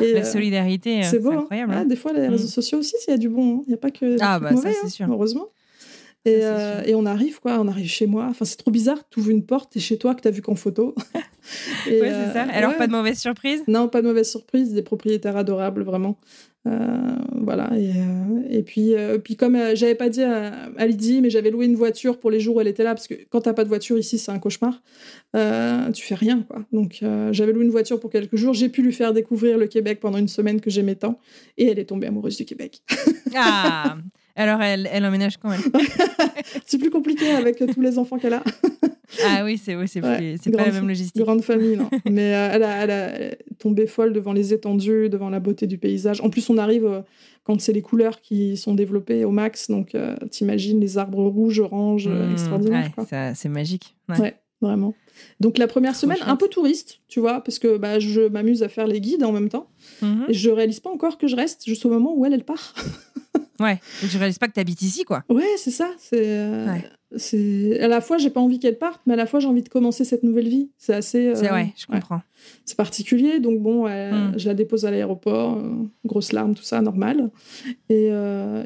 [0.00, 1.40] Et, La euh, solidarité, euh, c'est c'est beau, hein.
[1.40, 1.70] incroyable.
[1.72, 1.84] Ouais, hein.
[1.84, 2.30] des fois, les Mm.
[2.32, 3.58] réseaux sociaux aussi, il y a du bon.
[3.58, 3.62] hein.
[3.66, 5.06] Il n'y a pas que Ah, bah, ça, mauvais, c'est hein, sûr.
[5.10, 5.48] heureusement.
[6.24, 7.58] Ça, Et, c'est euh, et on arrive, quoi.
[7.60, 8.26] On arrive chez moi.
[8.30, 8.98] Enfin, c'est trop bizarre.
[9.10, 10.94] Tu ouvres une porte, t'es chez toi, que t'as vu qu'en photo.
[11.88, 12.44] Et, Ouais, c'est ça.
[12.52, 13.62] Alors, pas de mauvaise surprise?
[13.68, 16.16] Non, pas de mauvaise surprise, des propriétaires adorables, vraiment.
[16.68, 21.20] Euh, voilà, et, euh, et puis, euh, puis comme j'avais pas dit à, à Lydie,
[21.20, 23.40] mais j'avais loué une voiture pour les jours où elle était là, parce que quand
[23.40, 24.80] t'as pas de voiture ici, c'est un cauchemar,
[25.34, 26.64] tu fais rien, quoi.
[26.72, 27.02] Donc
[27.32, 30.18] j'avais loué une voiture pour quelques jours, j'ai pu lui faire découvrir le Québec pendant
[30.18, 31.18] une semaine que j'aimais tant,
[31.58, 32.82] et elle est tombée amoureuse du Québec.
[33.34, 33.96] Ah
[34.36, 35.60] Alors, elle, elle emménage quand même.
[36.66, 38.42] c'est plus compliqué avec tous les enfants qu'elle a.
[39.26, 41.20] Ah oui, c'est oui, c'est Ouais, pas la même logistique.
[41.22, 41.90] Grande famille, non.
[42.10, 45.76] Mais euh, elle, a, elle, a, tombée folle devant les étendues, devant la beauté du
[45.76, 46.22] paysage.
[46.22, 47.02] En plus, on arrive euh,
[47.44, 49.68] quand c'est les couleurs qui sont développées au max.
[49.70, 52.90] Donc, euh, t'imagines les arbres rouges, oranges, Mmh, extraordinaires.
[52.96, 53.94] ouais, c'est magique.
[54.08, 54.18] Ouais.
[54.18, 54.34] Ouais.
[54.62, 54.94] vraiment.
[55.40, 58.70] Donc, la première semaine, un peu touriste, tu vois, parce que bah, je m'amuse à
[58.70, 59.68] faire les guides en même temps.
[60.00, 60.24] Mhm.
[60.28, 62.74] Et je réalise pas encore que je reste juste au moment où elle, elle part.
[63.62, 63.80] Ouais.
[64.02, 65.22] Et tu réalises pas que t'habites ici, quoi.
[65.28, 65.90] Ouais, c'est ça.
[65.98, 66.22] C'est.
[66.24, 66.84] euh, Ouais.
[67.16, 69.62] c'est à la fois j'ai pas envie qu'elle parte, mais à la fois j'ai envie
[69.62, 70.70] de commencer cette nouvelle vie.
[70.78, 71.34] C'est assez.
[71.34, 72.22] c'est vrai, je comprends.
[72.64, 74.32] C'est particulier, donc bon, hmm.
[74.38, 75.60] je la dépose à l'aéroport,
[76.04, 77.30] grosse larme, tout ça, normal.
[77.90, 78.10] Et,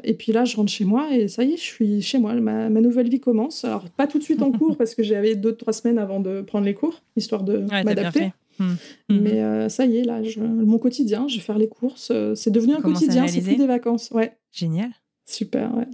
[0.03, 2.33] et puis là, je rentre chez moi et ça y est, je suis chez moi.
[2.35, 3.65] Ma, ma nouvelle vie commence.
[3.65, 6.41] Alors pas tout de suite en cours parce que j'avais deux trois semaines avant de
[6.41, 8.31] prendre les cours, histoire de m'adapter.
[8.59, 8.75] Hmm.
[9.09, 9.19] Hmm.
[9.19, 12.09] Mais euh, ça y est, là, mon quotidien, je vais faire les courses.
[12.11, 14.09] Euh, c'est devenu un quotidien, c'est plus des vacances.
[14.11, 14.37] Ouais.
[14.51, 14.89] Génial.
[15.25, 15.87] Super, ouais.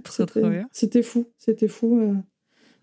[0.70, 2.14] C'était fou, c'était fou euh,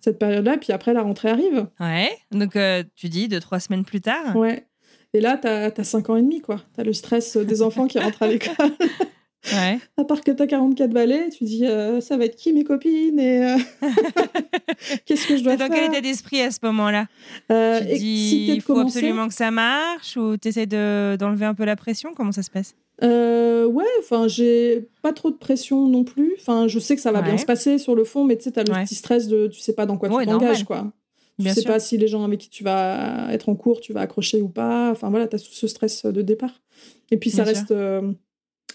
[0.01, 0.57] cette période-là.
[0.57, 1.67] Puis après, la rentrée arrive.
[1.79, 2.09] Ouais.
[2.31, 2.57] Donc,
[2.95, 4.35] tu dis deux, trois semaines plus tard.
[4.35, 4.65] Ouais.
[5.13, 6.61] Et là, t'as as 5 ans et demi, quoi.
[6.73, 8.71] T'as le stress des enfants qui rentrent à l'école.
[9.51, 9.79] Ouais.
[9.97, 12.63] À part que tu as 44 balais, tu dis euh, ça va être qui mes
[12.63, 13.57] copines et euh,
[15.05, 17.07] qu'est-ce que je dois faire Dans quel état d'esprit à ce moment-là?
[17.51, 21.65] Euh, Tu dis il faut absolument que ça marche ou tu essaies d'enlever un peu
[21.65, 22.13] la pression?
[22.15, 22.75] Comment ça se passe?
[23.01, 26.35] Ouais, enfin j'ai pas trop de pression non plus.
[26.39, 28.59] Enfin je sais que ça va bien se passer sur le fond, mais tu sais
[28.59, 30.91] as le petit stress de tu sais pas dans quoi tu t'engages quoi.
[31.39, 34.01] Tu sais pas si les gens avec qui tu vas être en cours, tu vas
[34.01, 34.91] accrocher ou pas.
[34.91, 36.61] Enfin voilà, tu as ce stress de départ.
[37.09, 37.73] Et puis ça reste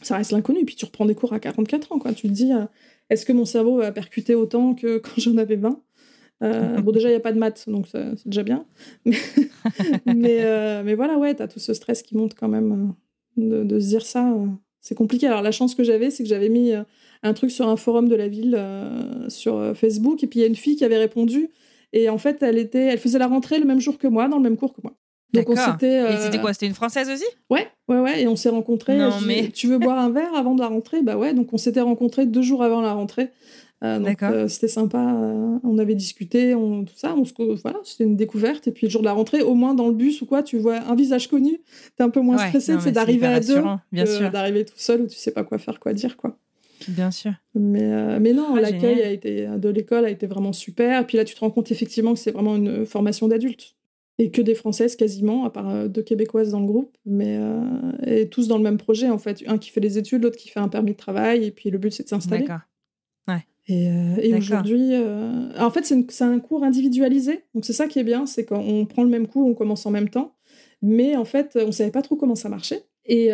[0.03, 0.65] ça reste l'inconnu.
[0.65, 2.13] Puis tu reprends des cours à 44 ans, quoi.
[2.13, 2.65] Tu te dis, euh,
[3.11, 5.81] est-ce que mon cerveau va percuter autant que quand j'en avais 20
[6.43, 8.67] euh, Bon, déjà, il n'y a pas de maths, donc c'est déjà bien.
[10.07, 12.95] mais, euh, mais voilà, ouais, tu tout ce stress qui monte quand même
[13.37, 14.35] de, se dire ça.
[14.81, 15.27] c'est compliqué.
[15.27, 16.73] Alors, la chance que j'avais, c'est que j'avais mis
[17.23, 18.59] un truc sur un forum de la ville
[19.29, 21.51] sur Facebook, et puis il y a une fille qui avait répondu.
[21.93, 24.43] Et en fait, elle, elle faisait la rentrée le même jour que moi, dans le
[24.43, 24.95] même cours que moi.
[25.37, 26.15] Donc on s'était.
[26.15, 27.25] Et c'était quoi C'était une française aussi?
[27.51, 28.23] Ouais, ouais, ouais.
[28.23, 28.97] Et on s'est rencontrés.
[28.97, 29.51] Non, mais...
[29.51, 31.03] Tu veux boire un verre avant de la rentrée?
[31.03, 31.35] Bah ouais.
[31.35, 33.31] Donc on s'était rencontrés deux jours avant la rentrée.
[33.85, 34.99] Euh, donc euh, c'était sympa.
[34.99, 37.15] Euh, on avait discuté, on, tout ça.
[37.15, 37.33] On se,
[37.63, 38.69] voilà, c'était une découverte.
[38.69, 40.59] Et puis le jour de la rentrée, au moins dans le bus ou quoi, tu
[40.59, 41.61] vois un visage connu.
[41.97, 42.77] T'es un peu moins stressé.
[42.81, 43.63] C'est d'arriver à deux,
[43.93, 44.31] bien sûr.
[44.31, 46.39] D'arriver tout seul où tu sais pas quoi faire, quoi dire, quoi.
[46.89, 47.33] Bien sûr.
[47.55, 51.03] Mais, mais non, ah, l'accueil de l'école a été vraiment super.
[51.03, 53.76] Et puis là, tu te rends compte effectivement que c'est vraiment une formation d'adulte
[54.19, 57.61] et que des Françaises quasiment, à part euh, deux Québécoises dans le groupe, mais euh,
[58.07, 59.43] et tous dans le même projet en fait.
[59.47, 61.79] Un qui fait des études, l'autre qui fait un permis de travail, et puis le
[61.79, 62.47] but c'est de s'installer.
[62.47, 62.63] D'accord.
[63.29, 63.45] Ouais.
[63.69, 64.93] Et, euh, et aujourd'hui,
[65.59, 69.03] en fait, c'est un cours individualisé, donc c'est ça qui est bien, c'est qu'on prend
[69.03, 70.35] le même cours, on commence en même temps,
[70.83, 72.85] mais en fait, on savait pas trop comment ça marchait.
[73.07, 73.33] Et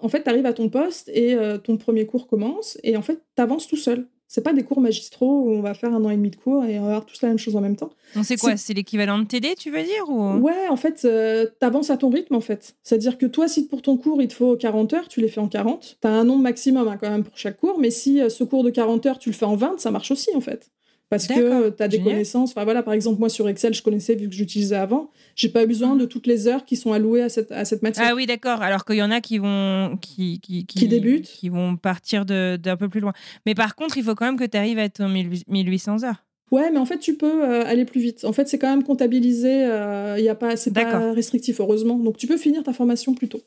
[0.00, 3.22] en fait, tu arrives à ton poste et ton premier cours commence, et en fait,
[3.34, 4.06] tu avances tout seul.
[4.34, 6.64] C'est pas des cours magistraux où on va faire un an et demi de cours
[6.64, 7.90] et on va avoir tous la même chose en même temps.
[8.14, 10.38] Donc c'est quoi C'est l'équivalent de TD, tu veux dire ou...
[10.38, 12.74] Ouais, en fait, euh, tu avances à ton rythme, en fait.
[12.82, 15.40] C'est-à-dire que toi, si pour ton cours, il te faut 40 heures, tu les fais
[15.40, 15.98] en 40.
[16.00, 18.42] Tu as un nombre maximum hein, quand même pour chaque cours, mais si euh, ce
[18.42, 20.70] cours de 40 heures, tu le fais en 20, ça marche aussi, en fait
[21.12, 22.52] parce que tu as des connaissances.
[22.52, 25.10] Enfin, voilà, par exemple, moi sur Excel, je connaissais vu que j'utilisais avant.
[25.36, 28.06] J'ai pas besoin de toutes les heures qui sont allouées à cette, à cette matière.
[28.08, 28.62] Ah oui, d'accord.
[28.62, 32.76] Alors qu'il y en a qui vont qui, qui, qui, débutent, qui vont partir d'un
[32.78, 33.12] peu plus loin.
[33.44, 36.24] Mais par contre, il faut quand même que tu arrives à être 1800 heures.
[36.50, 38.24] Ouais, mais en fait, tu peux euh, aller plus vite.
[38.24, 39.66] En fait, c'est quand même comptabilisé.
[39.66, 41.98] Euh, il y a pas, c'est pas restrictif, heureusement.
[41.98, 43.42] Donc, tu peux finir ta formation plus tôt.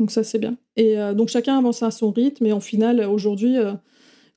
[0.00, 0.56] Donc ça, c'est bien.
[0.74, 2.46] Et euh, donc chacun avance à son rythme.
[2.46, 3.56] Et en final, aujourd'hui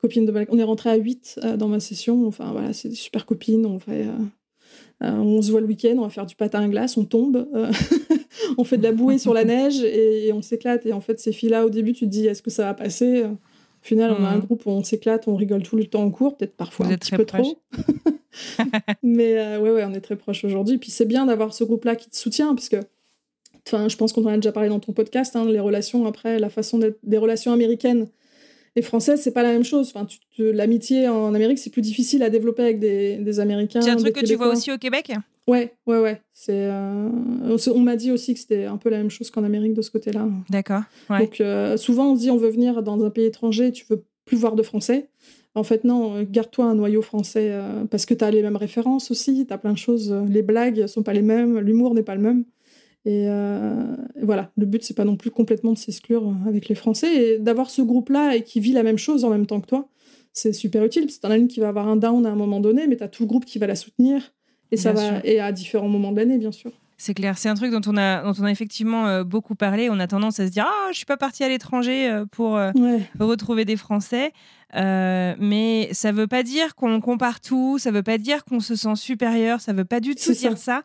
[0.01, 2.27] copines de On est rentré à 8 euh, dans ma session.
[2.27, 3.65] Enfin, voilà, c'est des super copines.
[3.65, 4.11] On, fait, euh,
[5.03, 7.47] euh, on se voit le week-end, on va faire du patin à glace, on tombe,
[8.57, 10.85] on fait de la bouée sur la neige et, on s'éclate.
[10.85, 13.23] Et en fait, ces filles-là, au début, tu te dis, est-ce que ça va passer?
[13.23, 14.41] Au final, on a un mhm.
[14.41, 17.11] groupe où on s'éclate, on rigole tout le temps en cours, peut-être parfois un petit
[17.11, 17.59] peu trop.
[19.03, 20.77] Mais ouais, ouais, on est très proches aujourd'hui.
[20.77, 22.77] Puis c'est bien d'avoir ce groupe-là qui te soutient, parce que
[23.67, 26.39] Enfin, je pense qu'on en a déjà parlé dans ton podcast, hein, les relations après,
[26.39, 28.07] la façon des relations américaines
[28.77, 29.91] et française, c'est pas la même chose.
[29.91, 30.05] Enfin,
[30.37, 33.81] l'amitié en Amérique, c'est plus difficile à développer avec des, des Américains.
[33.81, 35.11] C'est un truc que tu vois aussi au Québec?
[35.47, 36.21] Ouais, ouais, ouais.
[36.31, 37.09] C'est, euh,
[37.73, 39.89] on m'a dit aussi que c'était un peu la même chose qu'en Amérique de ce
[39.89, 40.29] côté-là.
[40.51, 40.83] D'accord.
[41.09, 44.03] Donc, euh, souvent, on se dit on veut venir dans un pays étranger, tu veux
[44.25, 45.07] plus voir de français.
[45.55, 49.09] En fait, non, garde-toi un noyau français euh, parce que tu as les mêmes références
[49.09, 50.13] aussi, tu as plein de choses.
[50.29, 52.43] Les blagues sont pas les mêmes, l'humour n'est pas le même.
[53.07, 57.15] Euh, et voilà, le but, c'est pas non plus complètement de s'exclure avec les Français.
[57.15, 59.87] Et d'avoir ce groupe-là et qui vit la même chose en même temps que toi,
[60.33, 61.03] c'est super utile.
[61.03, 62.97] Parce que t'en as une qui va avoir un down à un moment donné, mais
[62.97, 64.33] tu as tout le groupe qui va la soutenir.
[64.71, 66.71] Et ça va, et à différents moments de l'année, bien sûr.
[66.97, 69.89] C'est clair, c'est un truc dont on a, dont on a effectivement euh, beaucoup parlé.
[69.89, 72.59] On a tendance à se dire Ah, je suis pas partie à l'étranger euh, pour
[73.19, 74.33] retrouver des Français.
[74.75, 78.75] Euh, mais ça veut pas dire qu'on compare tout, ça veut pas dire qu'on se
[78.75, 80.83] sent supérieur, ça veut pas du tout dire ça.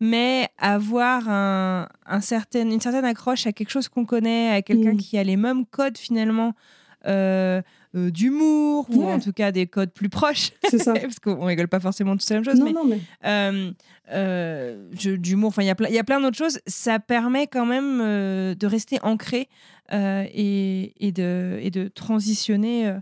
[0.00, 4.94] Mais avoir un, un certain, une certaine accroche à quelque chose qu'on connaît, à quelqu'un
[4.94, 4.98] mm.
[4.98, 6.54] qui a les mêmes codes finalement.
[7.06, 7.62] Euh,
[7.96, 10.52] euh, d'humour ou en tout cas des codes plus proches.
[10.68, 10.92] C'est ça.
[11.00, 12.60] Parce qu'on rigole pas forcément tous la même chose.
[12.60, 12.84] Non, mais, non,
[14.92, 15.16] mais...
[15.16, 16.60] d'humour, enfin, il y, a y a plein d'autres choses.
[16.66, 17.98] Ça permet quand même
[18.54, 19.48] de rester ancré
[19.92, 22.94] et, et, de, et de transitionner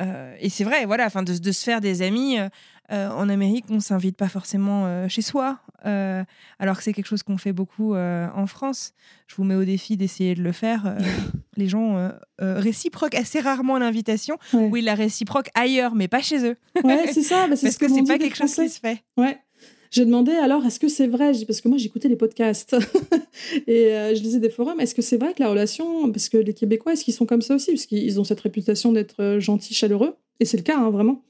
[0.00, 2.38] euh, et c'est vrai, voilà, enfin, de, se faire des amis.
[2.38, 7.38] Euh, en Amérique, on s'invite pas forcément chez soi, alors que c'est quelque chose qu'on
[7.38, 8.92] fait beaucoup en France.
[9.26, 10.96] Je vous mets au défi d'essayer de le faire.
[11.56, 16.56] les gens réciproquent assez rarement l'invitation, ou ils la réciproquent ailleurs, mais pas chez eux.
[16.84, 17.46] Ouais, c'est ça.
[17.48, 19.02] Bah, Parce que, c'est pas quelque chose qui se fait.
[19.16, 19.38] Ouais.
[19.92, 21.32] J'ai demandé alors, est-ce que c'est vrai?
[21.46, 22.74] Parce que moi, j'écoutais les podcasts
[23.68, 24.80] et je lisais des forums.
[24.80, 27.42] Est-ce que c'est vrai que la relation, parce que les Québécois, est-ce qu'ils sont comme
[27.42, 27.72] ça aussi?
[27.72, 30.14] Parce qu'ils ont cette réputation d'être gentils, chaleureux.
[30.40, 31.22] Et c'est le cas, hein, vraiment.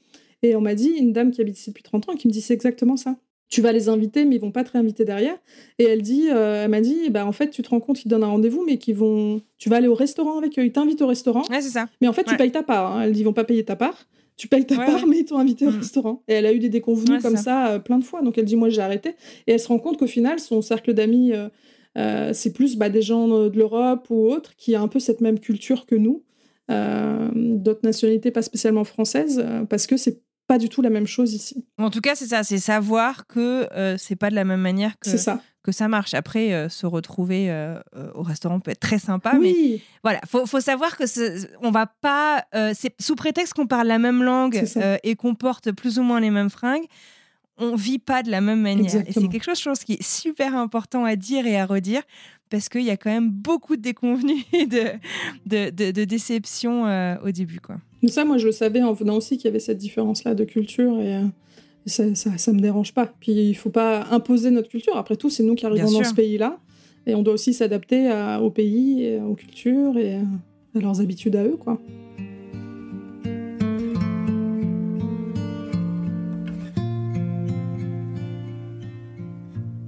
[0.43, 2.41] Et on m'a dit, une dame qui habite ici depuis 30 ans, qui me dit
[2.41, 3.15] c'est exactement ça.
[3.49, 5.37] Tu vas les inviter, mais ils vont pas te réinviter derrière.
[5.79, 8.09] Et elle dit, euh, elle m'a dit, bah en fait, tu te rends compte qu'ils
[8.09, 11.01] donnent un rendez-vous, mais qu'ils vont, tu vas aller au restaurant avec eux, ils t'invitent
[11.01, 11.43] au restaurant.
[11.49, 11.87] Ouais, c'est ça.
[12.01, 12.97] Mais en fait, tu payes ta part.
[12.97, 13.07] Hein.
[13.07, 14.07] Ils vont pas payer ta part.
[14.35, 15.77] Tu payes ta part, mais ils t'ont invité au mm.
[15.77, 16.23] restaurant.
[16.27, 18.21] Et elle a eu des déconvenus comme ça, euh, plein de fois.
[18.21, 19.09] Donc elle dit, moi, j'ai arrêté.
[19.47, 21.33] Et elle se rend compte qu'au final, son cercle d'amis,
[21.97, 25.21] euh, c'est plus bah, des gens de l'Europe ou autres qui a un peu cette
[25.21, 26.23] même culture que nous.
[26.69, 31.65] d'autres nationalités pas spécialement françaises, parce que c'est pas du tout la même chose ici.
[31.77, 34.97] En tout cas, c'est ça, c'est savoir que euh, c'est pas de la même manière
[34.99, 36.13] que ça, que ça marche.
[36.13, 37.79] Après, euh, se retrouver euh,
[38.13, 41.03] au restaurant peut être très sympa, mais voilà, faut, faut savoir que
[41.61, 44.63] on va pas, c'est sous prétexte qu'on parle la même langue
[45.03, 46.85] et qu'on porte plus ou moins les mêmes fringues.
[47.57, 49.03] On vit pas de la même manière.
[49.07, 52.01] Et c'est quelque chose, je pense, qui est super important à dire et à redire
[52.49, 54.85] parce qu'il y a quand même beaucoup de déconvenus et de,
[55.45, 56.83] de, de, de déceptions
[57.23, 57.59] au début.
[57.59, 57.77] Quoi.
[58.03, 60.43] Mais ça, moi, je le savais en venant aussi qu'il y avait cette différence-là de
[60.43, 61.21] culture et, euh,
[61.85, 63.11] ça, ça, me dérange pas.
[63.19, 64.95] Puis il faut pas imposer notre culture.
[64.95, 66.59] Après tout, c'est nous qui arrivons dans ce pays-là
[67.05, 68.09] et on doit aussi s'adapter
[68.41, 71.77] au pays, et aux cultures et à leurs habitudes à eux, quoi.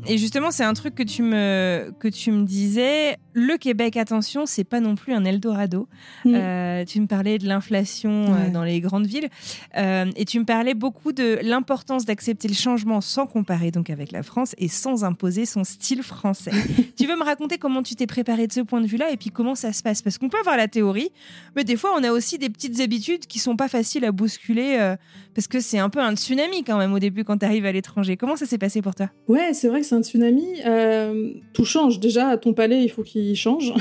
[0.08, 3.18] Et justement, c'est un truc que tu me, que tu me disais.
[3.34, 5.90] Le Québec, attention, c'est pas non plus un Eldorado.
[6.24, 6.36] Mm.
[6.36, 9.30] Euh, tu me parlais de l'inflation euh, dans les grandes villes.
[9.78, 14.12] Euh, et tu me parlais beaucoup de l'importance d'accepter le changement sans comparer donc avec
[14.12, 16.52] la France et sans imposer son style français.
[16.98, 19.32] tu veux me raconter comment tu t'es préparé de ce point de vue-là et puis
[19.32, 20.02] comment ça se passe?
[20.02, 21.10] Parce qu'on peut avoir la théorie,
[21.56, 24.96] mais des fois, on a aussi des petites habitudes qui sont pas faciles à bousculer
[25.34, 27.72] parce que c'est un peu un tsunami quand même au début quand tu arrives à
[27.72, 28.18] l'étranger.
[28.18, 29.10] Comment ça s'est passé pour toi?
[29.28, 32.00] Ouais, c'est vrai que un tsunami, euh, tout change.
[32.00, 33.74] Déjà, ton palais, il faut qu'il change.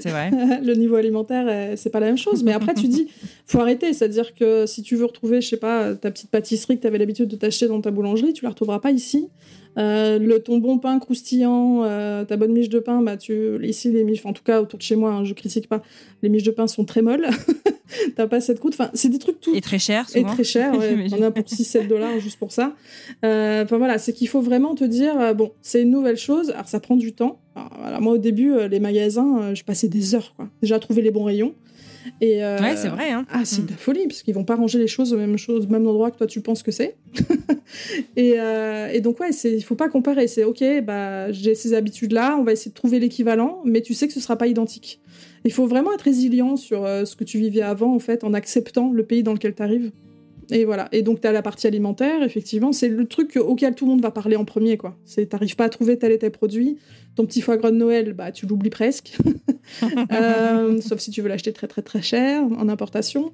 [0.00, 0.30] C'est vrai.
[0.62, 2.42] le niveau alimentaire, euh, c'est pas la même chose.
[2.42, 3.08] Mais après, tu dis,
[3.46, 3.92] faut arrêter.
[3.92, 6.98] C'est-à-dire que si tu veux retrouver, je sais pas, ta petite pâtisserie que tu avais
[6.98, 9.28] l'habitude de t'acheter dans ta boulangerie, tu la retrouveras pas ici.
[9.78, 13.90] Euh, le, ton bon pain croustillant, euh, ta bonne miche de pain, bah tu, ici
[13.90, 15.82] les miches, en tout cas autour de chez moi, hein, je critique pas,
[16.22, 17.26] les miches de pain sont très molles.
[18.16, 18.72] T'as pas cette croûte.
[18.72, 19.54] Enfin, c'est des trucs tout.
[19.54, 20.26] Et très cher, souvent.
[20.26, 21.08] Et très cher, ouais.
[21.12, 22.74] On a pour 6-7 dollars juste pour ça.
[23.22, 26.50] Euh, enfin voilà, c'est qu'il faut vraiment te dire, bon, c'est une nouvelle chose.
[26.50, 27.38] Alors ça prend du temps.
[27.78, 30.48] voilà, moi au début, les magasins, je passais des heures, quoi.
[30.62, 31.54] Déjà à trouver les bons rayons.
[32.20, 33.10] Et euh, ouais, c'est vrai.
[33.10, 33.26] Hein.
[33.30, 33.66] Ah, c'est mm.
[33.66, 36.10] de la folie, parce qu'ils vont pas ranger les choses au même, chose, même endroit
[36.10, 36.96] que toi tu penses que c'est.
[38.16, 40.26] et, euh, et, donc, ouais, il faut pas comparer.
[40.28, 44.06] C'est OK, bah, j'ai ces habitudes-là, on va essayer de trouver l'équivalent, mais tu sais
[44.06, 45.00] que ce sera pas identique.
[45.44, 48.34] Il faut vraiment être résilient sur euh, ce que tu vivais avant, en fait, en
[48.34, 49.90] acceptant le pays dans lequel tu arrives.
[50.50, 50.88] Et voilà.
[50.92, 54.02] Et donc, tu as la partie alimentaire, effectivement, c'est le truc auquel tout le monde
[54.02, 54.96] va parler en premier, quoi.
[55.04, 56.78] C'est, t'arrives pas à trouver tel et tel produit.
[57.14, 59.16] Ton petit foie gras de Noël, bah, tu l'oublies presque.
[60.12, 63.32] Euh, sauf si tu veux l'acheter très, très, très cher en importation.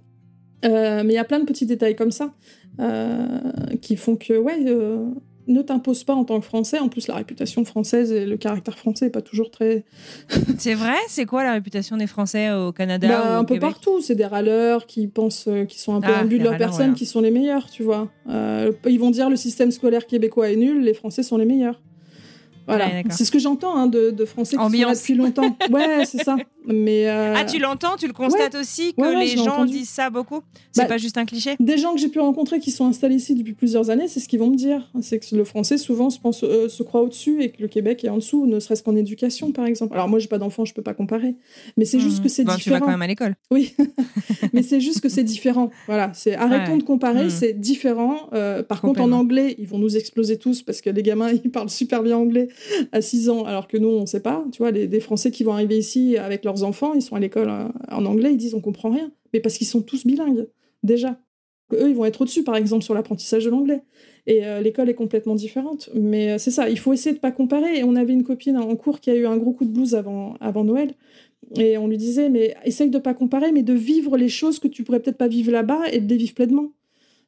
[0.64, 2.34] Euh, mais il y a plein de petits détails comme ça
[2.80, 3.38] euh,
[3.80, 6.78] qui font que, ouais, ne t'impose pas en tant que Français.
[6.78, 9.84] En plus, la réputation française et le caractère français n'est pas toujours très.
[10.59, 10.96] c'est vrai?
[11.09, 14.00] C'est quoi la réputation des Français au Canada bah, Un peu partout.
[14.00, 17.06] C'est des râleurs qui pensent qu'ils sont un peu ah, but de leur personne, qui
[17.06, 18.10] sont les meilleurs, tu vois.
[18.28, 21.80] Euh, ils vont dire le système scolaire québécois est nul, les Français sont les meilleurs.
[22.69, 25.57] Voilà, c'est ce que j'entends hein, de, Français qui sont là depuis longtemps.
[25.70, 26.36] Ouais, c'est ça.
[26.66, 30.40] Mais euh, Ah, tu l'entends, tu le constates aussi que les gens disent ça beaucoup?
[30.73, 31.57] C'est bah, pas juste un cliché?
[31.59, 34.28] Des gens que j'ai pu rencontrer qui sont installés ici depuis plusieurs années, c'est ce
[34.28, 34.90] qu'ils vont me dire.
[35.01, 38.05] C'est que le français souvent se, pense, euh, se croit au-dessus et que le Québec
[38.05, 39.95] est en dessous, ne serait-ce qu'en éducation par exemple.
[39.95, 41.36] Alors moi j'ai pas d'enfant, je peux pas comparer.
[41.77, 42.23] Mais c'est juste mmh.
[42.23, 42.59] que c'est différent.
[42.59, 43.35] Tu vas quand même à l'école.
[43.51, 43.74] Oui,
[44.53, 45.70] mais c'est juste que c'est différent.
[45.86, 47.31] Voilà, c'est arrêtons de comparer, mmh.
[47.31, 48.28] c'est différent.
[48.32, 51.51] Euh, par contre en anglais, ils vont nous exploser tous parce que les gamins ils
[51.51, 52.49] parlent super bien anglais
[52.93, 54.44] à 6 ans alors que nous on sait pas.
[54.52, 57.20] Tu vois, les, des Français qui vont arriver ici avec leurs enfants, ils sont à
[57.20, 59.10] l'école euh, en anglais, ils disent on comprend rien.
[59.32, 60.48] Mais parce qu'ils sont tous bilingues,
[60.82, 61.18] déjà.
[61.72, 63.82] Eux, ils vont être au-dessus, par exemple, sur l'apprentissage de l'anglais.
[64.26, 65.90] Et euh, l'école est complètement différente.
[65.94, 67.78] Mais euh, c'est ça, il faut essayer de pas comparer.
[67.78, 69.94] Et on avait une copine en cours qui a eu un gros coup de blues
[69.94, 70.94] avant, Noël.
[71.56, 74.68] Et on lui disait, mais essaye de pas comparer, mais de vivre les choses que
[74.68, 76.72] tu pourrais peut-être pas vivre là-bas et de les vivre pleinement.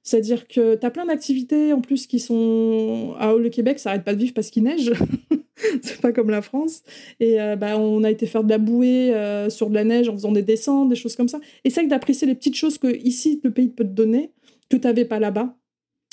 [0.03, 3.15] C'est-à-dire que tu as plein d'activités en plus qui sont.
[3.19, 4.93] Ah, le Québec, ça arrête pas de vivre parce qu'il neige.
[5.83, 6.83] c'est pas comme la France.
[7.19, 10.09] Et euh, bah, on a été faire de la bouée euh, sur de la neige
[10.09, 11.41] en faisant des descentes, des choses comme ça.
[11.65, 14.33] Essaye d'apprécier les petites choses que ici le pays peut te donner,
[14.69, 15.55] que tu n'avais pas là-bas.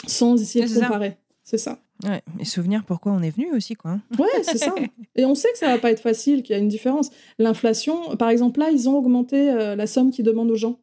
[0.05, 1.18] sans essayer de comparer.
[1.43, 1.80] C'est ça.
[2.03, 3.91] Ouais, et souvenir pourquoi on est venu aussi, quoi.
[3.91, 4.01] Hein.
[4.19, 4.76] Ouais, c'est ça.
[5.15, 7.09] Et on sait que ça va pas être facile, qu'il y a une différence.
[7.39, 10.80] L'inflation, par exemple, là, ils ont augmenté euh, la somme qu'ils demandent aux gens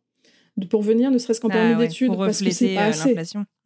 [0.69, 3.15] pour venir, ne serait-ce qu'en ah permis d'études, parce que c'est pas assez.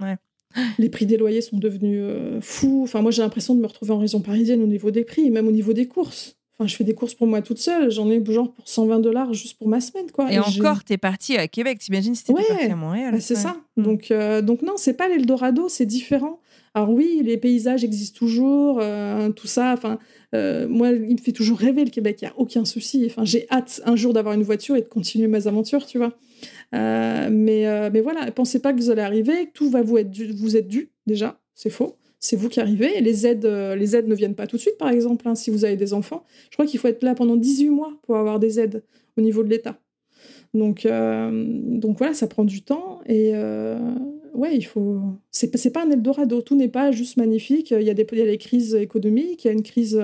[0.00, 0.16] Ouais.
[0.78, 2.82] Les prix des loyers sont devenus euh, fous.
[2.84, 5.46] Enfin, moi, j'ai l'impression de me retrouver en région parisienne au niveau des prix, même
[5.46, 6.36] au niveau des courses.
[6.58, 7.90] Enfin, je fais des courses pour moi toute seule.
[7.90, 10.30] J'en ai genre pour 120 dollars juste pour ma semaine, quoi.
[10.32, 11.78] Et, et encore, t'es partie à Québec.
[11.78, 13.12] T'imagines si t'étais partie à Montréal.
[13.12, 13.56] Bah, c'est ça.
[13.76, 13.82] Mm.
[13.82, 16.40] Donc, euh, donc non, c'est pas l'Eldorado, c'est différent.
[16.74, 19.72] Alors oui, les paysages existent toujours, euh, tout ça.
[19.72, 19.98] Enfin,
[20.32, 22.18] moi, il me fait toujours rêver le Québec.
[22.22, 23.04] Il y a aucun souci.
[23.06, 26.12] Enfin, j'ai hâte un jour d'avoir une voiture et de continuer mes aventures, tu vois.
[26.74, 30.10] Euh, mais, euh, mais voilà, pensez pas que vous allez arriver, tout va vous être
[30.10, 31.96] dû, vous être dû déjà, c'est faux.
[32.20, 33.00] C'est vous qui arrivez.
[33.00, 35.50] les aides, euh, les aides ne viennent pas tout de suite, par exemple, hein, si
[35.50, 36.24] vous avez des enfants.
[36.50, 38.82] Je crois qu'il faut être là pendant 18 mois pour avoir des aides
[39.16, 39.78] au niveau de l'État.
[40.52, 43.00] Donc, donc voilà, ça prend du temps.
[43.06, 43.34] Et
[44.34, 45.00] ouais, il faut.
[45.30, 46.40] C'est, pas un Eldorado.
[46.42, 47.70] Tout n'est pas juste magnifique.
[47.70, 50.00] Il y, a des, il y a des crises économiques, il y a une crise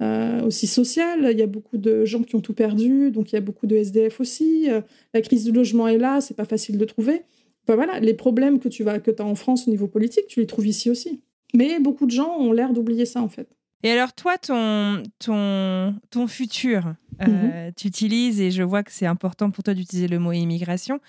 [0.00, 1.28] euh, aussi sociale.
[1.30, 3.66] Il y a beaucoup de gens qui ont tout perdu, donc il y a beaucoup
[3.66, 4.70] de SDF aussi.
[4.70, 4.80] Euh,
[5.14, 7.22] la crise du logement est là, c'est pas facile de trouver.
[7.64, 10.40] Enfin, voilà, les problèmes que tu vas que as en France au niveau politique, tu
[10.40, 11.20] les trouves ici aussi.
[11.54, 13.48] Mais beaucoup de gens ont l'air d'oublier ça en fait.
[13.82, 17.72] Et alors toi, ton, ton, ton futur, euh, mhm.
[17.76, 21.00] tu utilises, et je vois que c'est important pour toi d'utiliser le mot immigration.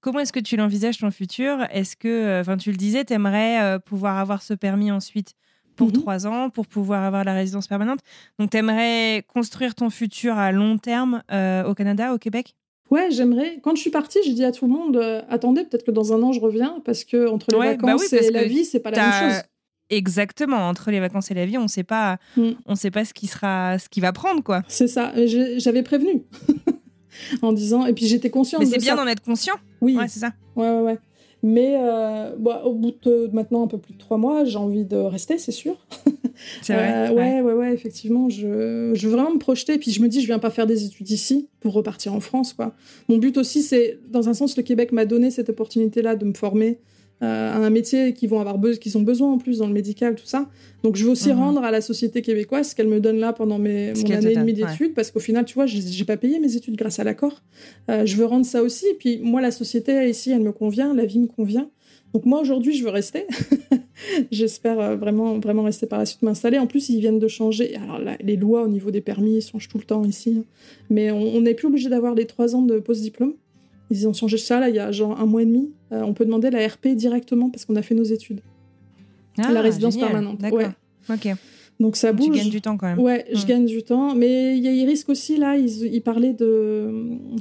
[0.00, 1.66] Comment est-ce que tu l'envisages ton futur?
[1.70, 5.34] Est-ce que, enfin tu le disais, tu aimerais pouvoir avoir ce permis ensuite
[5.78, 5.94] pour mhm.
[5.94, 8.00] trois ans pour pouvoir avoir la résidence permanente?
[8.38, 12.54] Donc, tu aimerais construire ton futur à long terme euh, au Canada, au Québec?
[12.90, 13.60] Ouais, j'aimerais.
[13.62, 16.12] Quand je suis partie, j'ai dit à tout le monde euh, attendez, peut-être que dans
[16.12, 18.90] un an je reviens parce que entre les bah vacances et la vie, c'est pas
[18.90, 19.42] la même chose.
[19.90, 22.50] Exactement, entre les vacances et la vie, on sait pas, mm.
[22.66, 24.62] on sait pas ce qui sera, ce qui va prendre quoi.
[24.68, 25.12] C'est ça.
[25.56, 26.24] J'avais prévenu
[27.42, 28.60] en disant, et puis j'étais consciente.
[28.60, 29.54] Mais c'est bien d'en être conscient.
[29.80, 30.32] Oui, ouais, c'est ça.
[30.56, 30.98] Ouais, ouais, ouais.
[31.42, 34.84] Mais euh, bah, au bout de maintenant un peu plus de trois mois, j'ai envie
[34.84, 35.76] de rester, c'est sûr.
[36.62, 37.10] C'est vrai.
[37.10, 38.28] Euh, ouais, ouais, ouais, effectivement.
[38.28, 39.74] Je, je veux vraiment me projeter.
[39.74, 42.20] Et puis je me dis, je viens pas faire des études ici pour repartir en
[42.20, 42.52] France.
[42.52, 42.74] Quoi.
[43.08, 46.34] Mon but aussi, c'est, dans un sens, le Québec m'a donné cette opportunité-là de me
[46.34, 46.78] former
[47.22, 50.26] euh, un métier qui vont avoir qu'ils ont besoin en plus dans le médical, tout
[50.26, 50.48] ça.
[50.84, 51.38] Donc je veux aussi mhm.
[51.38, 54.36] rendre à la société québécoise ce qu'elle me donne là pendant mes, mon année et
[54.36, 57.42] demie d'études, parce qu'au final, tu vois, j'ai pas payé mes études grâce à l'accord.
[57.90, 58.86] Euh, je veux rendre ça aussi.
[58.86, 61.70] Et puis moi, la société ici, elle me convient, la vie me convient.
[62.14, 63.26] Donc moi aujourd'hui, je veux rester.
[64.30, 66.58] J'espère euh, vraiment vraiment rester par la suite m'installer.
[66.58, 67.74] En plus, ils viennent de changer.
[67.76, 70.44] Alors les lois au niveau des permis changent tout le temps ici, hein.
[70.88, 73.34] mais on n'est plus obligé d'avoir les trois ans de post-diplôme.
[73.90, 75.70] Ils ont changé ça là il y a genre un mois et demi.
[75.92, 78.40] Euh, on peut demander la RP directement parce qu'on a fait nos études.
[79.38, 80.38] Ah, la résidence permanente.
[80.38, 80.72] D'accord.
[81.10, 81.28] Ok.
[81.80, 82.32] Donc ça bouge.
[82.32, 82.98] Tu gagnes du temps quand même.
[82.98, 83.48] Ouais, je hmm.
[83.48, 84.14] gagne du temps.
[84.14, 86.90] Mais il y a ils risquent aussi, là, ils, parlaient de.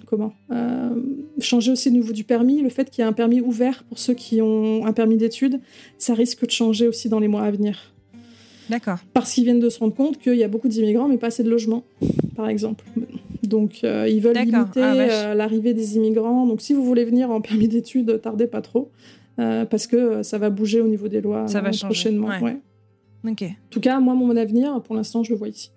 [0.06, 0.90] Comment euh,
[1.40, 2.62] Changer aussi au niveau du permis.
[2.62, 5.60] Le fait qu'il y ait un permis ouvert pour ceux qui ont un permis d'études,
[5.98, 7.94] ça risque de changer aussi dans les mois à venir.
[8.70, 9.00] D'accord.
[9.14, 11.44] Parce qu'ils viennent de se rendre compte qu'il y a beaucoup d'immigrants, mais pas assez
[11.44, 11.84] de logements,
[12.36, 12.84] par exemple.
[13.48, 16.46] Donc, euh, ils veulent limiter ah, euh, l'arrivée des immigrants.
[16.46, 18.92] Donc, si vous voulez venir en permis d'études, tardez pas trop,
[19.40, 22.28] euh, parce que ça va bouger au niveau des lois ça va prochainement.
[22.42, 22.58] Ouais.
[23.26, 23.34] En
[23.70, 25.72] tout cas, moi, mon avenir, pour l'instant, je le vois ici.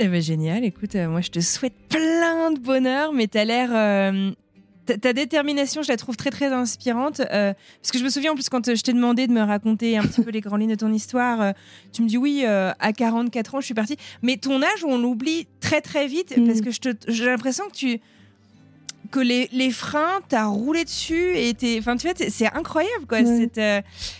[0.00, 0.64] Eh ben, génial.
[0.64, 4.12] Écoute, moi, je te souhaite plein de bonheur, mais tu as l'air
[4.96, 7.20] ta détermination, je la trouve très très inspirante.
[7.20, 7.52] Euh,
[7.82, 9.96] parce que je me souviens en plus quand euh, je t'ai demandé de me raconter
[9.98, 11.52] un petit peu les grandes lignes de ton histoire, euh,
[11.92, 13.96] tu me dis oui, à 44 ans, je suis partie.
[14.22, 16.46] Mais ton âge, on l'oublie très très vite mm.
[16.46, 16.70] parce que
[17.08, 18.00] j'ai l'impression que tu
[19.10, 23.24] que les, les freins, t'as roulé dessus et t'es, enfin tu vois, c'est incroyable quoi.
[23.24, 23.60] Cette,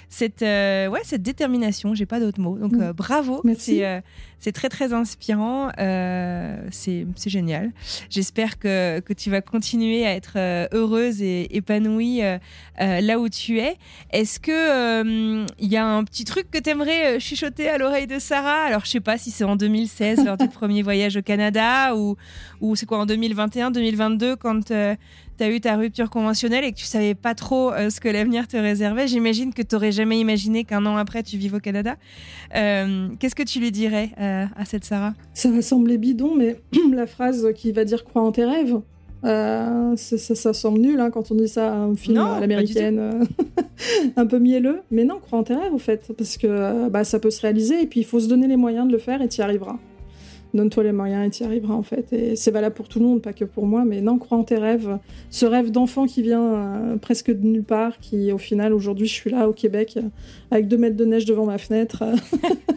[0.08, 2.56] cette, ouais, cette détermination, j'ai pas d'autres mots.
[2.56, 2.92] Donc mm.
[2.92, 3.42] bravo.
[3.44, 3.82] Merci.
[4.40, 5.70] C'est très très inspirant.
[5.78, 7.72] Euh, c'est génial.
[8.08, 12.38] J'espère que, que, tu vas continuer à être euh, heureuse et épanouie euh,
[12.78, 13.76] là où tu es.
[14.12, 18.18] Est-ce que il y a un petit truc que tu aimerais chuchoter à l'oreille de
[18.18, 18.62] Sarah?
[18.62, 22.16] Alors je sais pas si c'est en 2016 lors du premier voyage au Canada ou,
[22.60, 24.72] ou c'est quoi en 2021, 2022 quand
[25.38, 28.08] tu as eu ta rupture conventionnelle et que tu savais pas trop euh, ce que
[28.08, 31.60] l'avenir te réservait, j'imagine que tu n'aurais jamais imaginé qu'un an après tu vives au
[31.60, 31.96] Canada.
[32.54, 35.14] Euh, qu'est-ce que tu lui dirais euh, à cette Sarah?
[35.34, 36.56] Ça va sembler bidon, mais
[36.92, 38.80] la phrase qui va dire crois en tes rêves.
[39.22, 43.26] ça, ça, semble nul hein, quand on dit ça à un film à l'américaine,
[44.16, 44.80] un peu mielleux.
[44.90, 47.82] Mais non, crois en tes rêves, au fait, parce que bah, ça peut se réaliser
[47.82, 49.78] et puis il faut se donner les moyens de le faire et tu y arriveras
[50.54, 52.12] donne-toi les moyens et tu y arriveras en fait.
[52.12, 54.44] Et c'est valable pour tout le monde, pas que pour moi, mais non, crois en
[54.44, 54.98] tes rêves.
[55.30, 59.12] Ce rêve d'enfant qui vient euh, presque de nulle part, qui au final, aujourd'hui, je
[59.12, 60.02] suis là au Québec euh,
[60.50, 62.04] avec deux mètres de neige devant ma fenêtre.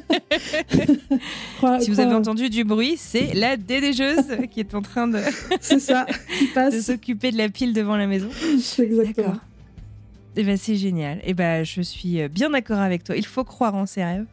[1.80, 5.19] si vous avez entendu du bruit, c'est la déneigeuse qui est en train de,
[5.61, 6.06] c'est ça,
[6.38, 6.76] qui passe.
[6.76, 8.30] de s'occuper de la pile devant la maison.
[8.53, 9.35] Exactement.
[10.38, 11.19] Eh ben, c'est génial.
[11.26, 13.18] Eh ben, je suis bien d'accord avec toi.
[13.18, 14.26] Il faut croire en ses rêves.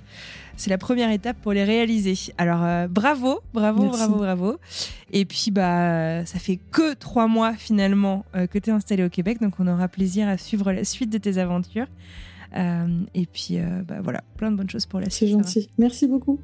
[0.58, 2.14] C'est la première étape pour les réaliser.
[2.36, 4.56] Alors euh, bravo, bravo, bravo, bravo.
[5.12, 9.08] Et puis bah ça fait que trois mois finalement euh, que tu es installé au
[9.08, 11.86] Québec, donc on aura plaisir à suivre la suite de tes aventures.
[12.56, 15.28] Euh, et puis bah, voilà, plein de bonnes choses pour la suite.
[15.28, 15.70] C'est gentil.
[15.78, 16.40] Merci beaucoup.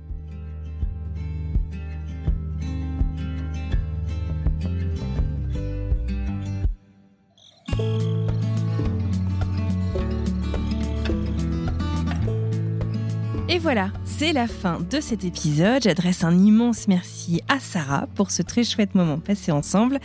[13.54, 15.84] Et voilà, c'est la fin de cet épisode.
[15.84, 20.00] J'adresse un immense merci à Sarah pour ce très chouette moment passé ensemble.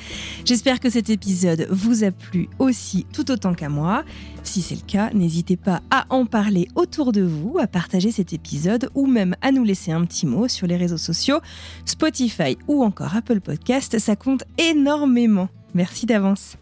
[0.45, 4.03] J'espère que cet épisode vous a plu aussi tout autant qu'à moi.
[4.43, 8.33] Si c'est le cas, n'hésitez pas à en parler autour de vous, à partager cet
[8.33, 11.39] épisode ou même à nous laisser un petit mot sur les réseaux sociaux,
[11.85, 13.97] Spotify ou encore Apple Podcast.
[13.97, 15.49] Ça compte énormément.
[15.73, 16.55] Merci d'avance.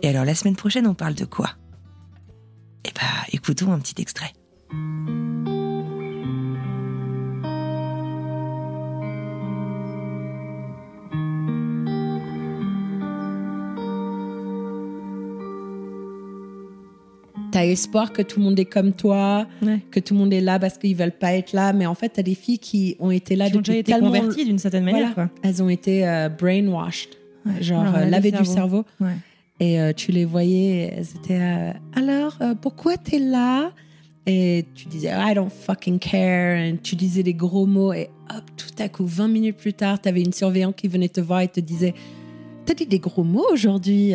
[0.00, 1.50] Et alors la semaine prochaine, on parle de quoi?
[2.84, 4.32] Eh bah, écoutons un petit extrait.
[17.52, 19.46] T'as espoir que tout le monde est comme toi,
[19.90, 22.08] que tout le monde est là parce qu'ils veulent pas être là, mais en fait
[22.08, 25.28] t'as des filles qui ont été là qui depuis ont été converties d'une certaine manière.
[25.42, 27.10] Elles ont été euh, brainwashed,
[27.60, 28.84] genre euh, lavées du cerveau.
[29.60, 33.70] Et euh, tu les voyais, elles étaient alors pourquoi t'es là?
[34.26, 36.56] Et tu disais I don't fucking care.
[36.56, 37.92] Et tu disais des gros mots.
[37.92, 41.20] Et hop, tout à coup, 20 minutes plus tard, t'avais une surveillante qui venait te
[41.20, 41.92] voir et te disait
[42.64, 44.14] T'as dit des gros mots aujourd'hui?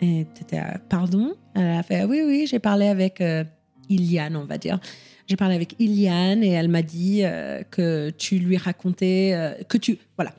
[0.00, 1.34] Et tu étais, pardon?
[1.54, 3.44] Elle a fait, oui, oui, j'ai parlé avec euh,
[3.88, 4.78] Iliane, on va dire.
[5.26, 9.78] J'ai parlé avec Iliane et elle m'a dit euh, que tu lui racontais, euh, que
[9.78, 10.32] tu, voilà,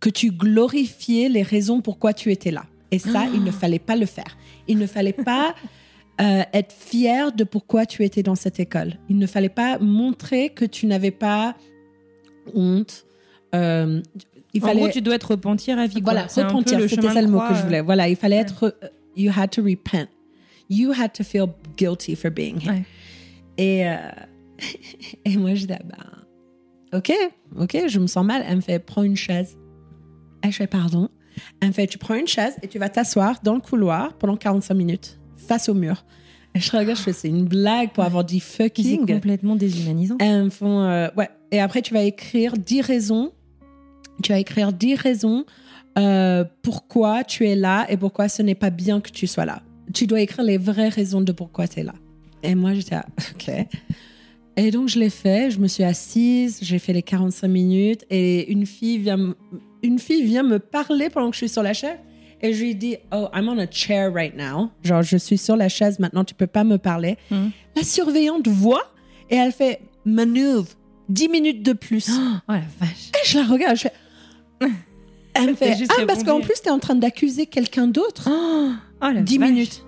[0.00, 2.64] que tu glorifiais les raisons pourquoi tu étais là.
[2.90, 3.52] Et ça, il ne ah.
[3.52, 4.36] fallait pas le faire.
[4.68, 5.54] Il ne fallait pas
[6.18, 8.94] être fier de pourquoi tu étais dans cette école.
[9.08, 11.56] Il ne fallait pas montrer que tu n'avais pas
[12.54, 13.06] honte.
[13.52, 16.00] il en gros, tu dois être repentir à vie.
[16.00, 17.80] Voilà, repentir, c'était ça le mot que je voulais.
[17.80, 18.76] Voilà, il fallait être
[19.16, 20.08] you had to repent.
[20.72, 22.84] You had to feel guilty for being here.
[23.58, 23.96] Et, euh,
[25.24, 27.12] et moi, je dis, bah, ok,
[27.58, 28.42] ok, je me sens mal.
[28.48, 29.58] Elle me fait, prends une chaise.
[30.42, 31.08] Et je fais, pardon.
[31.60, 34.36] Elle me fait, tu prends une chaise et tu vas t'asseoir dans le couloir pendant
[34.36, 36.04] 45 minutes, face au mur.
[36.54, 39.06] Et je regarde, je fais, c'est une blague pour avoir dit fucking.
[39.06, 40.16] C'est complètement déshumanisant.
[40.20, 41.30] Et elles me font, euh, ouais.
[41.50, 43.32] Et après, tu vas écrire 10 raisons.
[44.22, 45.44] Tu vas écrire 10 raisons
[45.98, 49.62] euh, pourquoi tu es là et pourquoi ce n'est pas bien que tu sois là.
[49.94, 51.94] Tu dois écrire les vraies raisons de pourquoi tu es là.
[52.42, 52.96] Et moi, j'étais,
[53.34, 53.50] OK.
[54.56, 55.50] Et donc, je l'ai fait.
[55.50, 59.34] Je me suis assise, j'ai fait les 45 minutes et une fille vient,
[59.82, 61.98] une fille vient me parler pendant que je suis sur la chaise.
[62.44, 64.68] Et je lui dis, oh, I'm on a chair right now.
[64.82, 67.16] Genre, je suis sur la chaise maintenant, tu peux pas me parler.
[67.30, 67.48] Hmm.
[67.76, 68.92] La surveillante voit
[69.30, 70.68] et elle fait, manœuvre,
[71.08, 72.10] 10 minutes de plus.
[72.48, 73.10] Oh, la vache.
[73.14, 73.92] Et je la regarde, je fais,
[75.34, 78.28] Elle me fait Ah, parce qu'en plus, tu es en train d'accuser quelqu'un d'autre.
[78.60, 78.70] Oh,
[79.02, 79.84] oh 10 minutes.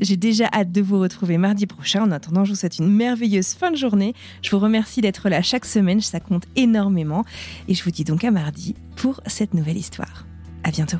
[0.00, 2.02] J'ai déjà hâte de vous retrouver mardi prochain.
[2.02, 4.14] En attendant, je vous souhaite une merveilleuse fin de journée.
[4.42, 7.24] Je vous remercie d'être là chaque semaine, ça compte énormément.
[7.68, 10.26] Et je vous dis donc à mardi pour cette nouvelle histoire.
[10.64, 10.98] À bientôt.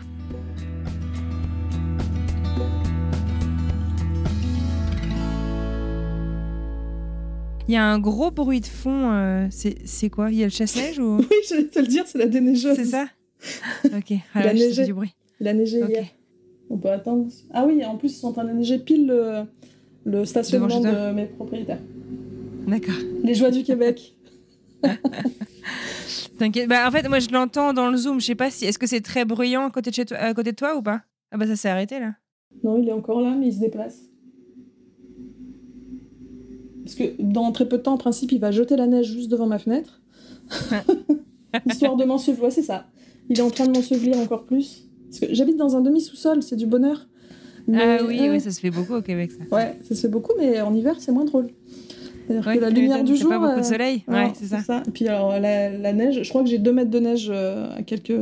[7.71, 9.13] Il y a un gros bruit de fond.
[9.13, 10.33] Euh, c'est quoi?
[10.33, 11.19] Il y a le chasse-neige ou...
[11.31, 12.75] Oui, j'allais te le dire, c'est la déneigeuse.
[12.75, 13.07] C'est ça?
[13.97, 14.85] Ok, il a neigé.
[14.87, 15.15] du bruit.
[15.39, 16.07] Il a neigé hier.
[16.69, 17.29] On peut attendre.
[17.53, 19.43] Ah oui, en plus, ils sont en train de neiger pile le,
[20.05, 21.79] le stationnement de mes propriétaires.
[22.67, 22.97] D'accord.
[23.23, 24.17] Les joies du Québec.
[26.41, 26.69] T'inquiète.
[26.69, 28.21] Bah, en fait, moi, je l'entends dans le Zoom.
[28.21, 28.65] Je sais pas si.
[28.65, 30.83] Est-ce que c'est très bruyant à côté, de chez toi, à côté de toi ou
[30.83, 31.03] pas?
[31.31, 32.15] Ah bah, ça s'est arrêté là.
[32.65, 34.10] Non, il est encore là, mais il se déplace.
[36.85, 39.31] Parce que dans très peu de temps, en principe, il va jeter la neige juste
[39.31, 40.01] devant ma fenêtre.
[41.67, 42.51] Histoire de m'ensevelir.
[42.53, 42.87] C'est ça.
[43.29, 44.89] Il est en train de m'ensevelir encore plus.
[45.09, 47.09] Parce que j'habite dans un demi-sous-sol, c'est du bonheur.
[47.73, 49.55] ah oui, oui, ça se fait beaucoup au Québec, ça.
[49.55, 51.49] Ouais, ça se fait beaucoup, mais en hiver, c'est moins drôle.
[52.27, 53.29] C'est-à-dire que la lumière du jour.
[53.29, 54.83] pas beaucoup de euh, soleil, ouais, c'est ça.
[54.87, 57.83] Et puis alors, la, neige, je crois que j'ai deux mètres de neige euh, à,
[57.83, 58.13] quelques...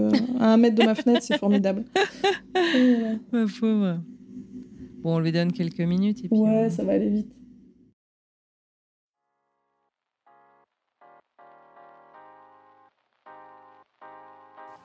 [0.41, 1.85] à un mètre de ma fenêtre, c'est formidable.
[3.33, 3.99] Ma pauvre.
[5.03, 6.25] Bon, on lui donne quelques minutes.
[6.25, 7.38] Et puis ouais, ça va aller vite.